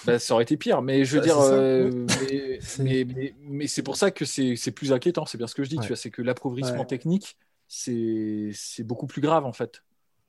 Bah, 0.05 0.19
ça 0.19 0.33
aurait 0.33 0.43
été 0.43 0.57
pire, 0.57 0.81
mais 0.81 1.05
je 1.05 1.13
veux 1.15 1.19
Bah, 1.19 1.25
dire, 1.25 1.39
euh, 1.39 1.89
mais, 2.31 2.59
C'est- 2.61 2.83
mais, 2.83 3.05
mais- 3.05 3.35
mais 3.41 3.67
c'est 3.67 3.83
pour 3.83 3.95
ça 3.97 4.11
que 4.11 4.25
c'est 4.25 4.71
plus 4.71 4.93
inquiétant, 4.93 5.25
c'est 5.25 5.37
bien 5.37 5.47
ce 5.47 5.55
que 5.55 5.63
je 5.63 5.69
dis, 5.69 5.75
Ouais. 5.77 5.81
tu 5.81 5.87
vois, 5.89 5.97
c'est 5.97 6.11
que 6.11 6.21
l'appauvrissement 6.21 6.79
Ouais. 6.81 6.85
technique, 6.87 7.37
c'est 7.67 8.83
beaucoup 8.83 9.07
plus 9.07 9.21
grave 9.21 9.45
en 9.45 9.53
fait. 9.53 9.83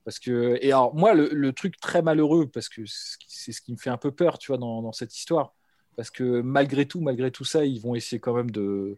Parce 0.05 0.19
que, 0.19 0.57
et 0.61 0.71
alors, 0.71 0.93
moi, 0.95 1.13
le, 1.13 1.29
le 1.31 1.53
truc 1.53 1.79
très 1.79 2.01
malheureux, 2.01 2.47
parce 2.47 2.67
que 2.67 2.85
c'est 2.85 3.13
ce 3.13 3.17
qui- 3.17 3.25
c'est 3.29 3.51
ce 3.53 3.61
qui 3.61 3.71
me 3.71 3.77
fait 3.77 3.89
un 3.89 3.97
peu 3.97 4.11
peur, 4.11 4.37
tu 4.37 4.47
vois, 4.51 4.57
dans, 4.57 4.81
dans 4.81 4.91
cette 4.91 5.15
histoire, 5.17 5.53
parce 5.95 6.09
que 6.11 6.41
malgré 6.41 6.85
tout, 6.85 6.99
malgré 7.01 7.31
tout 7.31 7.45
ça, 7.45 7.65
ils 7.65 7.79
vont 7.79 7.95
essayer 7.95 8.19
quand 8.19 8.33
même 8.33 8.51
de. 8.51 8.97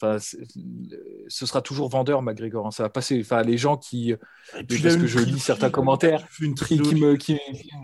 Enfin, 0.00 0.18
ce 0.18 1.46
sera 1.46 1.62
toujours 1.62 1.88
vendeur, 1.88 2.20
McGregor. 2.22 2.66
hein, 2.66 2.70
ça 2.70 2.82
va 2.82 2.88
passer. 2.90 3.18
Enfin, 3.20 3.42
les 3.42 3.56
gens 3.56 3.76
qui, 3.76 4.14
puis 4.68 4.80
parce 4.82 4.96
que 4.96 5.06
je 5.06 5.18
lis 5.18 5.38
certains 5.38 5.70
commentaires, 5.70 6.26
il 6.30 6.34
fait 6.34 6.44
une 6.44 6.54
qui, 6.54 6.64
trilogie. 6.64 6.94
qui 6.94 7.00
me 7.00 7.16
qui- 7.16 7.38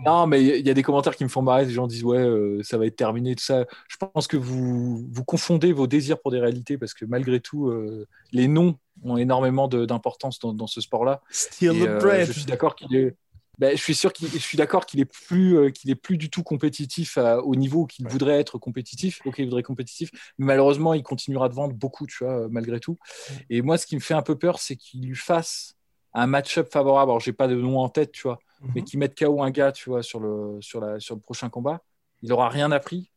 non 0.05 0.27
mais 0.27 0.43
il 0.59 0.65
y 0.65 0.69
a 0.69 0.73
des 0.73 0.83
commentaires 0.83 1.15
qui 1.15 1.23
me 1.23 1.29
font 1.29 1.41
marrer 1.41 1.65
des 1.65 1.71
gens 1.73 1.87
disent 1.87 2.03
ouais 2.03 2.17
euh, 2.19 2.61
ça 2.63 2.77
va 2.77 2.85
être 2.85 2.95
terminé 2.95 3.35
tout 3.35 3.43
ça 3.43 3.65
je 3.87 3.97
pense 3.97 4.27
que 4.27 4.37
vous 4.37 5.05
vous 5.11 5.23
confondez 5.23 5.73
vos 5.73 5.87
désirs 5.87 6.19
pour 6.21 6.31
des 6.31 6.39
réalités 6.39 6.77
parce 6.77 6.93
que 6.93 7.05
malgré 7.05 7.39
tout 7.39 7.67
euh, 7.67 8.07
les 8.31 8.47
noms 8.47 8.77
ont 9.03 9.17
énormément 9.17 9.67
d'importance 9.67 10.39
dans, 10.39 10.53
dans 10.53 10.67
ce 10.67 10.81
sport 10.81 11.03
là 11.05 11.21
Still 11.31 11.75
et, 11.77 11.79
the 11.85 11.87
euh, 11.87 11.99
bread. 11.99 12.27
je 12.27 12.31
suis 12.33 12.45
d'accord 12.45 12.75
qu'il 12.75 12.95
est 12.95 13.15
ben, 13.59 13.77
je 13.77 13.81
suis 13.81 13.93
sûr 13.95 14.11
qu'il 14.13 14.27
je 14.29 14.37
suis 14.37 14.57
d'accord 14.57 14.85
qu'il 14.85 14.99
est 14.99 15.05
plus 15.05 15.57
euh, 15.57 15.69
qu'il 15.69 15.89
est 15.91 15.95
plus 15.95 16.17
du 16.17 16.29
tout 16.29 16.43
compétitif 16.43 17.17
à- 17.17 17.39
au 17.41 17.55
niveau 17.55 17.85
qu'il 17.85 18.07
voudrait 18.07 18.39
être 18.39 18.57
compétitif 18.57 19.21
ok 19.25 19.35
il 19.39 19.45
voudrait 19.45 19.59
être 19.61 19.67
compétitif 19.67 20.09
mais 20.37 20.47
malheureusement 20.47 20.93
il 20.93 21.03
continuera 21.03 21.49
de 21.49 21.53
vendre 21.53 21.73
beaucoup 21.75 22.07
tu 22.07 22.23
vois 22.23 22.33
euh, 22.45 22.47
malgré 22.49 22.79
tout 22.79 22.97
et 23.49 23.61
moi 23.61 23.77
ce 23.77 23.85
qui 23.85 23.95
me 23.95 24.01
fait 24.01 24.15
un 24.15 24.23
peu 24.23 24.35
peur 24.37 24.59
c'est 24.59 24.75
qu'il 24.75 25.05
lui 25.07 25.15
fasse 25.15 25.75
un 26.13 26.25
match-up 26.27 26.71
favorable 26.71 27.11
alors 27.11 27.19
j'ai 27.19 27.33
pas 27.33 27.47
de 27.47 27.55
nom 27.55 27.79
en 27.79 27.89
tête 27.89 28.11
tu 28.11 28.23
vois 28.23 28.39
mais 28.75 28.81
Mhm. 28.81 28.85
qui 28.87 28.97
mette 28.97 29.15
KO 29.19 29.43
un 29.43 29.51
gars, 29.51 29.71
tu 29.73 29.89
vois, 29.89 30.01
sur 30.03 30.19
le, 30.21 30.57
sur 30.61 30.79
la, 30.79 30.97
sur 30.99 31.15
le 31.15 31.21
prochain 31.21 31.49
combat, 31.49 31.81
il 32.21 32.31
aura 32.31 32.47
rien 32.47 32.71
appris, 32.71 33.11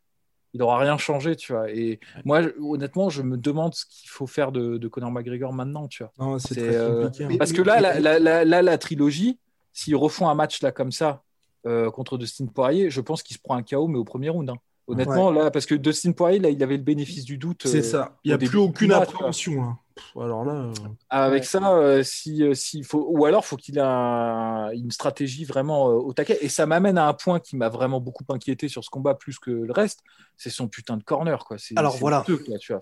il 0.55 0.61
aura 0.61 0.77
rien 0.81 0.99
changé, 0.99 1.37
tu 1.37 1.53
vois. 1.53 1.71
Et 1.71 2.01
moi, 2.25 2.43
honnêtement, 2.61 3.11
je 3.11 3.23
me 3.23 3.37
demande 3.37 3.73
ce 3.75 3.85
qu'il 3.87 4.11
faut 4.11 4.27
faire 4.27 4.51
de, 4.51 4.77
de 4.77 4.89
Conor 4.89 5.13
McGregor 5.13 5.53
maintenant, 5.53 5.87
tu 5.87 6.03
vois. 6.03 6.13
Non, 6.19 6.39
c'est 6.41 6.55
C'est, 6.55 6.63
très 6.63 6.75
euh, 6.77 7.03
compliqué. 7.05 7.25
hein. 7.25 7.37
Parce 7.39 7.53
que 7.53 7.63
là, 7.63 7.81
la, 7.81 8.01
la, 8.01 8.19
la, 8.19 8.45
la- 8.45 8.63
la 8.63 8.77
trilogie, 8.79 9.39
s'ils 9.77 9.95
refont 9.97 10.29
un 10.29 10.35
match 10.35 10.63
là 10.63 10.73
comme 10.73 10.91
ça 10.91 11.23
euh, 11.67 11.91
contre 11.91 12.17
Dustin 12.17 12.47
Poirier, 12.47 12.89
je 12.91 13.01
pense 13.01 13.23
qu'il 13.23 13.37
se 13.37 13.43
prend 13.43 13.57
un 13.57 13.63
KO, 13.63 13.89
mais 13.89 13.99
au 13.99 14.05
premier 14.05 14.31
round. 14.31 14.49
hein. 14.49 14.57
Honnêtement, 14.89 15.33
là, 15.33 15.51
parce 15.51 15.67
que 15.67 15.75
Dustin 15.75 16.13
Poirier, 16.13 16.39
là, 16.39 16.49
il 16.49 16.63
avait 16.63 16.77
le 16.77 16.83
bénéfice 16.85 17.25
du 17.25 17.39
doute. 17.39 17.63
C'est 17.67 17.79
euh, 17.79 17.83
ça. 17.83 18.17
Il 18.23 18.29
n'y 18.29 18.35
a 18.35 18.39
plus 18.39 18.57
aucune 18.57 18.91
match, 18.91 19.09
appréhension. 19.09 19.61
là. 19.61 19.77
Pff, 19.97 20.17
Alors 20.23 20.45
là, 20.45 20.53
euh, 20.53 20.73
avec 21.11 21.41
Ouais. 21.43 21.47
ça, 21.49 21.73
euh, 21.75 22.03
si, 22.05 22.45
euh, 22.45 22.55
s'il 22.55 22.85
faut, 22.85 23.05
ou 23.11 23.25
alors 23.27 23.45
faut 23.45 23.57
qu'il 23.57 23.79
ait 23.79 23.83
un- 23.83 24.71
une 24.75 24.93
stratégie 24.93 25.45
vraiment 25.45 25.89
euh, 25.91 25.95
au 25.95 26.13
taquet. 26.13 26.39
Et 26.41 26.49
ça 26.49 26.67
m'amène 26.67 26.99
à 26.99 27.09
un 27.09 27.15
point 27.15 27.41
qui 27.41 27.57
m'a 27.57 27.69
vraiment 27.69 27.99
beaucoup 28.01 28.23
inquiété 28.29 28.69
sur 28.69 28.85
ce 28.85 28.91
combat 28.91 29.15
plus 29.15 29.41
que 29.41 29.51
le 29.51 29.73
reste, 29.73 30.05
c'est 30.37 30.51
son 30.51 30.69
putain 30.69 30.97
de 30.99 31.03
corner 31.03 31.45
quoi. 31.45 31.59
C'est- 31.59 31.77
Alors, 31.77 31.97
voilà. 31.97 32.25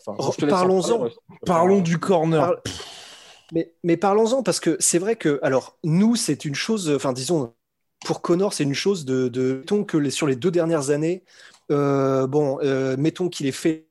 Enfin, 0.07 0.15
parlons-en. 0.47 1.09
parlons 1.47 1.81
du 1.81 1.99
corner. 1.99 2.57
Mais, 3.85 3.97
parlons-en, 3.97 4.43
parce 4.43 4.59
que 4.59 4.77
c'est 4.81 4.99
vrai 4.99 5.17
que, 5.17 5.39
alors, 5.43 5.79
nous, 5.85 6.17
c'est 6.17 6.45
une 6.45 6.55
chose, 6.57 6.91
enfin, 6.91 7.13
disons, 7.13 7.55
pour 8.05 8.21
Connor, 8.21 8.53
c'est 8.53 8.65
une 8.65 8.75
chose 8.75 9.05
de, 9.05 9.31
mettons 9.59 9.85
que 9.85 10.11
sur 10.11 10.27
les 10.27 10.37
deux 10.37 10.51
dernières 10.51 10.91
années, 10.91 11.25
euh, 11.71 12.27
bon, 12.27 12.59
euh, 12.63 12.97
mettons 12.99 13.29
qu'il 13.29 13.47
ait 13.47 13.53
fait 13.53 13.89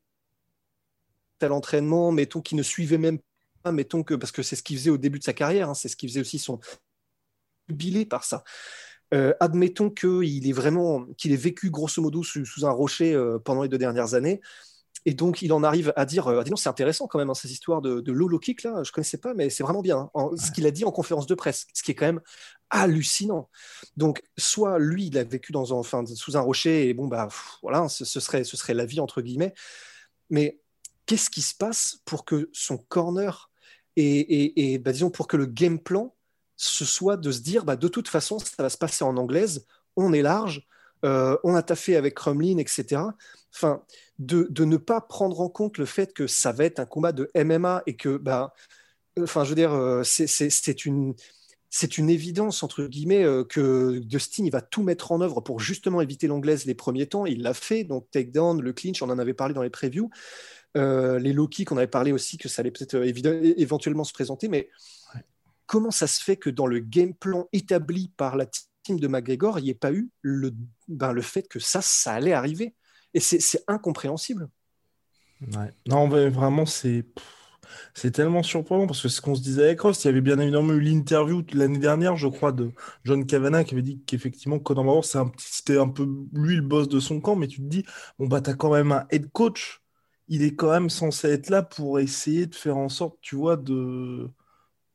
à 1.41 1.47
l'entraînement, 1.47 2.12
mettons 2.12 2.41
qu'il 2.41 2.58
ne 2.58 2.63
suivait 2.63 2.97
même 2.97 3.19
pas, 3.63 3.71
mettons 3.71 4.04
que, 4.04 4.13
parce 4.13 4.32
que 4.32 4.43
c'est 4.43 4.56
ce 4.56 4.63
qu'il 4.63 4.78
faisait 4.78 4.89
au 4.89 4.97
début 4.97 5.19
de 5.19 5.23
sa 5.23 5.34
carrière, 5.34 5.69
hein, 5.69 5.73
c'est 5.73 5.88
ce 5.88 5.95
qu'il 5.95 6.10
faisait 6.10 6.21
aussi 6.21 6.39
son 6.39 6.60
jubilé 7.69 8.06
par 8.06 8.23
ça. 8.23 8.43
Euh, 9.13 9.34
admettons 9.39 9.89
qu'il 9.89 10.47
est 10.47 10.54
vraiment, 10.54 11.06
qu'il 11.17 11.32
ait 11.32 11.38
vécu 11.38 11.69
grosso 11.69 12.02
modo 12.02 12.23
sous, 12.23 12.45
sous 12.45 12.65
un 12.65 12.71
rocher 12.71 13.13
euh, 13.13 13.39
pendant 13.39 13.63
les 13.63 13.69
deux 13.69 13.78
dernières 13.78 14.15
années. 14.15 14.41
Et 15.06 15.13
donc, 15.13 15.42
il 15.42 15.52
en 15.52 15.63
arrive 15.63 15.92
à 15.98 16.06
dire, 16.06 16.28
euh, 16.28 16.39
ah, 16.39 16.44
dis 16.44 16.50
donc, 16.50 16.60
c'est 16.60 16.70
intéressant 16.70 17.08
quand 17.08 17.20
même, 17.20 17.30
hein, 17.30 17.34
ces 17.34 17.52
histoires 17.52 17.82
de, 17.82 18.00
de 18.00 18.12
low 18.13 18.39
kick, 18.39 18.63
là, 18.63 18.84
je 18.84 18.92
connaissais 18.92 19.18
pas, 19.18 19.34
mais 19.34 19.50
c'est 19.50 19.63
vraiment 19.63 19.82
bien, 19.82 19.98
hein, 19.98 20.10
en- 20.13 20.36
ce 20.38 20.52
qu'il 20.52 20.66
a 20.66 20.72
dit 20.72 20.86
en 20.86 20.92
conférence 20.92 21.28
de 21.28 21.36
presse, 21.36 21.68
ce 21.74 21.84
qui 21.84 21.92
est 21.92 21.96
quand 21.96 22.06
même 22.06 22.22
hallucinant. 22.70 23.50
Donc, 23.98 24.24
soit 24.38 24.80
lui, 24.80 25.08
il 25.08 25.18
a 25.18 25.24
vécu 25.24 25.52
dans 25.52 25.74
un, 25.74 25.78
enfin, 25.78 26.06
sous 26.06 26.38
un 26.38 26.42
rocher, 26.42 26.88
et 26.89 26.94
bon, 26.94 27.08
bah, 27.08 27.28
pff, 27.28 27.58
voilà, 27.62 27.89
ce, 27.89 28.06
ce 28.06 28.20
serait, 28.20 28.44
ce 28.46 28.56
serait 28.58 28.74
la 28.74 28.86
vie, 28.86 29.00
entre 29.02 29.22
guillemets. 29.22 29.54
Mais 30.30 30.60
qu'est-ce 31.06 31.30
qui 31.30 31.42
se 31.42 31.54
passe 31.56 32.00
pour 32.06 32.26
que 32.26 32.50
son 32.54 32.78
corner, 32.78 33.52
et, 33.96 34.04
et, 34.20 34.74
et, 34.74 34.78
bah, 34.80 34.92
disons, 34.94 35.10
pour 35.12 35.28
que 35.28 35.38
le 35.38 35.46
game 35.46 35.80
plan, 35.80 36.16
ce 36.56 36.86
soit 36.86 37.18
de 37.18 37.32
se 37.32 37.42
dire, 37.42 37.66
bah, 37.66 37.76
de 37.76 37.88
toute 37.88 38.08
façon, 38.08 38.39
ça 38.39 38.63
va 38.63 38.70
se 38.70 38.78
passer 38.78 39.04
en 39.04 39.18
anglaise, 39.18 39.66
on 39.96 40.13
est 40.13 40.22
large, 40.22 40.66
euh, 41.06 41.38
on 41.44 41.56
a 41.56 41.62
taffé 41.63 41.96
avec 41.98 42.16
Crumlin, 42.16 42.58
etc. 42.58 43.02
Enfin, 43.54 43.84
de, 44.26 44.48
de 44.50 44.66
ne 44.66 44.78
pas 44.78 45.02
prendre 45.02 45.40
en 45.42 45.50
compte 45.50 45.78
le 45.78 45.86
fait 45.86 46.14
que 46.14 46.28
ça 46.28 46.52
va 46.52 46.66
être 46.66 46.80
un 46.80 46.86
combat 46.86 47.12
de 47.12 47.30
MMA 47.34 47.84
et 47.88 47.96
que, 47.96 48.18
bah, 48.18 48.54
enfin, 49.22 49.44
je 49.44 49.50
veux 49.50 49.56
dire, 49.56 49.74
euh, 49.74 50.04
c'est- 50.04 50.86
une, 50.86 51.16
c'est 51.70 51.98
une 51.98 52.10
évidence, 52.10 52.64
entre 52.64 52.86
guillemets, 52.86 53.24
euh, 53.26 53.44
que 53.44 54.00
Dustin, 54.00 54.46
il 54.46 54.52
va 54.52 54.62
tout 54.62 54.84
mettre 54.84 55.12
en 55.12 55.22
œuvre 55.22 55.42
pour 55.42 55.60
justement 55.60 56.02
éviter 56.02 56.28
l'anglaise 56.28 56.66
les 56.66 56.76
premiers 56.76 57.08
temps. 57.08 57.26
Il 57.26 57.42
l'a 57.44 57.54
fait, 57.54 57.84
donc 57.84 58.10
takedown, 58.12 58.62
le 58.62 58.74
clinch, 58.74 59.02
on 59.02 59.10
en 59.10 59.20
avait 59.20 59.34
parlé 59.34 59.54
dans 59.54 59.64
les 59.64 59.72
previews. 59.72 60.10
Euh, 60.78 61.20
les 61.20 61.34
low 61.34 61.48
kicks, 61.48 61.72
on 61.72 61.78
avait 61.78 61.88
parlé 61.88 62.12
aussi 62.12 62.38
que 62.38 62.50
ça 62.50 62.62
allait 62.62 62.72
peut-être 62.72 62.96
euh, 62.96 63.54
éventuellement 63.58 64.04
se 64.04 64.14
présenter, 64.14 64.48
mais 64.48 64.70
comment 65.66 65.92
ça 65.92 66.08
se 66.08 66.24
fait 66.24 66.38
que 66.38 66.50
dans 66.50 66.68
le 66.68 66.80
game 66.80 67.14
plan 67.14 67.48
établi 67.54 68.12
par 68.18 68.36
la 68.38 68.46
team 68.84 69.00
de 69.00 69.08
McGregor, 69.08 69.60
il 69.60 69.64
n'y 69.64 69.70
ait 69.70 69.74
pas 69.76 69.94
eu 69.94 70.10
le, 70.22 70.52
ben, 70.88 71.12
le 71.14 71.22
fait 71.22 71.48
que 71.48 71.60
ça, 71.60 71.82
ça 71.82 72.14
allait 72.14 72.34
arriver? 72.34 72.76
Et 73.13 73.19
c'est 73.19 73.63
incompréhensible. 73.67 74.49
Ouais. 75.41 75.71
Non, 75.88 76.08
mais 76.08 76.30
vraiment, 76.30 76.65
c'est 76.65 77.06
c'est 77.93 78.12
tellement 78.12 78.43
surprenant 78.43 78.88
parce 78.88 79.02
que 79.02 79.10
ce 79.10 79.21
qu'on 79.21 79.36
se 79.36 79.41
disait 79.41 79.63
avec 79.65 79.82
Ross. 79.82 80.04
Il 80.04 80.08
y 80.08 80.10
avait 80.10 80.21
bien 80.21 80.39
évidemment 80.39 80.73
eu 80.73 80.80
l'interview 80.80 81.43
l'année 81.54 81.80
dernière, 81.80 82.15
je 82.17 82.28
crois, 82.28 82.52
de 82.52 82.71
John 83.04 83.26
Kavanagh 83.26 83.65
qui 83.65 83.76
avait 83.76 83.82
dit 83.82 84.02
qu'effectivement, 84.06 84.60
Conor 84.60 84.84
McGregor, 84.84 85.06
c'est 85.06 85.17
un 85.17 85.32
c'était 85.38 85.78
un 85.78 85.89
peu 85.89 86.08
lui 86.34 86.56
le 86.56 86.62
boss 86.62 86.88
de 86.88 86.99
son 86.99 87.19
camp, 87.21 87.36
mais 87.36 87.47
tu 87.47 87.62
te 87.62 87.67
dis, 87.67 87.86
bon, 88.19 88.28
bah, 88.28 88.41
t'as 88.41 88.54
quand 88.54 88.71
même 88.71 88.91
un 88.91 89.06
head 89.10 89.32
coach. 89.32 89.82
Il 90.28 90.43
est 90.43 90.56
quand 90.56 90.71
même 90.71 90.89
censé 90.89 91.28
être 91.30 91.49
là 91.49 91.63
pour 91.63 91.99
essayer 91.99 92.45
de 92.47 92.56
faire 92.56 92.78
en 92.78 92.89
sorte, 92.89 93.17
tu 93.21 93.36
vois, 93.36 93.58
de, 93.58 94.30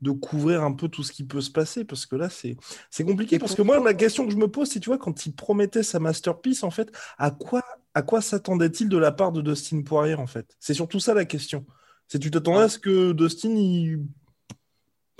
de 0.00 0.10
couvrir 0.12 0.62
un 0.62 0.72
peu 0.72 0.88
tout 0.88 1.02
ce 1.02 1.12
qui 1.12 1.24
peut 1.24 1.40
se 1.40 1.50
passer 1.50 1.84
parce 1.84 2.06
que 2.06 2.16
là, 2.16 2.30
c'est 2.30 2.56
c'est 2.90 3.04
compliqué. 3.04 3.38
Parce 3.38 3.54
que 3.54 3.62
moi, 3.62 3.82
la 3.82 3.94
question 3.94 4.26
que 4.26 4.32
je 4.32 4.36
me 4.38 4.48
pose, 4.48 4.68
c'est, 4.70 4.80
tu 4.80 4.90
vois, 4.90 4.98
quand 4.98 5.26
il 5.26 5.34
promettait 5.34 5.82
sa 5.82 5.98
masterpiece, 6.00 6.62
en 6.62 6.70
fait, 6.70 6.90
à 7.18 7.30
quoi, 7.30 7.62
à 7.98 8.02
quoi 8.02 8.20
s'attendait-il 8.20 8.88
de 8.88 8.96
la 8.96 9.10
part 9.10 9.32
de 9.32 9.42
Dustin 9.42 9.82
Poirier, 9.82 10.14
en 10.14 10.28
fait? 10.28 10.56
C'est 10.60 10.72
surtout 10.72 11.00
ça 11.00 11.14
la 11.14 11.24
question. 11.24 11.66
C'est 12.06 12.20
tu 12.20 12.30
t'attendais 12.30 12.60
à 12.60 12.68
ce 12.68 12.78
que 12.78 13.10
Dustin, 13.12 13.50
il... 13.50 14.06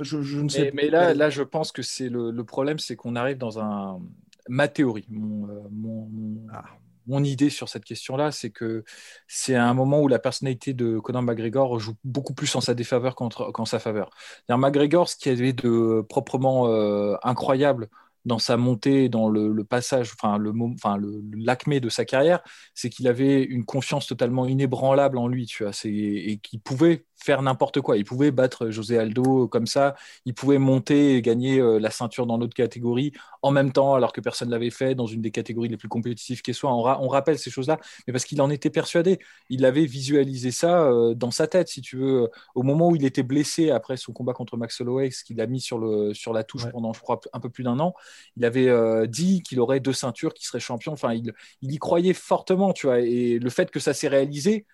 je, 0.01 0.23
je 0.23 0.39
ne 0.39 0.49
sais 0.49 0.71
Mais, 0.73 0.85
mais 0.85 0.91
là, 0.91 1.13
là, 1.13 1.29
je 1.29 1.43
pense 1.43 1.73
que 1.73 1.83
c'est 1.83 2.09
le, 2.09 2.31
le 2.31 2.45
problème, 2.45 2.79
c'est 2.79 2.95
qu'on 2.95 3.17
arrive 3.17 3.37
dans 3.37 3.59
un. 3.59 4.01
Ma 4.49 4.69
théorie, 4.69 5.07
mon, 5.11 5.49
euh, 5.49 5.69
mon, 5.73 6.09
Ah. 6.55 6.65
mon 7.09 7.25
idée 7.25 7.51
sur 7.51 7.69
cette 7.69 7.85
question-là, 7.85 8.31
c'est 8.31 8.51
que 8.51 8.85
c'est 9.27 9.57
un 9.57 9.75
moment 9.75 10.01
où 10.01 10.07
la 10.07 10.21
personnalité 10.21 10.73
de 10.73 11.01
Conor 11.01 11.23
McGregor 11.23 11.81
joue 11.81 11.97
beaucoup 12.05 12.33
plus 12.33 12.55
en 12.55 12.61
sa 12.61 12.75
défaveur 12.75 13.17
qu'en 13.17 13.65
sa 13.65 13.81
faveur. 13.81 14.09
McGregor, 14.49 15.09
ce 15.09 15.17
qui 15.17 15.31
avait 15.31 15.53
de 15.53 16.07
proprement 16.09 16.69
euh, 16.69 17.17
incroyable 17.25 17.89
dans 18.25 18.39
sa 18.39 18.57
montée, 18.57 19.09
dans 19.09 19.29
le, 19.29 19.65
passage, 19.65 20.13
enfin 20.13 20.39
le, 20.39 20.53
enfin 20.75 20.99
l'acmé 21.37 21.81
de 21.81 21.89
sa 21.89 22.05
carrière, 22.05 22.41
c'est 22.75 22.91
qu'il 22.91 23.09
avait 23.09 23.43
une 23.43 23.65
confiance 23.65 24.07
totalement 24.07 24.47
inébranlable 24.47 25.19
en 25.19 25.29
lui, 25.29 25.47
tu 25.47 25.63
vois, 25.63 25.73
c'est 25.73 25.93
et 25.93 26.39
qu'il 26.39 26.61
pouvait 26.61 27.05
faire 27.19 27.43
n'importe 27.43 27.81
quoi. 27.81 27.97
Il 27.97 28.05
pouvait 28.05 28.31
battre 28.31 28.71
José 28.71 28.99
Aldo 28.99 29.49
comme 29.49 29.67
ça, 29.67 29.95
il 30.25 30.35
pouvait 30.35 30.59
monter 30.59 31.17
et 31.17 31.23
gagner 31.23 31.59
euh, 31.61 31.79
la 31.79 31.91
ceinture 31.91 32.27
dans 32.27 32.39
l'autre 32.39 32.55
catégorie 32.55 33.13
en 33.43 33.51
même 33.51 33.73
temps, 33.73 33.95
alors 33.95 34.13
que 34.13 34.21
personne 34.21 34.49
ne 34.49 34.53
l'avait 34.53 34.71
fait 34.71 34.95
dans 34.95 35.07
une 35.07 35.21
des 35.23 35.31
catégories 35.31 35.69
les 35.69 35.77
plus 35.77 35.89
compétitives 35.89 36.43
qui 36.43 36.55
soit. 36.55 36.73
On, 36.73 36.83
ra- 36.83 36.99
on 37.01 37.09
rappelle 37.09 37.39
ces 37.39 37.51
choses-là, 37.51 37.79
mais 38.07 38.13
parce 38.13 38.25
qu'il 38.25 38.41
en 38.41 38.51
était 38.51 38.71
persuadé. 38.71 39.19
Il 39.49 39.65
avait 39.65 39.87
visualisé 39.87 40.51
ça 40.51 40.83
euh, 40.83 41.15
dans 41.15 41.31
sa 41.31 41.47
tête, 41.47 41.69
si 41.69 41.81
tu 41.81 41.97
veux, 41.97 42.29
au 42.55 42.63
moment 42.63 42.89
où 42.89 42.97
il 42.97 43.05
était 43.05 43.23
blessé 43.23 43.71
après 43.71 43.97
son 43.97 44.13
combat 44.13 44.33
contre 44.33 44.57
Max 44.57 44.81
Holloway, 44.81 45.11
ce 45.11 45.25
qu'il 45.25 45.41
a 45.41 45.47
mis 45.47 45.61
sur, 45.61 45.79
le, 45.79 46.15
sur 46.15 46.33
la 46.33 46.45
touche 46.45 46.59
Ouais. 46.65 46.73
pendant, 46.73 46.93
je 46.93 47.01
crois, 47.01 47.21
un 47.33 47.41
peu 47.41 47.51
plus 47.51 47.63
d'un 47.65 47.79
an. 47.79 47.95
Il 48.37 48.45
avait 48.45 48.69
euh, 48.69 49.07
dit 49.07 49.43
qu'il 49.43 49.61
aurait 49.61 49.81
deux 49.81 49.93
ceintures, 49.93 50.35
qu'il 50.35 50.47
serait 50.47 50.61
champion. 50.61 50.93
Enfin, 50.93 51.13
il, 51.15 51.33
il 51.63 51.73
y 51.73 51.79
croyait 51.79 52.15
fortement, 52.15 52.73
tu 52.73 52.87
vois. 52.87 53.01
Et 53.01 53.39
le 53.39 53.51
fait 53.51 53.71
que 53.71 53.81
ça 53.81 53.95
s'est 53.95 54.09
réalisé 54.09 54.67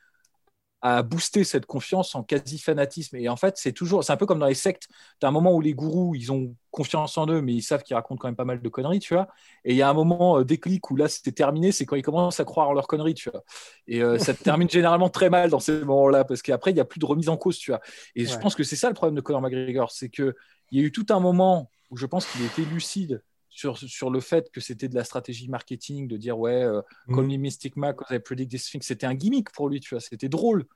à 0.85 1.03
booster 1.03 1.45
cette 1.45 1.65
confiance 1.65 2.15
en 2.15 2.23
quasi 2.23 2.59
fanatisme. 2.59 3.17
Et 3.17 3.31
en 3.31 3.37
fait, 3.37 3.57
c'est 3.57 3.73
toujours, 3.73 4.05
c'est 4.05 4.13
un 4.13 4.19
peu 4.19 4.27
comme 4.27 4.39
dans 4.39 4.47
les 4.47 4.53
sectes. 4.53 4.87
Tu 5.19 5.25
as 5.25 5.29
un 5.31 5.33
moment 5.33 5.55
où 5.55 5.63
les 5.63 5.73
gourous, 5.73 6.15
ils 6.15 6.31
ont 6.31 6.55
confiance 6.71 7.17
en 7.17 7.27
eux, 7.27 7.41
mais 7.41 7.55
ils 7.55 7.63
savent 7.63 7.83
qu'ils 7.83 7.97
racontent 7.97 8.19
quand 8.19 8.29
même 8.29 8.37
pas 8.37 8.45
mal 8.45 8.61
de 8.61 8.69
conneries, 8.69 8.99
tu 8.99 9.15
vois. 9.15 9.29
Et 9.65 9.73
il 9.73 9.77
y 9.79 9.83
a 9.83 9.89
un 9.89 9.95
moment 9.95 10.39
euh, 10.39 10.45
déclic 10.45 10.91
où 10.91 10.97
là, 10.97 11.09
c'était 11.09 11.33
terminé, 11.33 11.73
c'est 11.73 11.87
quand 11.87 11.97
ils 11.97 12.03
commencent 12.03 12.39
à 12.39 12.45
croire 12.45 12.69
en 12.69 12.75
leurs 12.75 12.87
conneries, 12.87 13.15
tu 13.15 13.31
vois. 13.31 13.45
Et 13.89 14.03
euh, 14.03 14.19
ça 14.19 14.35
termine 14.35 14.69
généralement 14.69 15.09
très 15.09 15.31
mal 15.31 15.49
dans 15.49 15.59
ces 15.59 15.73
moments-là, 15.81 16.25
parce 16.25 16.43
qu'après, 16.43 16.73
il 16.73 16.75
n'y 16.75 16.81
a 16.81 16.85
plus 16.85 17.01
de 17.01 17.07
remise 17.07 17.31
en 17.31 17.39
cause, 17.39 17.57
tu 17.57 17.71
vois. 17.71 17.81
Et 18.15 18.27
je 18.27 18.37
pense 18.37 18.55
que 18.55 18.63
c'est 18.63 18.77
ça 18.77 18.89
le 18.89 18.95
problème 18.95 19.15
de 19.15 19.23
Conor 19.23 19.41
McGregor, 19.41 19.91
c'est 19.91 20.11
qu'il 20.11 20.35
y 20.73 20.81
a 20.81 20.83
eu 20.83 20.93
tout 20.93 21.07
un 21.09 21.19
moment 21.19 21.71
où 21.91 21.97
je 21.97 22.05
pense 22.05 22.27
qu'il 22.27 22.45
était 22.45 22.71
lucide 22.71 23.23
sur, 23.55 23.79
sur 23.79 24.11
le 24.11 24.21
fait 24.21 24.51
que 24.51 24.61
c'était 24.61 24.89
de 24.89 24.95
la 24.95 25.05
stratégie 25.05 25.49
marketing, 25.49 26.09
de 26.09 26.17
dire 26.17 26.39
ouais, 26.39 26.65
euh, 26.65 26.83
Call 27.09 27.25
me 27.25 27.37
Mystic 27.37 27.77
Mac, 27.77 27.97
I 28.11 28.19
predict 28.19 28.51
this 28.51 28.69
thing, 28.69 28.83
c'était 28.83 29.07
un 29.07 29.15
gimmick 29.15 29.51
pour 29.51 29.69
lui, 29.69 29.81
tu 29.81 29.95
vois, 29.95 30.01
c'était 30.01 30.29
drôle. 30.29 30.67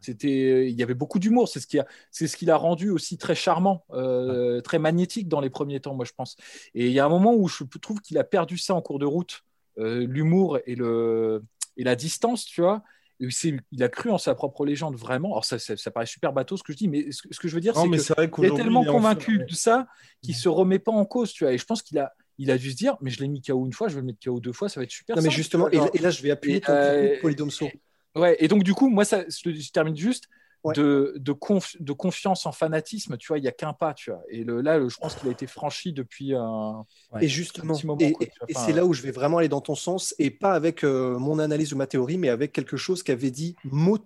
C'était, 0.00 0.68
il 0.68 0.76
y 0.76 0.82
avait 0.82 0.94
beaucoup 0.94 1.18
d'humour. 1.18 1.48
C'est 1.48 1.60
ce 1.60 1.66
qui 1.66 1.78
a, 1.78 1.86
c'est 2.10 2.26
ce 2.26 2.36
qui 2.36 2.46
l'a 2.46 2.56
rendu 2.56 2.90
aussi 2.90 3.16
très 3.16 3.34
charmant, 3.34 3.84
euh, 3.92 4.60
très 4.60 4.78
magnétique 4.78 5.28
dans 5.28 5.40
les 5.40 5.50
premiers 5.50 5.80
temps, 5.80 5.94
moi 5.94 6.04
je 6.04 6.12
pense. 6.16 6.36
Et 6.74 6.86
il 6.86 6.92
y 6.92 7.00
a 7.00 7.04
un 7.04 7.08
moment 7.08 7.34
où 7.34 7.48
je 7.48 7.64
trouve 7.80 8.00
qu'il 8.00 8.18
a 8.18 8.24
perdu 8.24 8.58
ça 8.58 8.74
en 8.74 8.82
cours 8.82 8.98
de 8.98 9.06
route, 9.06 9.44
euh, 9.78 10.06
l'humour 10.06 10.58
et 10.66 10.74
le 10.74 11.44
et 11.76 11.84
la 11.84 11.94
distance, 11.94 12.44
tu 12.44 12.60
vois. 12.60 12.82
il 13.20 13.82
a 13.82 13.88
cru 13.88 14.10
en 14.10 14.18
sa 14.18 14.34
propre 14.34 14.66
légende 14.66 14.96
vraiment. 14.96 15.30
Alors 15.30 15.44
ça, 15.44 15.58
ça, 15.60 15.90
paraît 15.92 16.06
super 16.06 16.32
bateau 16.32 16.56
ce 16.56 16.64
que 16.64 16.72
je 16.72 16.78
dis, 16.78 16.88
mais 16.88 17.12
ce, 17.12 17.22
que 17.38 17.46
je 17.46 17.54
veux 17.54 17.60
dire, 17.60 17.76
c'est 17.76 18.30
qu'il 18.30 18.44
est 18.44 18.56
tellement 18.56 18.84
convaincu 18.84 19.38
de 19.38 19.54
ça 19.54 19.86
qu'il 20.22 20.34
se 20.34 20.48
remet 20.48 20.80
pas 20.80 20.92
en 20.92 21.04
cause, 21.04 21.32
tu 21.32 21.44
vois. 21.44 21.52
Et 21.52 21.58
je 21.58 21.64
pense 21.64 21.82
qu'il 21.82 21.98
a, 21.98 22.12
il 22.38 22.50
a 22.50 22.58
dû 22.58 22.70
se 22.70 22.76
dire, 22.76 22.96
mais 23.00 23.10
je 23.10 23.20
l'ai 23.20 23.28
mis 23.28 23.42
KO 23.42 23.66
une 23.66 23.72
fois, 23.72 23.88
je 23.88 23.94
vais 23.94 24.00
le 24.00 24.06
mettre 24.06 24.20
KO 24.24 24.40
deux 24.40 24.52
fois, 24.52 24.68
ça 24.68 24.80
va 24.80 24.84
être 24.84 24.90
super. 24.90 25.16
Non, 25.16 25.22
mais 25.22 25.30
justement, 25.30 25.68
et, 25.68 25.98
là, 25.98 26.10
je 26.10 26.22
vais 26.22 26.30
appuyer 26.30 26.60
ton 26.60 26.72
euh, 26.72 27.20
Polydomso. 27.20 27.68
Ouais, 28.14 28.36
et 28.38 28.48
donc 28.48 28.62
du 28.62 28.74
coup, 28.74 28.88
moi, 28.88 29.04
ça, 29.04 29.24
je, 29.28 29.70
termine 29.70 29.96
juste. 29.96 30.28
De, 30.74 31.14
de, 31.16 31.34
de, 31.80 31.92
confiance 31.92 32.44
en 32.44 32.52
fanatisme, 32.52 33.16
tu 33.16 33.28
vois, 33.28 33.38
il 33.38 33.42
n'y 33.42 33.48
a 33.48 33.52
qu'un 33.52 33.72
pas, 33.72 33.94
tu 33.94 34.10
vois. 34.10 34.20
Et 34.28 34.44
le, 34.44 34.60
là, 34.60 34.86
je 34.86 34.96
pense 34.98 35.14
qu'il 35.14 35.26
a 35.28 35.32
été 35.32 35.46
franchi 35.46 35.94
depuis 35.94 36.34
un, 36.34 36.84
et 37.22 37.28
justement, 37.28 37.72
petit 37.72 37.86
moment. 37.86 38.00
Et, 38.00 38.14
et 38.48 38.54
c'est 38.54 38.72
là 38.72 38.84
où 38.84 38.92
je 38.92 39.00
vais 39.00 39.12
vraiment 39.12 39.38
aller 39.38 39.48
dans 39.48 39.62
ton 39.62 39.76
sens, 39.76 40.14
et 40.18 40.30
pas 40.30 40.52
avec 40.52 40.84
euh, 40.84 41.16
mon 41.18 41.38
analyse 41.38 41.72
ou 41.72 41.76
ma 41.76 41.86
théorie, 41.86 42.18
mais 42.18 42.28
avec 42.28 42.52
quelque 42.52 42.76
chose 42.76 43.02
qu'avait 43.02 43.30
dit 43.30 43.56
mot 43.64 43.96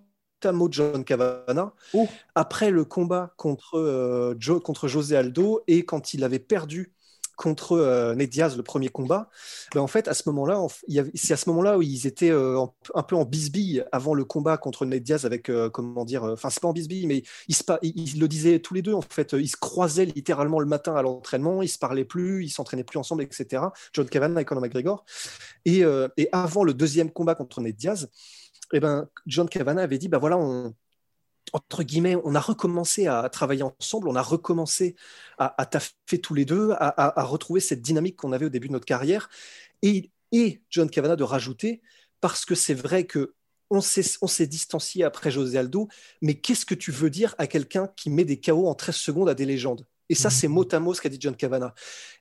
à 0.44 0.52
mot 0.52 0.68
John 0.70 1.04
Cavana 1.04 1.72
oh. 1.94 2.08
après 2.34 2.70
le 2.70 2.84
combat 2.84 3.32
contre, 3.36 3.78
euh, 3.78 4.34
Joe, 4.38 4.62
contre 4.62 4.88
José 4.88 5.16
Aldo, 5.16 5.62
et 5.66 5.84
quand 5.84 6.14
il 6.14 6.22
avait 6.22 6.38
perdu 6.38 6.92
contre 7.36 7.72
euh, 7.72 8.14
Ned 8.14 8.30
Diaz, 8.30 8.56
le 8.56 8.62
premier 8.62 8.88
combat, 8.88 9.28
ben 9.74 9.80
en 9.80 9.86
fait, 9.86 10.08
à 10.08 10.14
ce 10.14 10.28
moment-là, 10.28 10.64
c'est 11.14 11.34
à 11.34 11.36
ce 11.36 11.48
moment-là 11.50 11.78
où 11.78 11.82
ils 11.82 12.06
étaient 12.06 12.30
euh, 12.30 12.64
un 12.94 13.02
peu 13.02 13.16
en 13.16 13.24
bisbille 13.24 13.84
avant 13.92 14.14
le 14.14 14.24
combat 14.24 14.56
contre 14.56 14.86
Ned 14.86 15.02
Diaz 15.02 15.24
avec, 15.24 15.48
euh, 15.48 15.70
comment 15.70 16.04
dire, 16.04 16.24
enfin, 16.24 16.50
c'est 16.50 16.60
pas 16.60 16.68
en 16.68 16.72
bisbille, 16.72 17.06
mais 17.06 17.22
ils, 17.48 17.54
se, 17.54 17.62
ils, 17.82 18.20
le 18.20 18.28
disaient 18.28 18.58
tous 18.60 18.74
les 18.74 18.82
deux, 18.82 18.94
en 18.94 19.02
fait, 19.02 19.32
ils 19.32 19.48
se 19.48 19.56
croisaient 19.56 20.04
littéralement 20.04 20.60
le 20.60 20.66
matin 20.66 20.94
à 20.94 21.02
l'entraînement, 21.02 21.62
ils 21.62 21.68
se 21.68 21.78
parlaient 21.78 22.04
plus, 22.04 22.44
ils 22.44 22.50
s'entraînaient 22.50 22.84
plus 22.84 22.98
ensemble, 22.98 23.22
etc. 23.22 23.64
John 23.92 24.08
Kavanagh 24.08 24.42
et 24.42 24.44
Conor 24.44 24.62
McGregor. 24.62 25.04
Et, 25.64 25.82
et, 26.16 26.28
avant 26.32 26.64
le 26.64 26.74
deuxième 26.74 27.10
combat 27.10 27.34
contre 27.34 27.60
Ned 27.60 27.76
Diaz, 27.76 28.08
eh 28.72 28.80
ben, 28.80 29.08
John 29.26 29.48
Kavanagh 29.48 29.84
avait 29.84 29.98
dit, 29.98 30.08
ben 30.08 30.18
voilà, 30.18 30.38
on, 30.38 30.74
entre 31.52 31.82
guillemets, 31.82 32.16
on 32.24 32.34
a 32.34 32.40
recommencé 32.40 33.06
à 33.06 33.28
travailler 33.28 33.62
ensemble, 33.62 34.08
on 34.08 34.14
a 34.14 34.22
recommencé 34.22 34.96
à, 35.38 35.66
taffer 35.66 36.20
tous 36.22 36.34
les 36.34 36.44
deux, 36.44 36.70
à, 36.78 37.22
retrouver 37.24 37.60
cette 37.60 37.82
dynamique 37.82 38.16
qu'on 38.16 38.32
avait 38.32 38.46
au 38.46 38.50
début 38.50 38.68
de 38.68 38.72
notre 38.72 38.86
carrière. 38.86 39.28
Et, 39.82 40.10
et 40.30 40.62
John 40.70 40.88
Cavana 40.88 41.16
de 41.16 41.24
rajouter, 41.24 41.82
parce 42.20 42.44
que 42.44 42.54
c'est 42.54 42.74
vrai 42.74 43.06
que 43.06 43.34
on 43.70 43.80
s'est 43.80 44.46
distancié 44.46 45.02
après 45.02 45.30
José 45.30 45.58
Aldo, 45.58 45.88
mais 46.20 46.34
qu'est-ce 46.34 46.66
que 46.66 46.74
tu 46.74 46.90
veux 46.90 47.08
dire 47.08 47.34
à 47.38 47.46
quelqu'un 47.46 47.88
qui 47.96 48.10
met 48.10 48.24
des 48.24 48.38
KO 48.38 48.68
en 48.68 48.74
13 48.74 48.94
secondes 48.94 49.28
à 49.30 49.34
des 49.34 49.46
légendes? 49.46 49.86
Et 50.12 50.14
ça, 50.14 50.28
c'est 50.28 50.46
mot 50.46 50.68
à 50.70 50.78
mot 50.78 50.92
ce 50.92 51.00
qu'a 51.00 51.08
dit 51.08 51.16
John 51.18 51.34
Cavana. 51.34 51.72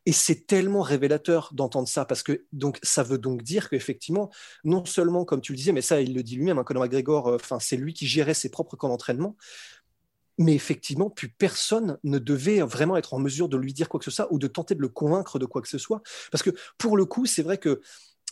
Et 0.06 0.14
c'est 0.14 0.48
tellement 0.48 0.82
révélateur 0.82 1.50
d'entendre 1.52 1.90
ça, 1.90 2.06
parce 2.06 2.24
que 2.24 2.46
donc, 2.54 2.80
ça 2.84 3.04
veut 3.04 3.18
donc 3.18 3.44
dire 3.44 3.70
qu'effectivement, 3.70 4.32
non 4.64 4.86
seulement, 4.86 5.26
comme 5.26 5.42
tu 5.42 5.52
le 5.52 5.58
disais, 5.58 5.74
mais 5.74 5.82
ça, 5.82 6.00
il 6.00 6.14
le 6.14 6.24
dit 6.24 6.38
lui-même, 6.38 6.58
hein, 6.58 6.64
Conor 6.64 6.84
McGregor, 6.84 7.28
euh, 7.28 7.38
c'est 7.60 7.76
lui 7.76 7.94
qui 7.94 8.08
gérait 8.08 8.34
ses 8.34 8.48
propres 8.48 8.78
camps 8.78 8.88
d'entraînement, 8.88 9.36
mais 10.38 10.56
effectivement, 10.56 11.10
plus 11.10 11.28
personne 11.28 11.98
ne 12.06 12.18
devait 12.18 12.62
vraiment 12.62 12.96
être 12.96 13.14
en 13.14 13.20
mesure 13.20 13.50
de 13.50 13.58
lui 13.58 13.74
dire 13.74 13.90
quoi 13.90 14.00
que 14.00 14.06
ce 14.06 14.12
soit 14.12 14.32
ou 14.32 14.40
de 14.40 14.48
tenter 14.48 14.74
de 14.74 14.82
le 14.82 14.88
convaincre 14.88 15.38
de 15.38 15.46
quoi 15.46 15.62
que 15.62 15.68
ce 15.68 15.78
soit. 15.78 16.02
Parce 16.32 16.44
que 16.44 16.52
pour 16.78 16.96
le 16.96 17.04
coup, 17.04 17.26
c'est 17.26 17.44
vrai 17.44 17.58
que 17.58 17.82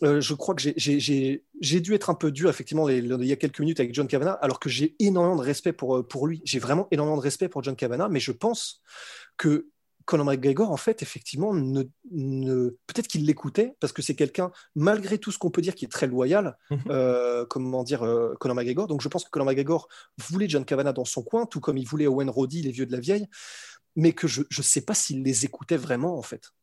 euh, 0.04 0.22
je 0.22 0.34
crois 0.34 0.56
que 0.56 0.62
j'ai 0.62 1.80
dû 1.80 1.94
être 1.94 2.10
un 2.10 2.14
peu 2.14 2.32
dur, 2.32 2.50
effectivement, 2.50 2.88
il 2.90 3.26
y 3.26 3.32
a 3.32 3.36
quelques 3.36 3.60
minutes 3.60 3.80
avec 3.80 3.94
John 3.94 4.08
Cavana, 4.08 4.34
alors 4.34 4.60
que 4.60 4.70
j'ai 4.70 4.96
énormément 5.00 5.36
de 5.36 5.42
respect 5.42 5.74
pour, 5.74 5.98
euh, 5.98 6.08
pour 6.08 6.28
lui. 6.28 6.42
J'ai 6.46 6.60
vraiment 6.60 6.88
énormément 6.92 7.18
de 7.18 7.22
respect 7.22 7.50
pour 7.50 7.64
John 7.64 7.76
Cavana, 7.76 8.10
mais 8.10 8.20
je 8.20 8.32
pense 8.32 8.82
que 9.38 9.68
Conor 10.10 10.26
McGregor, 10.26 10.72
en 10.72 10.78
fait, 10.78 11.04
effectivement, 11.04 11.54
ne, 11.54 11.84
peut-être 12.88 13.08
qu'il 13.08 13.28
l'écoutait, 13.28 13.76
parce 13.80 13.94
que 13.94 14.02
c'est 14.02 14.16
quelqu'un, 14.16 14.52
malgré 14.76 15.20
tout 15.20 15.32
ce 15.32 15.38
qu'on 15.38 15.52
peut 15.52 15.62
dire, 15.62 15.76
qui 15.76 15.86
est 15.86 15.90
très 15.90 16.08
loyal, 16.08 16.58
mhm. 16.72 16.80
euh, 16.90 17.46
comment 17.48 17.84
dire, 17.84 18.02
euh, 18.02 18.34
Conor 18.40 18.56
McGregor. 18.56 18.88
Donc 18.88 19.02
je 19.02 19.08
pense 19.08 19.24
que 19.24 19.30
Conor 19.30 19.46
McGregor 19.46 19.88
voulait 20.18 20.50
John 20.50 20.66
Cavana 20.66 20.94
dans 20.94 21.06
son 21.06 21.22
coin, 21.22 21.46
tout 21.46 21.60
comme 21.60 21.78
il 21.78 21.88
voulait 21.88 22.08
Owen 22.08 22.28
Roddy, 22.28 22.64
les 22.64 22.72
vieux 22.72 22.88
de 22.88 22.92
la 22.92 23.00
vieille, 23.00 23.28
mais 23.96 24.14
que 24.14 24.28
je 24.28 24.42
ne 24.42 24.64
sais 24.64 24.82
pas 24.82 24.96
s'il 24.96 25.22
les 25.22 25.46
écoutait 25.46 25.78
vraiment, 25.78 26.18
en 26.18 26.24
fait. 26.24 26.54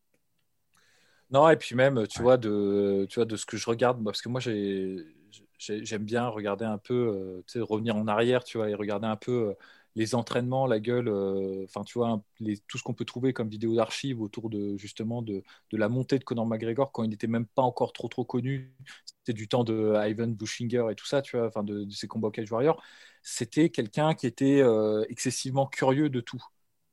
Non, 1.31 1.49
et 1.49 1.57
puis 1.57 1.75
même, 1.75 2.07
tu, 2.07 2.23
vois, 2.23 2.37
de, 2.37 3.07
tu 3.11 3.17
vois, 3.17 3.25
de 3.25 3.37
ce 3.37 3.47
que 3.47 3.57
je 3.57 3.69
regarde, 3.69 4.03
parce 4.05 4.23
que 4.23 4.29
moi, 4.29 4.41
j'aime 4.41 6.05
bien 6.05 6.29
regarder 6.29 6.65
un 6.65 6.79
peu, 6.79 6.95
euh, 6.95 7.43
tu 7.47 7.55
sais, 7.55 7.61
revenir 7.61 7.97
en 7.97 8.07
arrière, 8.07 8.45
tu 8.45 8.59
vois, 8.59 8.71
et 8.71 8.75
regarder 8.75 9.07
un 9.07 9.17
peu 9.17 9.55
les 9.97 10.15
entraînements, 10.15 10.67
la 10.67 10.79
gueule, 10.79 11.09
euh, 11.09 11.65
enfin, 11.65 11.83
tu 11.83 11.99
vois, 11.99 12.23
tout 12.69 12.79
ce 12.79 12.83
qu'on 12.83 12.93
peut 12.95 13.07
trouver 13.07 13.33
comme 13.33 13.49
vidéo 13.49 13.75
d'archives 13.75 14.21
autour 14.21 14.51
de 14.51 14.77
justement 14.77 15.23
de, 15.23 15.43
la 15.73 15.89
montée 15.89 16.19
de 16.19 16.25
Conor 16.25 16.47
McGregor 16.47 16.93
quand 16.93 17.03
il 17.03 17.09
n'était 17.09 17.27
même 17.27 17.47
pas 17.47 17.63
encore 17.63 17.93
trop 17.95 18.09
trop 18.09 18.25
connu. 18.25 18.75
C'était 19.07 19.33
du 19.33 19.49
temps 19.49 19.65
de 19.65 19.95
Ivan 20.07 20.29
Bushinger 20.29 20.87
et 20.91 20.95
tout 20.95 21.07
ça, 21.07 21.23
tu 21.23 21.37
vois, 21.39 21.47
enfin, 21.49 21.65
de, 21.65 21.89
ses 21.91 22.09
combats 22.09 22.31
Cage 22.31 22.53
Warrior. 22.53 22.81
C'était 23.23 23.71
quelqu'un 23.71 24.15
qui 24.15 24.27
était 24.27 24.61
euh, 24.61 25.05
excessivement 25.09 25.67
curieux 25.67 26.11
de 26.11 26.21
tout 26.21 26.43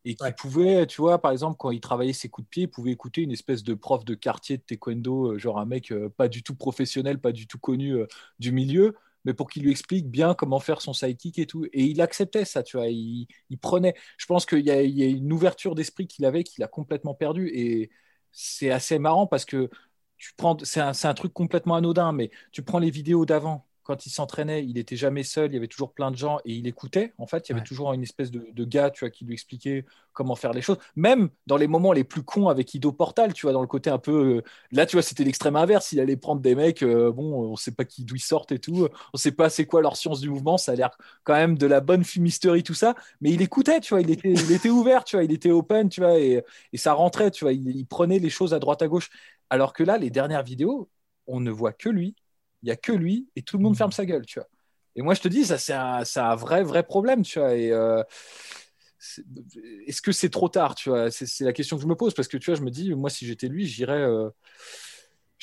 et 0.06 0.16
qui 0.16 0.32
pouvait, 0.38 0.86
tu 0.88 1.02
vois, 1.02 1.22
par 1.22 1.32
exemple, 1.32 1.58
quand 1.58 1.72
il 1.72 1.80
travaillait 1.80 2.14
ses 2.14 2.30
coups 2.30 2.46
de 2.46 2.50
pied, 2.50 2.64
il 2.64 2.70
pouvait 2.70 2.92
écouter 2.92 3.22
une 3.22 3.32
espèce 3.32 3.64
de 3.64 3.74
prof 3.74 4.04
de 4.06 4.16
quartier 4.16 4.58
de 4.58 4.64
taekwondo, 4.64 5.34
euh, 5.34 5.38
genre 5.38 5.60
un 5.60 5.66
mec 5.66 5.94
pas 6.18 6.28
du 6.28 6.44
tout 6.44 6.56
professionnel, 6.56 7.20
pas 7.20 7.32
du 7.32 7.48
tout 7.48 7.60
connu 7.60 7.96
du 8.40 8.52
milieu, 8.52 8.96
mais 9.26 9.34
pour 9.34 9.50
qu'il 9.50 9.64
lui 9.64 9.72
explique 9.72 10.10
bien 10.10 10.34
comment 10.34 10.60
faire 10.60 10.82
son 10.82 10.94
sidekick 10.94 11.40
et 11.40 11.48
tout. 11.48 11.66
Et 11.74 11.84
il 11.86 12.02
acceptait 12.02 12.46
ça, 12.46 12.64
tu 12.64 12.78
vois. 12.78 12.88
Il, 12.88 13.28
prenait. 13.62 13.96
Je 14.18 14.26
pense 14.26 14.46
qu'il 14.46 14.66
y, 14.66 14.72
a 14.72 14.82
une 14.82 15.32
ouverture 15.32 15.76
d'esprit 15.76 16.08
qu'il 16.08 16.26
avait 16.26 16.44
qu'il 16.44 16.64
a 16.64 16.68
complètement 16.68 17.14
perdu. 17.14 17.50
Et 17.54 17.90
c'est 18.32 18.72
assez 18.72 19.00
marrant 19.00 19.28
parce 19.28 19.46
que 19.46 19.70
tu 20.18 20.34
prends. 20.36 20.58
C'est 20.64 20.82
un, 20.82 20.92
un, 21.04 21.14
truc 21.14 21.34
complètement 21.34 21.76
anodin, 21.76 22.12
mais 22.12 22.32
tu 22.52 22.64
prends 22.64 22.80
les 22.80 22.92
vidéos 22.92 23.26
d'avant 23.26 23.66
quand 23.84 24.06
il 24.06 24.10
s'entraînait, 24.10 24.66
il 24.66 24.78
était 24.78 24.96
jamais 24.96 25.24
seul, 25.24 25.52
il 25.52 25.56
y 25.56 25.58
avait 25.58 25.68
toujours 25.68 25.94
plein 25.94 26.10
de 26.10 26.16
gens 26.16 26.40
et 26.46 26.54
il 26.54 26.68
écoutait. 26.68 27.14
En 27.18 27.28
fait, 27.28 27.48
il 27.48 27.52
y 27.52 27.56
avait 27.56 27.64
toujours 27.64 27.94
une 27.94 28.04
espèce 28.04 28.32
de, 28.32 28.64
gars, 28.64 28.90
tu 28.90 29.02
vois, 29.02 29.10
qui 29.10 29.26
lui 29.26 29.34
expliquait 29.34 29.86
comment 30.14 30.36
faire 30.36 30.54
les 30.54 30.62
choses. 30.62 30.78
Même 30.96 31.30
dans 31.48 31.58
les 31.58 31.68
moments 31.68 31.92
les 31.92 32.04
plus 32.04 32.24
cons 32.24 32.48
avec 32.48 32.74
Ido 32.74 32.92
Portal, 32.92 33.34
tu 33.34 33.46
vois, 33.46 33.54
dans 33.54 33.62
le 33.62 33.68
côté 33.68 33.90
un 33.90 33.98
peu. 33.98 34.38
Euh, 34.38 34.42
là, 34.72 34.86
tu 34.86 34.96
vois, 34.96 35.04
c'était 35.04 35.24
l'extrême 35.24 35.56
inverse. 35.56 35.92
Il 35.92 36.00
allait 36.00 36.16
prendre 36.16 36.42
des 36.42 36.56
mecs, 36.56 36.82
euh, 36.84 37.12
bon, 37.12 37.52
on 37.52 37.56
sait 37.56 37.72
pas 37.72 37.84
d'où 37.84 38.16
ils 38.16 38.20
sortent 38.20 38.52
et 38.52 38.60
tout, 38.60 38.88
on 39.14 39.18
sait 39.18 39.32
pas 39.32 39.50
c'est 39.50 39.66
quoi 39.66 39.82
leur 39.82 39.98
science 39.98 40.22
du 40.22 40.30
mouvement. 40.30 40.58
Ça 40.58 40.72
a 40.72 40.76
l'air 40.76 40.92
quand 41.24 41.34
même 41.34 41.58
de 41.58 41.68
la 41.68 41.82
bonne 41.82 42.04
fumisterie, 42.04 42.64
tout 42.64 42.74
ça. 42.74 42.96
Mais 43.22 43.32
il 43.32 43.42
écoutait, 43.42 43.82
tu 43.82 43.94
vois, 43.94 44.02
il 44.02 44.12
était, 44.12 44.32
il 44.32 44.52
était 44.52 44.70
ouvert, 44.70 45.04
tu 45.04 45.18
vois, 45.18 45.26
il 45.26 45.32
était 45.32 45.52
open, 45.52 45.90
tu 45.90 46.02
vois, 46.02 46.18
et, 46.20 46.44
ça 46.76 46.94
rentrait, 46.94 47.32
tu 47.32 47.46
vois, 47.46 47.54
il 47.54 47.86
prenait 47.86 48.20
les 48.20 48.30
choses 48.30 48.54
à 48.54 48.60
droite 48.60 48.82
à 48.82 48.88
gauche. 48.88 49.10
Alors 49.50 49.74
que 49.74 49.84
là, 49.84 49.98
les 49.98 50.10
dernières 50.10 50.44
vidéos, 50.44 50.90
on 51.28 51.40
ne 51.40 51.52
voit 51.52 51.74
que 51.74 51.90
lui 51.90 52.16
il 52.64 52.70
y 52.70 52.72
a 52.72 52.76
que 52.76 52.92
lui 52.92 53.28
et 53.36 53.44
tout 53.44 53.58
le 53.58 53.64
monde 53.64 53.78
ferme 53.78 53.92
sa 53.92 54.06
gueule, 54.06 54.26
tu 54.26 54.40
vois. 54.40 54.48
Et 54.96 55.02
moi, 55.02 55.14
je 55.14 55.22
te 55.22 55.28
dis, 55.28 55.46
ça, 55.46 55.58
c'est 55.58 55.74
un, 55.74 56.36
vrai, 56.36 56.64
vrai 56.64 56.84
problème, 56.84 57.24
tu 57.24 57.40
vois. 57.40 57.56
Et 57.56 57.72
euh, 57.72 58.04
est-ce 59.88 60.02
que 60.02 60.12
c'est 60.12 60.30
trop 60.30 60.50
tard, 60.50 60.76
tu 60.76 60.90
vois? 60.90 61.12
C'est 61.12 61.44
la 61.44 61.54
question 61.54 61.78
que 61.78 61.84
je 61.84 61.88
me 61.88 61.96
pose 61.96 62.14
parce 62.14 62.28
que, 62.28 62.38
tu 62.38 62.52
vois, 62.52 62.56
je 62.56 62.64
me 62.64 62.72
dis, 62.72 62.94
moi, 62.94 63.10
si 63.10 63.26
j'étais 63.26 63.48
lui, 63.48 63.66
j'irais. 63.66 64.02
Euh, 64.02 64.30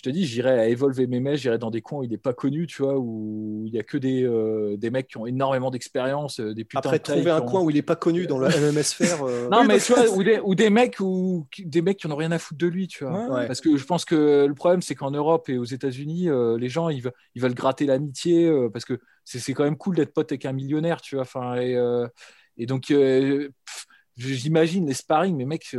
je 0.01 0.05
te 0.09 0.09
dis, 0.09 0.24
j'irais 0.24 0.59
à 0.59 0.66
Evolve 0.66 0.98
MMA, 0.98 1.34
j'irais 1.34 1.59
dans 1.59 1.70
des 1.70 1.82
coins 1.82 1.98
où 1.98 2.05
il 2.05 2.09
n'est 2.09 2.16
pas 2.16 2.32
connu, 2.32 2.66
tu 2.66 2.80
vois, 2.80 2.96
où 2.96 3.64
il 3.66 3.72
n'y 3.72 3.78
a 3.78 3.82
que 3.82 3.98
des, 3.98 4.24
euh, 4.24 4.78
des 4.78 4.88
mecs 4.88 5.09
qui 5.09 5.18
ont 5.18 5.26
énormément 5.26 5.70
d'expérience, 5.70 6.40
euh, 6.40 6.55
des 6.55 6.64
putains 6.64 6.78
Après, 6.78 6.98
trouver 6.98 7.30
un 7.30 7.42
coin 7.42 7.61
où 7.61 7.68
il 7.68 7.76
n'est 7.76 7.82
pas 7.82 7.96
connu 7.96 8.26
dans 8.26 8.38
la 8.38 8.48
MMS 8.72 8.82
sphère. 8.82 9.22
Euh. 9.22 9.51
non, 9.51 9.64
mais 9.64 9.78
tu 9.78 9.92
vois, 9.92 10.09
ou 10.09 10.22
des, 10.22 10.40
ou 10.42 10.55
des, 10.55 10.70
mecs 10.70 11.01
ou 11.01 11.46
des 11.59 11.82
mecs 11.82 11.98
qui 11.98 12.09
n'ont 12.09 12.16
rien 12.16 12.32
à 12.32 12.38
foutre 12.38 12.61
de 12.61 12.66
lui, 12.66 12.88
tu 12.88 13.05
vois. 13.05 13.44
Parce 13.46 13.61
que 13.61 13.76
je 13.76 13.84
pense 13.84 14.07
que 14.07 14.46
le 14.46 14.55
problème, 14.55 14.80
c'est 14.80 14.94
qu'en 14.94 15.11
Europe 15.11 15.51
et 15.51 15.59
aux 15.59 15.64
États-Unis, 15.64 16.28
les 16.59 16.68
gens, 16.70 16.88
ils 16.88 17.03
veulent, 17.03 17.12
ils 17.34 17.42
veulent 17.42 17.55
gratter 17.55 17.84
l'amitié 17.84 18.51
parce 18.72 18.86
que 18.86 19.01
c'est 19.24 19.53
quand 19.53 19.64
même 19.64 19.76
cool 19.76 19.96
d'être 19.96 20.14
pote 20.14 20.32
avec 20.32 20.46
un 20.46 20.53
millionnaire, 20.53 21.03
tu 21.03 21.16
vois. 21.16 21.24
Enfin, 21.24 21.57
et, 21.57 21.78
et 22.57 22.64
donc, 22.64 22.90
j'imagine 24.16 24.86
les 24.86 24.94
sparring, 24.94 25.36
mais 25.36 25.44
mecs 25.44 25.76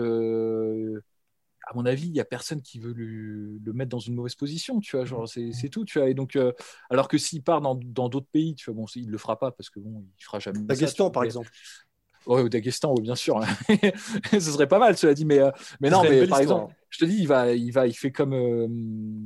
à 1.69 1.73
mon 1.75 1.85
avis, 1.85 2.07
il 2.07 2.11
n'y 2.11 2.19
a 2.19 2.25
personne 2.25 2.61
qui 2.61 2.79
veut 2.79 2.93
le, 2.93 3.57
le 3.63 3.73
mettre 3.73 3.89
dans 3.89 3.99
une 3.99 4.15
mauvaise 4.15 4.35
position, 4.35 4.79
tu 4.79 4.95
vois, 4.95 5.05
genre 5.05 5.27
c'est 5.27 5.51
c'est 5.53 5.69
tout, 5.69 5.85
tu 5.85 5.99
vois. 5.99 6.09
Et 6.09 6.13
donc, 6.13 6.35
euh, 6.35 6.51
alors 6.89 7.07
que 7.07 7.17
s'il 7.17 7.43
part 7.43 7.61
dans 7.75 8.09
d'autres 8.09 8.27
pays, 8.31 8.55
tu 8.55 8.65
vois, 8.71 8.75
bon, 8.81 8.85
il 8.95 9.09
le 9.09 9.17
fera 9.17 9.37
pas 9.37 9.51
parce 9.51 9.69
que 9.69 9.79
bon, 9.79 10.03
il 10.19 10.23
fera 10.23 10.39
jamais. 10.39 10.59
vois, 10.59 11.11
par 11.11 11.21
mais- 11.21 11.27
exemple. 11.27 11.49
Ouais, 12.27 12.41
au 12.41 12.49
Daghestan, 12.49 12.93
oui, 12.95 13.01
bien 13.01 13.15
sûr. 13.15 13.39
Ce 14.31 14.39
serait 14.39 14.67
pas 14.67 14.77
mal, 14.77 14.95
cela 14.95 15.13
dit. 15.15 15.25
Mais, 15.25 15.39
euh, 15.39 15.49
mais 15.79 15.89
non, 15.89 16.03
mais 16.03 16.27
par 16.27 16.39
exemple, 16.39 16.73
je 16.91 16.97
te 16.99 17.05
dis, 17.05 17.19
il 17.19 17.27
va, 17.27 17.53
il 17.53 17.71
va, 17.71 17.87
il 17.87 17.93
fait 17.93 18.11
comme, 18.11 18.33
euh, 18.33 18.67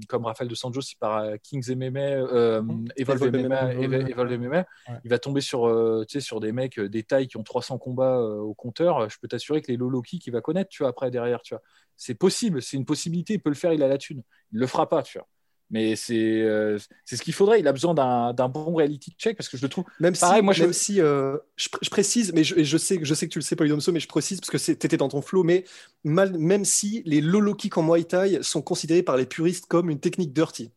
comme 0.08 0.26
Rafael 0.26 0.48
de 0.48 0.54
Sanjos, 0.54 0.82
il 0.82 0.98
part 0.98 1.18
à 1.18 1.38
Kings 1.40 1.76
MMA, 1.76 2.00
euh, 2.00 2.62
Evolve 2.96 3.24
Evolve 3.24 3.44
MMA, 3.44 3.74
MMA, 3.74 3.82
Evolve 3.82 4.10
Evolve 4.10 4.38
MMA. 4.38 4.66
Il 5.04 5.10
va 5.10 5.18
tomber 5.18 5.42
sur, 5.42 5.68
euh, 5.68 6.06
tu 6.08 6.14
sais, 6.14 6.22
sur 6.22 6.40
des 6.40 6.52
mecs, 6.52 6.80
des 6.80 7.02
tailles 7.02 7.28
qui 7.28 7.38
ont 7.38 7.44
300 7.44 7.80
combats 7.80 8.20
au 8.20 8.54
compteur. 8.54 9.10
Je 9.10 9.18
peux 9.20 9.28
t'assurer 9.28 9.64
que 9.64 9.72
les 9.72 9.78
low 9.78 9.90
low 9.90 10.04
qu'il 10.04 10.32
va 10.32 10.42
connaître, 10.42 10.70
tu 10.70 10.84
vois, 10.84 10.90
après, 10.90 11.10
derrière, 11.10 11.42
tu 11.42 11.56
vois. 11.56 11.64
C'est 11.98 12.14
possible, 12.14 12.62
c'est 12.62 12.78
une 12.78 12.86
possibilité, 12.86 13.34
il 13.34 13.42
peut 13.42 13.50
le 13.50 13.56
faire, 13.56 13.74
il 13.74 13.82
a 13.82 13.88
la 13.88 13.98
thune. 13.98 14.22
Il 14.52 14.60
le 14.60 14.68
fera 14.68 14.88
pas, 14.88 15.02
tu 15.02 15.18
vois. 15.18 15.28
Mais 15.72 15.96
c'est 15.96 16.42
euh, 16.42 16.78
c'est 17.06 17.18
ce 17.18 17.24
qu'il 17.24 17.34
faudrait. 17.34 17.60
Il 17.60 17.68
a 17.68 17.74
besoin 17.74 17.94
d'un 17.94 18.34
d'un 18.34 18.50
bon 18.50 18.74
reality 18.74 19.16
check 19.18 19.36
parce 19.36 19.50
que 19.50 19.58
je 19.58 19.64
le 19.64 19.70
trouve. 19.70 19.86
Même 20.00 20.16
Pareil, 20.16 20.42
si, 20.42 20.46
moi, 20.46 20.54
je- 20.54 20.64
même 20.64 20.74
si 20.74 21.02
euh, 21.02 21.38
je, 21.56 21.70
je 21.82 21.90
précise, 21.90 22.34
mais 22.34 22.44
je, 22.44 22.64
je 22.64 22.78
sais, 22.78 22.98
que- 23.00 23.06
je 23.06 23.14
sais 23.14 23.28
que 23.28 23.34
tu 23.34 23.40
le 23.40 23.44
sais, 23.44 23.56
Polydomso, 23.56 23.92
mais 23.92 24.00
je 24.00 24.08
précise 24.08 24.40
parce 24.40 24.52
que 24.52 24.58
tu 24.58 24.72
étais 24.72 24.98
dans 24.98 25.10
ton 25.10 25.22
flow, 25.22 25.44
mais 25.44 25.66
mal, 26.04 26.38
même 26.38 26.66
si 26.66 27.02
les 27.06 27.20
low 27.20 27.56
kicks 27.56 27.78
en 27.78 27.84
Muay 27.84 28.04
Thai 28.04 28.40
sont 28.44 28.62
considérés 28.62 29.04
par 29.04 29.18
les 29.18 29.26
puristes 29.26 29.66
comme 29.66 29.90
une 29.90 30.00
technique 30.00 30.34
dirty. 30.34 30.72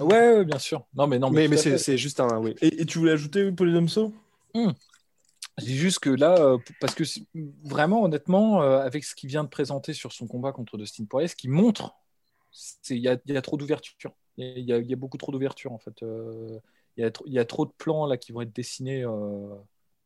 Ouais, 0.00 0.04
ouais, 0.06 0.44
bien 0.44 0.58
sûr. 0.58 0.84
Non, 0.94 1.06
mais 1.06 1.18
non, 1.18 1.30
mais 1.30 1.48
mais 1.48 1.68
à 1.68 1.78
c'est 1.78 1.98
juste 1.98 2.20
un. 2.20 2.38
Oui. 2.38 2.54
Et, 2.60 2.82
et 2.82 2.86
tu 2.86 2.98
voulais 2.98 3.12
ajouter, 3.12 3.42
oui, 3.44 3.52
Polydomso 3.52 4.12
Je 5.58 5.64
dis 5.64 5.76
juste 5.76 6.00
que 6.00 6.10
là, 6.10 6.34
euh, 6.38 6.58
parce 6.80 6.94
que 6.94 7.04
vraiment, 7.64 8.02
honnêtement, 8.02 8.62
euh, 8.62 8.78
avec 8.80 9.04
ce 9.04 9.14
qu'il 9.14 9.28
vient 9.30 9.44
de 9.44 9.48
présenter 9.48 9.94
sur 9.94 10.12
son 10.12 10.26
combat 10.26 10.52
contre 10.52 10.76
Dustin 10.76 11.04
Poirier, 11.04 11.28
ce 11.28 11.36
qui 11.36 11.48
montre, 11.48 11.94
c'est 12.50 12.96
il 12.96 13.02
y 13.02 13.08
a, 13.08 13.16
il 13.26 13.34
y 13.34 13.36
a 13.36 13.42
trop 13.42 13.56
d'ouverture. 13.56 14.12
Il 14.36 14.60
y 14.64 14.72
a- 14.72 14.78
y, 14.78 14.94
beaucoup 14.94 15.16
trop 15.18 15.32
d'ouverture, 15.32 15.72
en 15.72 15.78
fait. 15.78 16.02
Euh, 16.02 16.58
Il 16.96 17.04
y, 17.04 17.38
a, 17.38 17.42
y 17.42 17.46
trop 17.46 17.66
de 17.66 17.72
plans 17.76 18.06
là 18.06 18.16
qui 18.16 18.32
vont 18.32 18.40
être 18.40 18.54
dessinés 18.54 19.04
euh, 19.04 19.48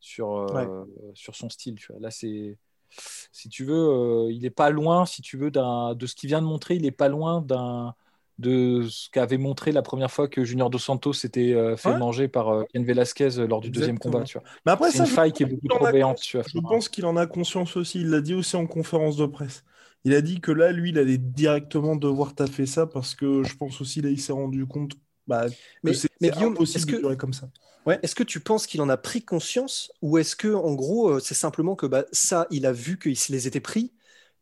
sur, 0.00 0.34
euh, 0.34 0.84
sur 1.14 1.36
son 1.36 1.48
style. 1.48 1.76
Tu 1.76 1.92
vois. 1.92 2.00
Là, 2.00 2.10
c'est. 2.10 2.58
Si 3.32 3.48
tu 3.48 3.64
veux, 3.64 4.28
il 4.32 4.40
n'est 4.42 4.50
pas 4.50 4.70
loin, 4.70 5.06
si 5.06 5.22
tu 5.22 5.36
veux, 5.36 5.50
de 5.52 6.06
ce 6.06 6.14
qu'il 6.16 6.28
vient 6.28 6.40
de 6.42 6.46
montrer, 6.46 6.74
il 6.74 6.82
n'est 6.82 6.90
pas 6.90 7.08
loin 7.08 7.40
d'un 7.40 7.94
de 8.38 8.86
ce 8.88 9.10
qu'avait 9.10 9.36
montré 9.36 9.70
la 9.70 9.82
première 9.82 10.10
fois 10.10 10.26
que 10.26 10.44
Junior 10.44 10.70
Dos 10.70 10.78
Santos 10.78 11.12
s'était 11.12 11.52
euh, 11.52 11.76
fait 11.76 11.90
Ouais. 11.90 11.98
manger 11.98 12.26
par 12.26 12.48
euh, 12.48 12.64
Ken 12.72 12.84
Velasquez 12.84 13.28
lors 13.46 13.60
du 13.60 13.70
deuxième 13.70 13.98
combat. 13.98 14.22
Tu 14.24 14.38
vois. 14.38 14.48
Mais 14.64 14.72
après, 14.72 14.90
C'est 14.90 14.98
une 15.00 15.06
faille 15.06 15.32
qui 15.32 15.42
est 15.42 15.46
beaucoup 15.46 15.68
trop 15.68 15.86
béante. 15.92 16.22
Je 16.24 16.58
pense 16.60 16.88
qu'il 16.88 17.04
en 17.04 17.16
a 17.16 17.26
conscience 17.26 17.76
aussi. 17.76 18.00
Il 18.00 18.08
l'a 18.08 18.22
dit 18.22 18.34
aussi 18.34 18.56
en 18.56 18.66
conférence 18.66 19.16
de 19.16 19.26
presse. 19.26 19.62
Il 20.04 20.14
a 20.14 20.20
dit 20.22 20.40
que 20.40 20.50
là, 20.52 20.72
lui, 20.72 20.90
il 20.90 20.98
allait 20.98 21.18
directement 21.18 21.94
devoir 21.96 22.34
taffer 22.34 22.66
ça 22.66 22.86
parce 22.86 23.14
que 23.14 23.42
je 23.44 23.54
pense 23.56 23.80
aussi, 23.80 24.00
là, 24.00 24.08
il 24.10 24.20
s'est 24.20 24.32
rendu 24.32 24.66
compte 24.66 24.92
bah, 25.26 25.46
Mais- 25.82 25.92
c'est 25.94 26.08
impossible 26.52 26.86
de 26.92 26.98
durer 27.00 27.16
comme 27.16 27.32
ça. 27.32 27.48
Est-ce 28.02 28.14
que 28.14 28.22
tu 28.22 28.40
penses 28.40 28.66
qu'il 28.66 28.80
en 28.82 28.88
a 28.88 28.96
pris 28.96 29.22
conscience 29.22 29.90
ou 30.02 30.18
est-ce 30.18 30.36
que 30.36 30.48
en 30.52 30.74
gros 30.74 31.08
euh, 31.10 31.18
c'est 31.20 31.34
simplement 31.34 31.74
que 31.76 31.86
bah, 31.86 32.04
ça 32.12 32.46
il 32.50 32.66
a 32.66 32.72
vu 32.72 32.98
qu'il 32.98 33.16
se 33.16 33.32
les 33.32 33.46
était 33.48 33.60
pris 33.60 33.92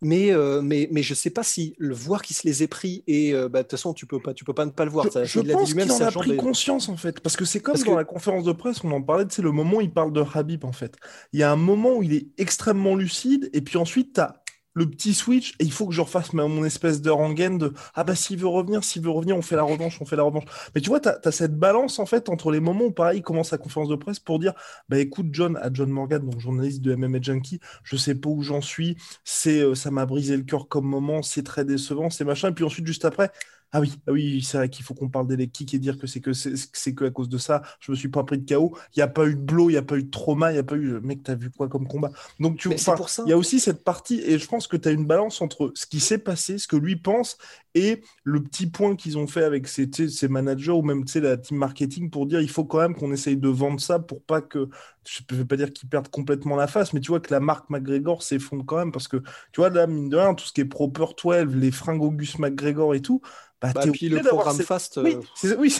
mais, 0.00 0.30
euh, 0.32 0.60
mais, 0.62 0.88
mais 0.92 1.02
je 1.02 1.12
sais 1.14 1.30
pas 1.30 1.42
si 1.42 1.74
le 1.78 1.94
voir 1.94 2.22
qu'il 2.22 2.36
se 2.36 2.46
les 2.46 2.62
ait 2.62 2.68
pris 2.68 3.02
et 3.06 3.32
euh, 3.34 3.48
bah, 3.48 3.60
de 3.60 3.62
toute 3.64 3.72
façon 3.72 3.94
tu 3.94 4.06
peux 4.06 4.20
pas 4.20 4.34
tu 4.34 4.44
peux 4.44 4.52
pas 4.54 4.66
ne 4.66 4.70
pas 4.70 4.84
le 4.84 4.90
voir 4.90 5.06
Je, 5.06 5.10
Ça, 5.10 5.24
je 5.24 5.40
il 5.40 5.50
pense 5.52 5.72
qu'il 5.72 5.90
en 5.92 6.00
a 6.00 6.10
pris 6.12 6.36
conscience 6.36 6.88
en 6.88 6.96
fait, 6.96 7.20
parce 7.20 7.36
que 7.36 7.44
c'est 7.44 7.60
comme 7.60 7.74
Parce 7.74 7.84
dans 7.84 7.92
que- 7.92 7.96
la 7.98 8.04
conférence 8.04 8.44
de 8.44 8.52
presse, 8.52 8.84
on 8.84 8.90
en 8.92 9.02
parlait, 9.02 9.24
c'est 9.30 9.42
le 9.42 9.50
moment 9.52 9.78
où 9.78 9.80
il 9.80 9.90
parle 9.92 10.12
de 10.12 10.22
Habib 10.34 10.64
en 10.64 10.72
fait. 10.72 10.96
Il 11.32 11.40
y 11.40 11.42
a 11.42 11.50
un 11.50 11.56
moment 11.56 11.96
où 11.96 12.02
il 12.02 12.12
est 12.14 12.26
extrêmement 12.38 12.96
lucide, 12.96 13.48
et 13.52 13.60
puis 13.60 13.76
ensuite 13.78 14.14
tu 14.14 14.20
as 14.20 14.42
le 14.78 14.88
petit 14.88 15.12
switch, 15.14 15.54
et 15.58 15.64
il 15.64 15.72
faut 15.72 15.86
que 15.86 15.94
je 15.94 16.00
refasse 16.00 16.32
mon 16.32 16.64
espèce 16.64 17.02
de 17.02 17.10
rengaine 17.10 17.58
de 17.58 17.72
ah 17.94 18.04
bah 18.04 18.14
s'il 18.14 18.38
veut 18.38 18.46
revenir, 18.46 18.84
s'il 18.84 19.02
veut 19.02 19.10
revenir, 19.10 19.36
on 19.36 19.42
fait 19.42 19.56
la 19.56 19.62
revanche, 19.64 20.00
on 20.00 20.04
fait 20.04 20.16
la 20.16 20.22
revanche. 20.22 20.44
Mais 20.74 20.80
tu 20.80 20.88
vois, 20.88 21.00
tu 21.00 21.08
as, 21.08 21.32
cette 21.32 21.58
balance 21.58 21.98
en 21.98 22.06
fait 22.06 22.28
entre 22.28 22.50
les 22.50 22.60
moments 22.60 22.86
où 22.86 22.92
pareil, 22.92 23.18
il 23.18 23.22
commence 23.22 23.48
sa 23.50 23.58
conférence 23.58 23.88
de 23.88 23.96
presse 23.96 24.20
pour 24.20 24.38
dire 24.38 24.54
bah 24.88 24.98
écoute 24.98 25.26
John, 25.32 25.56
à 25.58 25.70
John 25.72 25.90
Morgan, 25.90 26.24
donc 26.24 26.38
journaliste 26.40 26.80
de 26.82 26.94
MMA 26.94 27.20
Junkie, 27.20 27.60
je 27.82 27.96
sais 27.96 28.14
pas 28.14 28.30
où 28.30 28.42
j'en 28.42 28.60
suis, 28.60 28.96
c'est 29.24 29.60
euh, 29.60 29.74
ça 29.74 29.90
m'a 29.90 30.06
brisé 30.06 30.36
le 30.36 30.44
cœur 30.44 30.68
comme 30.68 30.86
moment, 30.86 31.22
c'est 31.22 31.42
très 31.42 31.64
décevant, 31.64 32.10
c'est 32.10 32.24
machin, 32.24 32.50
et 32.50 32.52
puis 32.52 32.64
ensuite 32.64 32.86
juste 32.86 33.04
après. 33.04 33.30
Ah 33.70 33.80
oui, 33.80 33.92
ah 34.06 34.12
oui, 34.12 34.42
c'est 34.42 34.56
vrai 34.56 34.70
qu'il 34.70 34.82
faut 34.82 34.94
qu'on 34.94 35.10
parle 35.10 35.26
des 35.26 35.36
leg 35.36 35.52
kicks 35.52 35.74
et 35.74 35.78
dire 35.78 35.98
que 35.98 36.06
c'est 36.06 36.20
que 36.20 36.32
c'est 36.32 36.94
que 36.94 37.04
à 37.04 37.10
cause 37.10 37.28
de 37.28 37.36
ça, 37.36 37.60
je 37.80 37.92
me 37.92 37.96
suis 37.96 38.08
pas 38.08 38.24
pris 38.24 38.38
de 38.38 38.54
KO. 38.54 38.74
Il 38.96 39.00
n'y 39.00 39.02
a 39.02 39.08
pas 39.08 39.26
eu 39.26 39.34
de 39.34 39.42
blow, 39.42 39.68
il 39.68 39.74
n'y 39.74 39.78
a 39.78 39.82
pas 39.82 39.98
eu 39.98 40.04
de 40.04 40.10
trauma, 40.10 40.50
il 40.50 40.54
n'y 40.54 40.58
a 40.58 40.62
pas 40.64 40.76
eu. 40.76 40.98
Mec, 41.02 41.22
t'as 41.22 41.34
vu 41.34 41.50
quoi 41.50 41.68
comme 41.68 41.86
combat? 41.86 42.10
Donc 42.40 42.56
tu 42.56 42.70
il 42.70 43.28
y 43.28 43.32
a 43.32 43.36
aussi 43.36 43.60
cette 43.60 43.84
partie, 43.84 44.20
et 44.20 44.38
je 44.38 44.46
pense 44.46 44.68
que 44.68 44.78
tu 44.78 44.88
as 44.88 44.92
une 44.92 45.06
balance 45.06 45.42
entre 45.42 45.70
ce 45.74 45.84
qui 45.84 46.00
s'est 46.00 46.16
passé, 46.18 46.56
ce 46.56 46.66
que 46.66 46.76
lui 46.76 46.96
pense, 46.96 47.36
et 47.78 48.02
le 48.24 48.42
petit 48.42 48.66
point 48.66 48.96
qu'ils 48.96 49.18
ont 49.18 49.26
fait 49.26 49.44
avec 49.44 49.68
sais, 49.68 49.88
ses 50.08 50.28
managers 50.28 50.72
ou 50.72 50.82
même 50.82 51.04
la 51.16 51.36
team 51.36 51.58
marketing 51.58 52.10
pour 52.10 52.26
dire 52.26 52.40
il 52.40 52.50
faut 52.50 52.64
quand 52.64 52.78
même 52.78 52.94
qu'on 52.94 53.12
essaye 53.12 53.36
de 53.36 53.48
vendre 53.48 53.80
ça 53.80 53.98
pour 53.98 54.22
pas 54.22 54.40
que, 54.40 54.68
je 55.04 55.20
ne 55.30 55.36
vais 55.38 55.44
pas 55.44 55.56
dire 55.56 55.72
qu'ils 55.72 55.88
perdent 55.88 56.08
complètement 56.08 56.56
la 56.56 56.66
face, 56.66 56.92
mais 56.92 57.00
tu 57.00 57.08
vois 57.08 57.20
que 57.20 57.32
la 57.32 57.40
marque 57.40 57.70
McGregor 57.70 58.22
s'effondre 58.22 58.64
quand 58.66 58.76
même 58.76 58.92
parce 58.92 59.08
que 59.08 59.16
tu 59.52 59.60
vois, 59.60 59.70
là, 59.70 59.86
mine 59.86 60.08
de 60.08 60.16
rien, 60.16 60.34
tout 60.34 60.44
ce 60.44 60.52
qui 60.52 60.60
est 60.60 60.64
Proper 60.64 61.06
12, 61.22 61.54
les 61.56 61.70
fringues 61.70 62.02
Auguste 62.02 62.38
McGregor 62.38 62.94
et 62.94 63.00
tout, 63.00 63.20
bah, 63.60 63.72
Bah, 63.74 63.82
puis 63.92 64.08
le 64.08 64.20
programme 64.20 64.56
fast 64.60 65.00
Oui, 65.02 65.16
euh, 65.16 65.20
c'est 65.34 65.56
oui, 65.56 65.74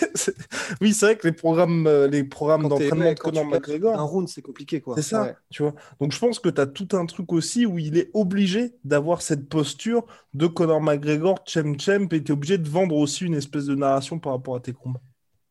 oui, 0.81 0.93
vrai 0.93 1.17
que 1.17 1.27
les 1.29 1.33
programmes, 1.33 1.87
euh, 1.87 2.09
les 2.09 2.25
programmes 2.25 2.69
d'entraînement 2.69 3.13
de 3.13 3.19
Conor 3.19 3.45
McGregor. 3.47 3.99
un 3.99 4.03
round 4.03 4.29
c'est 4.29 4.43
compliqué 4.43 4.81
quoi 4.81 4.97
C'est 4.97 5.03
ça, 5.03 5.23
Ouais. 5.23 5.37
tu 5.51 5.63
vois. 5.63 5.75
Donc 6.01 6.13
je 6.13 6.19
pense 6.19 6.41
que 6.41 6.49
tu 6.49 6.61
as 6.61 6.67
tout 6.67 6.89
un 6.93 7.07
truc 7.07 7.33
aussi 7.33 7.67
où 7.67 7.79
il 7.79 7.97
est 7.97 8.11
obligé 8.15 8.75
d'avoir 8.85 9.23
cette 9.23 9.49
posture 9.49 10.05
de 10.35 10.47
Conor 10.47 10.81
McGregor, 10.81 11.39
Chem 11.47 11.79
Chem, 11.89 12.05
et 12.13 12.23
tu 12.23 12.31
es 12.31 12.31
obligé 12.31 12.59
de 12.59 12.69
vendre 12.69 12.97
aussi 12.97 13.25
une 13.25 13.35
espèce 13.35 13.65
de 13.65 13.75
narration 13.75 14.19
par 14.19 14.33
rapport 14.33 14.57
à 14.57 14.61
tes 14.61 14.73
combats. 14.73 15.01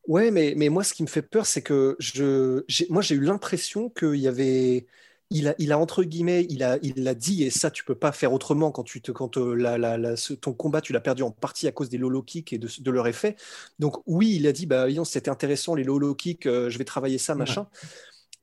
Ouais, 0.07 0.31
mais, 0.31 0.53
mais 0.55 0.69
moi, 0.69 0.83
ce 0.83 0.93
qui 0.93 1.03
me 1.03 1.07
fait 1.07 1.21
peur, 1.21 1.45
c'est 1.45 1.61
que 1.61 1.95
je, 1.99 2.63
j'ai, 2.67 2.88
moi, 2.89 3.01
j'ai 3.01 3.15
eu 3.15 3.21
l'impression 3.21 3.89
qu'il 3.89 4.15
y 4.15 4.27
avait. 4.27 4.85
Il 5.29 5.49
a, 5.49 5.55
il 5.57 5.73
a, 5.73 5.77
entre 5.77 6.05
guillemets, 6.05 6.47
il 6.49 6.63
a, 6.63 6.77
il 6.81 7.03
l'a 7.03 7.13
dit, 7.13 7.43
et 7.43 7.49
ça, 7.49 7.69
tu 7.69 7.83
peux 7.83 7.95
pas 7.95 8.13
faire 8.13 8.31
autrement 8.31 8.71
quand, 8.71 8.83
tu 8.83 9.01
te, 9.01 9.11
quand 9.11 9.38
euh, 9.38 9.55
la, 9.55 9.77
la, 9.77 9.97
la- 9.97 10.15
ce- 10.15 10.33
ton 10.33 10.53
combat, 10.53 10.79
tu 10.79 10.93
l'as 10.93 11.01
perdu 11.01 11.23
en 11.23 11.31
partie 11.31 11.67
à 11.67 11.73
cause 11.73 11.89
des 11.89 11.97
low 11.97 12.21
kicks 12.21 12.53
et 12.53 12.57
de, 12.57 12.69
de 12.79 12.91
leur 12.91 13.07
effet. 13.07 13.35
Donc, 13.77 13.97
oui, 14.05 14.35
il 14.38 14.47
a 14.47 14.53
dit, 14.53 14.65
bah, 14.65 14.83
voyons, 14.83 15.03
c'était 15.03 15.29
intéressant, 15.29 15.75
les 15.75 15.83
low 15.83 16.15
kicks, 16.15 16.45
euh, 16.45 16.69
je 16.69 16.77
vais 16.77 16.85
travailler 16.85 17.17
ça, 17.17 17.35
machin. 17.35 17.67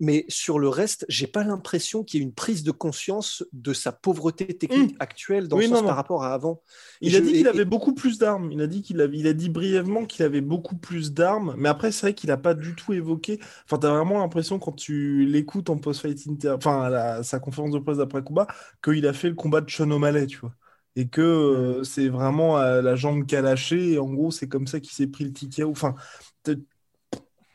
Mais 0.05 0.24
sur 0.28 0.59
le 0.59 0.68
reste, 0.68 1.07
j'ai 1.09 1.26
pas 1.26 1.44
l'impression 1.44 2.05
qu'il 2.05 2.20
y 2.20 2.22
ait 2.22 2.26
une 2.26 2.34
prise 2.34 2.62
de 2.64 2.70
conscience 2.72 3.44
de 3.52 3.72
sa 3.72 3.92
pauvreté 3.92 4.46
technique 4.59 4.96
actuelle 4.98 5.48
dans 5.48 5.57
Oui, 5.57 5.62
le 5.62 5.64
sens 5.64 5.82
non. 5.82 5.86
par 5.86 5.96
rapport 5.96 6.24
à 6.24 6.34
avant. 6.34 6.62
Il 7.02 7.16
a 7.16 7.20
dit 7.20 7.32
qu'il 7.34 7.46
et- 7.46 7.48
avait 7.48 7.64
beaucoup 7.64 7.94
plus 7.94 8.18
d'armes. 8.18 8.50
Il 8.52 8.61
a 8.62 8.66
dit 8.66 8.82
qu'il 8.82 9.00
avait, 9.00 9.18
il 9.18 9.26
a 9.26 9.32
dit 9.34 9.48
brièvement 9.50 10.07
qu'il 10.07 10.24
avait 10.24 10.40
beaucoup 10.40 10.76
plus 10.76 11.12
d'armes. 11.12 11.55
Mais 11.59 11.68
après, 11.68 11.92
c'est 11.92 12.02
vrai 12.07 12.14
qu'il 12.14 12.30
a 12.30 12.36
pas 12.36 12.55
du 12.55 12.74
tout 12.74 12.92
évoqué. 12.92 13.38
Enfin, 13.64 13.78
t'as 13.78 13.90
vraiment 13.94 14.18
l'impression 14.20 14.59
quand 14.59 14.72
tu 14.72 15.26
l'écoutes 15.26 15.70
en 15.70 15.76
post-fight 15.78 16.26
inter, 16.28 16.50
enfin, 16.57 16.82
à 16.82 16.90
la- 16.90 17.22
sa 17.22 17.38
conférence 17.40 17.72
de 17.72 17.78
presse 17.78 17.98
d'après 17.98 18.22
combat, 18.22 18.46
qu'il 18.82 19.07
a 19.07 19.12
fait 19.12 19.28
le 19.28 19.34
combat 19.34 19.61
de 19.61 19.70
Sean 19.70 19.90
O'Malley, 19.90 20.26
tu 20.26 20.38
vois. 20.38 20.55
Et 20.96 21.09
que 21.09 21.20
euh, 21.22 21.84
c'est 21.84 22.09
vraiment 22.09 22.59
euh, 22.59 22.80
la 22.82 22.94
jambe 22.96 23.26
qu'a 23.26 23.42
lâché. 23.42 23.92
Et 23.94 23.98
en 23.98 24.12
gros, 24.12 24.30
c'est 24.30 24.48
comme 24.48 24.66
ça 24.66 24.80
qu'il 24.80 24.92
s'est 24.92 25.07
pris 25.09 25.24
le 25.24 25.32
ticket. 25.32 25.64
Enfin, 25.64 25.94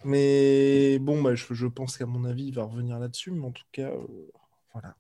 mais 0.03 0.99
bon, 0.99 1.21
bah, 1.21 1.35
je, 1.35 1.45
je 1.53 1.67
pense 1.67 1.97
qu'à 1.97 2.05
mon 2.05 2.25
avis, 2.25 2.45
il 2.47 2.53
va 2.53 2.63
revenir 2.63 2.99
là-dessus. 2.99 3.31
Mais 3.31 3.45
en 3.45 3.51
tout 3.51 3.63
cas, 3.71 3.89
euh, 3.89 4.31
voilà. 4.73 4.95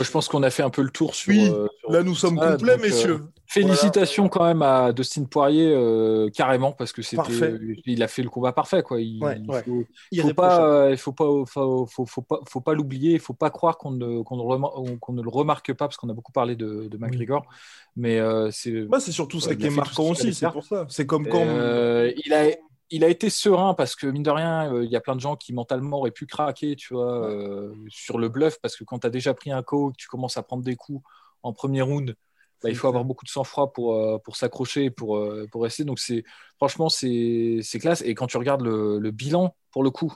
Je 0.00 0.10
pense 0.10 0.26
qu'on 0.28 0.42
a 0.42 0.50
fait 0.50 0.64
un 0.64 0.70
peu 0.70 0.82
le 0.82 0.90
tour 0.90 1.14
sur. 1.14 1.32
Oui, 1.32 1.48
euh, 1.48 1.68
sur 1.80 1.92
Là, 1.92 2.02
nous 2.02 2.14
sommes 2.16 2.38
ça, 2.38 2.52
complets, 2.52 2.76
donc, 2.76 2.84
euh, 2.84 2.88
messieurs. 2.88 3.20
Félicitations 3.46 4.28
quand 4.28 4.44
même 4.44 4.62
à 4.62 4.92
Dustin 4.92 5.24
Poirier, 5.24 5.70
euh, 5.70 6.28
carrément, 6.30 6.72
parce 6.72 6.92
que 6.92 7.02
c'était, 7.02 7.42
euh, 7.42 7.74
il 7.84 8.02
a 8.02 8.08
fait 8.08 8.22
le 8.22 8.30
combat 8.30 8.52
parfait, 8.52 8.82
quoi. 8.82 9.00
Il, 9.00 9.22
Ouais, 9.22 9.38
il 9.38 9.48
ouais. 9.48 9.62
faut, 9.62 9.84
faut 10.28 10.34
pas, 10.34 10.66
euh, 10.86 10.90
il 10.90 10.96
faut 10.96 11.12
pas, 11.12 11.24
faut, 11.46 11.86
faut, 11.86 12.06
faut 12.06 12.22
pas, 12.22 12.40
faut 12.48 12.60
pas 12.62 12.72
l'oublier. 12.74 13.12
Il 13.12 13.20
faut 13.20 13.34
pas 13.34 13.50
croire 13.50 13.78
qu'on 13.78 13.92
ne, 13.92 14.22
qu'on 14.22 14.36
ne, 14.38 14.42
remar- 14.42 14.72
qu'on 14.98 15.12
ne 15.12 15.22
le 15.22 15.28
remarque 15.28 15.72
pas, 15.74 15.86
parce 15.86 15.98
qu'on 15.98 16.08
a 16.08 16.14
beaucoup 16.14 16.32
parlé 16.32 16.56
de, 16.56 16.88
de 16.88 16.96
McGregor, 16.96 17.46
mais 17.94 18.18
euh, 18.18 18.50
c'est. 18.50 18.72
Bah, 18.86 18.98
c'est 18.98 19.12
surtout 19.12 19.38
ça 19.40 19.52
il 19.52 19.58
qui 19.58 19.66
est 19.66 19.70
marquant 19.70 20.08
aussi, 20.10 20.34
c'est 20.34 20.50
pour 20.50 20.64
ça. 20.64 20.86
C'est 20.88 21.06
comme 21.06 21.28
quand. 21.28 21.44
Euh, 21.46 22.12
il 22.24 22.32
a, 22.32 22.46
il 22.90 23.04
a 23.04 23.08
été 23.08 23.30
serein 23.30 23.74
parce 23.74 23.96
que 23.96 24.06
mine 24.06 24.22
de 24.22 24.30
rien, 24.30 24.72
euh, 24.72 24.84
il 24.84 24.90
y 24.90 24.96
a 24.96 25.00
plein 25.00 25.16
de 25.16 25.20
gens 25.20 25.36
qui 25.36 25.52
mentalement 25.52 25.98
auraient 25.98 26.10
pu 26.10 26.26
craquer, 26.26 26.76
tu 26.76 26.94
vois, 26.94 27.28
euh, 27.28 27.74
sur 27.88 28.18
le 28.18 28.28
bluff 28.28 28.58
parce 28.60 28.76
que 28.76 28.84
quand 28.84 29.00
tu 29.00 29.06
as 29.06 29.10
déjà 29.10 29.34
pris 29.34 29.50
un 29.50 29.62
KO, 29.62 29.90
que 29.90 29.96
tu 29.96 30.06
commences 30.08 30.36
à 30.36 30.42
prendre 30.42 30.62
des 30.62 30.76
coups 30.76 31.02
en 31.42 31.52
premier 31.52 31.82
round, 31.82 32.14
bah, 32.62 32.70
il 32.70 32.76
faut 32.76 32.88
avoir 32.88 33.04
beaucoup 33.04 33.24
de 33.24 33.30
sang-froid 33.30 33.72
pour, 33.72 33.94
euh, 33.94 34.18
pour 34.18 34.36
s'accrocher, 34.36 34.90
pour, 34.90 35.22
pour 35.50 35.62
rester. 35.62 35.84
Donc 35.84 35.98
c'est 35.98 36.24
franchement 36.56 36.88
c'est 36.88 37.60
classe. 37.80 38.02
Et 38.02 38.14
quand 38.14 38.26
tu 38.26 38.36
regardes 38.36 38.62
le, 38.62 38.98
le 38.98 39.10
bilan 39.10 39.54
pour 39.70 39.82
le 39.82 39.90
coup 39.90 40.14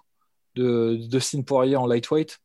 de, 0.55 0.99
de 1.01 1.07
Dustin 1.07 1.43
Poirier 1.43 1.77
en 1.77 1.87
lightweight, 1.87 2.39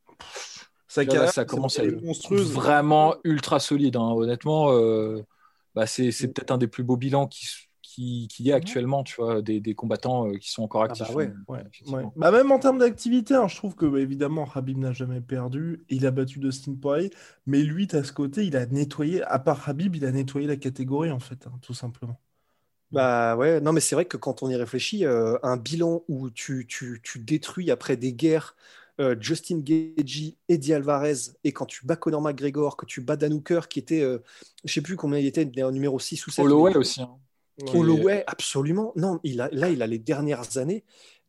là, 1.19 1.27
ça 1.27 1.41
c'est 1.41 1.45
commence 1.47 1.79
à 1.79 1.83
être 1.85 2.01
vraiment 2.31 3.15
ultra 3.23 3.59
solide. 3.59 3.95
hein. 3.97 4.11
Honnêtement, 4.11 4.71
bah, 5.75 5.85
c'est 5.87 6.11
c'est 6.11 6.27
peut-être 6.27 6.51
un 6.51 6.57
des 6.57 6.67
plus 6.67 6.83
beaux 6.83 6.97
bilans 6.97 7.27
qui 7.27 7.47
qu'il 7.95 8.27
qui 8.27 8.43
y 8.43 8.51
a 8.51 8.55
actuellement, 8.55 9.03
tu 9.03 9.15
vois, 9.15 9.41
des, 9.41 9.59
des 9.59 9.75
combattants 9.75 10.27
euh, 10.27 10.37
qui 10.37 10.49
sont 10.51 10.63
encore 10.63 10.83
Ah 10.87 10.95
bah 10.95 11.11
actifs. 11.11 11.11
ouais, 11.11 11.33
euh, 11.49 11.63
Ouais. 11.85 12.05
Bah, 12.15 12.31
même 12.31 12.51
en 12.51 12.59
termes 12.59 12.79
d'activité, 12.79 13.35
hein, 13.35 13.47
je 13.47 13.55
trouve 13.55 13.75
que 13.75 13.85
bah, 13.85 13.99
évidemment 13.99 14.49
Habib 14.53 14.77
n'a 14.77 14.91
jamais 14.93 15.21
perdu. 15.21 15.85
Il 15.89 16.05
a 16.05 16.11
battu 16.11 16.39
Dustin 16.39 16.75
Poirier, 16.75 17.11
mais 17.45 17.61
lui, 17.63 17.87
à 17.93 18.03
ce 18.03 18.11
côté, 18.13 18.45
il 18.45 18.55
a 18.57 18.65
nettoyé. 18.65 19.21
À 19.23 19.39
part 19.39 19.67
Habib, 19.69 19.95
il 19.95 20.05
a 20.05 20.11
nettoyé 20.11 20.47
la 20.47 20.55
catégorie 20.57 21.11
en 21.11 21.19
fait, 21.19 21.47
hein, 21.47 21.57
tout 21.61 21.73
simplement. 21.73 22.19
Bah 22.91 23.35
ouais, 23.37 23.59
non, 23.59 23.73
mais 23.73 23.81
c'est 23.81 23.95
vrai 23.95 24.05
que 24.05 24.17
quand 24.17 24.43
on 24.43 24.49
y 24.49 24.55
réfléchit, 24.55 25.05
euh, 25.05 25.37
un 25.41 25.57
bilan 25.57 26.03
où 26.07 26.29
tu, 26.29 26.67
tu, 26.67 27.01
tu 27.03 27.17
détruis 27.19 27.71
après 27.71 27.97
des 27.97 28.13
guerres 28.13 28.55
euh, 28.99 29.15
Justin 29.19 29.59
Gaethje, 29.61 30.35
Eddie 30.47 30.73
Alvarez, 30.73 31.15
et 31.43 31.51
quand 31.53 31.65
tu 31.65 31.85
bats 31.87 31.95
Conor 31.95 32.21
McGregor, 32.21 32.77
que 32.77 32.85
tu 32.85 33.01
bats 33.01 33.15
Dan 33.15 33.33
Hooker, 33.33 33.67
qui 33.67 33.79
était, 33.79 34.01
euh, 34.01 34.19
je 34.63 34.71
sais 34.73 34.81
plus 34.81 34.95
combien 34.95 35.17
il 35.17 35.25
était, 35.25 35.41
il 35.41 35.47
était 35.49 35.63
en 35.63 35.71
numéro 35.71 35.99
6 35.99 36.27
ou 36.27 36.31
7. 36.31 36.45
Holloway 36.45 36.75
aussi. 36.77 37.01
hein. 37.01 37.19
Holloway, 37.59 38.23
absolument. 38.27 38.93
Non, 38.95 39.19
il 39.23 39.41
a, 39.41 39.49
là, 39.51 39.69
il 39.69 39.81
a 39.81 39.87
les 39.87 39.99
dernières 39.99 40.57
années. 40.57 40.83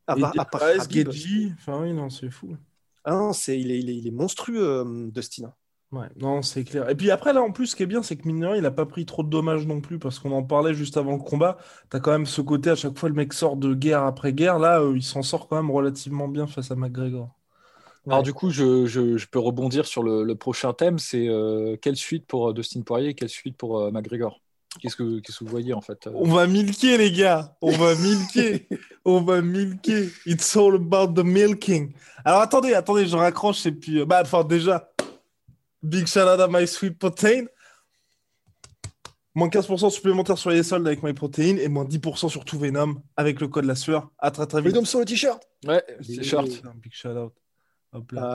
À, 0.07 0.17
part- 0.17 0.35
à 0.37 0.45
part 0.45 0.63
Habib. 0.77 1.09
Enfin 1.57 1.81
oui, 1.81 1.93
non, 1.93 2.09
c'est 2.09 2.29
fou. 2.31 2.57
Ah 3.03 3.11
non, 3.11 3.33
c'est, 3.33 3.59
il, 3.59 3.71
est, 3.71 3.79
il, 3.79 3.89
est, 3.89 3.97
il 3.97 4.07
est 4.07 4.11
monstrueux, 4.11 4.63
euh, 4.63 5.11
Dustin. 5.11 5.53
Ouais, 5.91 6.07
non, 6.17 6.41
c'est 6.41 6.63
clair. 6.63 6.89
Et 6.89 6.95
puis 6.95 7.11
après, 7.11 7.31
là, 7.31 7.41
en 7.41 7.51
plus, 7.51 7.67
ce 7.67 7.75
qui 7.75 7.83
est 7.83 7.85
bien, 7.85 8.01
c'est 8.03 8.17
que 8.17 8.27
mine 8.27 8.39
de 8.41 8.45
rien, 8.47 8.55
il 8.57 8.65
a 8.65 8.71
pas 8.71 8.85
pris 8.85 9.05
trop 9.05 9.23
de 9.23 9.29
dommages 9.29 9.65
non 9.67 9.79
plus, 9.81 9.99
parce 9.99 10.19
qu'on 10.19 10.31
en 10.31 10.43
parlait 10.43 10.73
juste 10.73 10.97
avant 10.97 11.13
le 11.13 11.19
combat. 11.23 11.57
T'as 11.89 11.99
quand 11.99 12.11
même 12.11 12.25
ce 12.25 12.41
côté, 12.41 12.71
à 12.71 12.75
chaque 12.75 12.97
fois, 12.97 13.07
le 13.09 13.15
mec 13.15 13.31
sort 13.33 13.55
de 13.55 13.73
guerre 13.73 14.03
après 14.03 14.33
guerre. 14.33 14.59
Là, 14.59 14.81
euh, 14.81 14.93
il 14.97 15.03
s'en 15.03 15.21
sort 15.21 15.47
quand 15.47 15.55
même 15.55 15.71
relativement 15.71 16.27
bien 16.27 16.47
face 16.47 16.71
à 16.71 16.75
McGregor. 16.75 17.29
Alors 18.09 18.23
du 18.23 18.33
coup, 18.33 18.51
je, 18.51 18.85
je- 18.87 19.17
je 19.17 19.27
peux 19.27 19.39
rebondir 19.39 19.85
sur 19.87 20.03
le, 20.03 20.23
le 20.23 20.35
prochain 20.35 20.73
thème, 20.73 20.99
c'est 20.99 21.27
euh, 21.29 21.77
quelle 21.81 21.95
suite 21.97 22.27
pour 22.27 22.53
Dustin 22.53 22.81
Poirier 22.83 23.09
et 23.09 23.15
quelle 23.15 23.29
suite 23.29 23.57
pour 23.57 23.79
euh, 23.79 23.91
McGregor? 23.91 24.41
Qu'est-ce 24.81 24.95
que, 24.95 25.19
qu'est-ce 25.19 25.39
que 25.39 25.43
vous 25.45 25.49
voyez 25.51 25.73
en 25.73 25.81
fait 25.81 26.05
euh 26.07 26.11
On 26.15 26.31
va 26.33 26.47
milquer, 26.47 26.97
les 26.97 27.11
gars. 27.11 27.55
On 27.61 27.71
va 27.71 27.95
milquer. 27.95 28.67
On 29.05 29.21
va 29.21 29.41
milquer. 29.41 30.09
It's 30.25 30.55
all 30.57 30.75
about 30.75 31.13
the 31.13 31.23
milking. 31.25 31.93
Alors, 32.23 32.41
attendez, 32.41 32.73
attendez, 32.73 33.05
je 33.07 33.15
raccroche 33.15 33.65
et 33.65 33.71
puis... 33.71 33.99
euh, 33.99 34.05
Bah, 34.05 34.21
enfin, 34.23 34.43
déjà, 34.43 34.91
big 35.83 36.07
shout 36.07 36.21
out 36.21 36.39
à 36.39 36.47
My 36.49 36.67
Sweet 36.67 36.97
Protein. 36.97 37.45
Moins 39.35 39.49
15% 39.49 39.89
supplémentaire 39.91 40.37
sur 40.37 40.49
les 40.49 40.63
soldes 40.63 40.87
avec 40.87 41.03
My 41.03 41.13
Protein 41.13 41.57
et 41.57 41.67
moins 41.67 41.83
10% 41.85 42.29
sur 42.29 42.45
tout 42.45 42.57
Venom 42.57 43.01
avec 43.17 43.41
le 43.41 43.47
code 43.47 43.65
la 43.65 43.75
sueur. 43.75 44.09
À 44.17 44.31
très 44.31 44.45
très 44.47 44.61
vite. 44.61 44.71
Freedom 44.71 44.85
sur 44.85 44.99
le 44.99 45.05
t-shirt. 45.05 45.41
Ouais, 45.67 45.83
c'est 46.01 46.23
short. 46.23 46.47
Un 46.63 46.73
Big 46.75 46.93
shout 46.93 47.09
out. 47.09 47.33
Hop 47.91 48.11
là. 48.13 48.34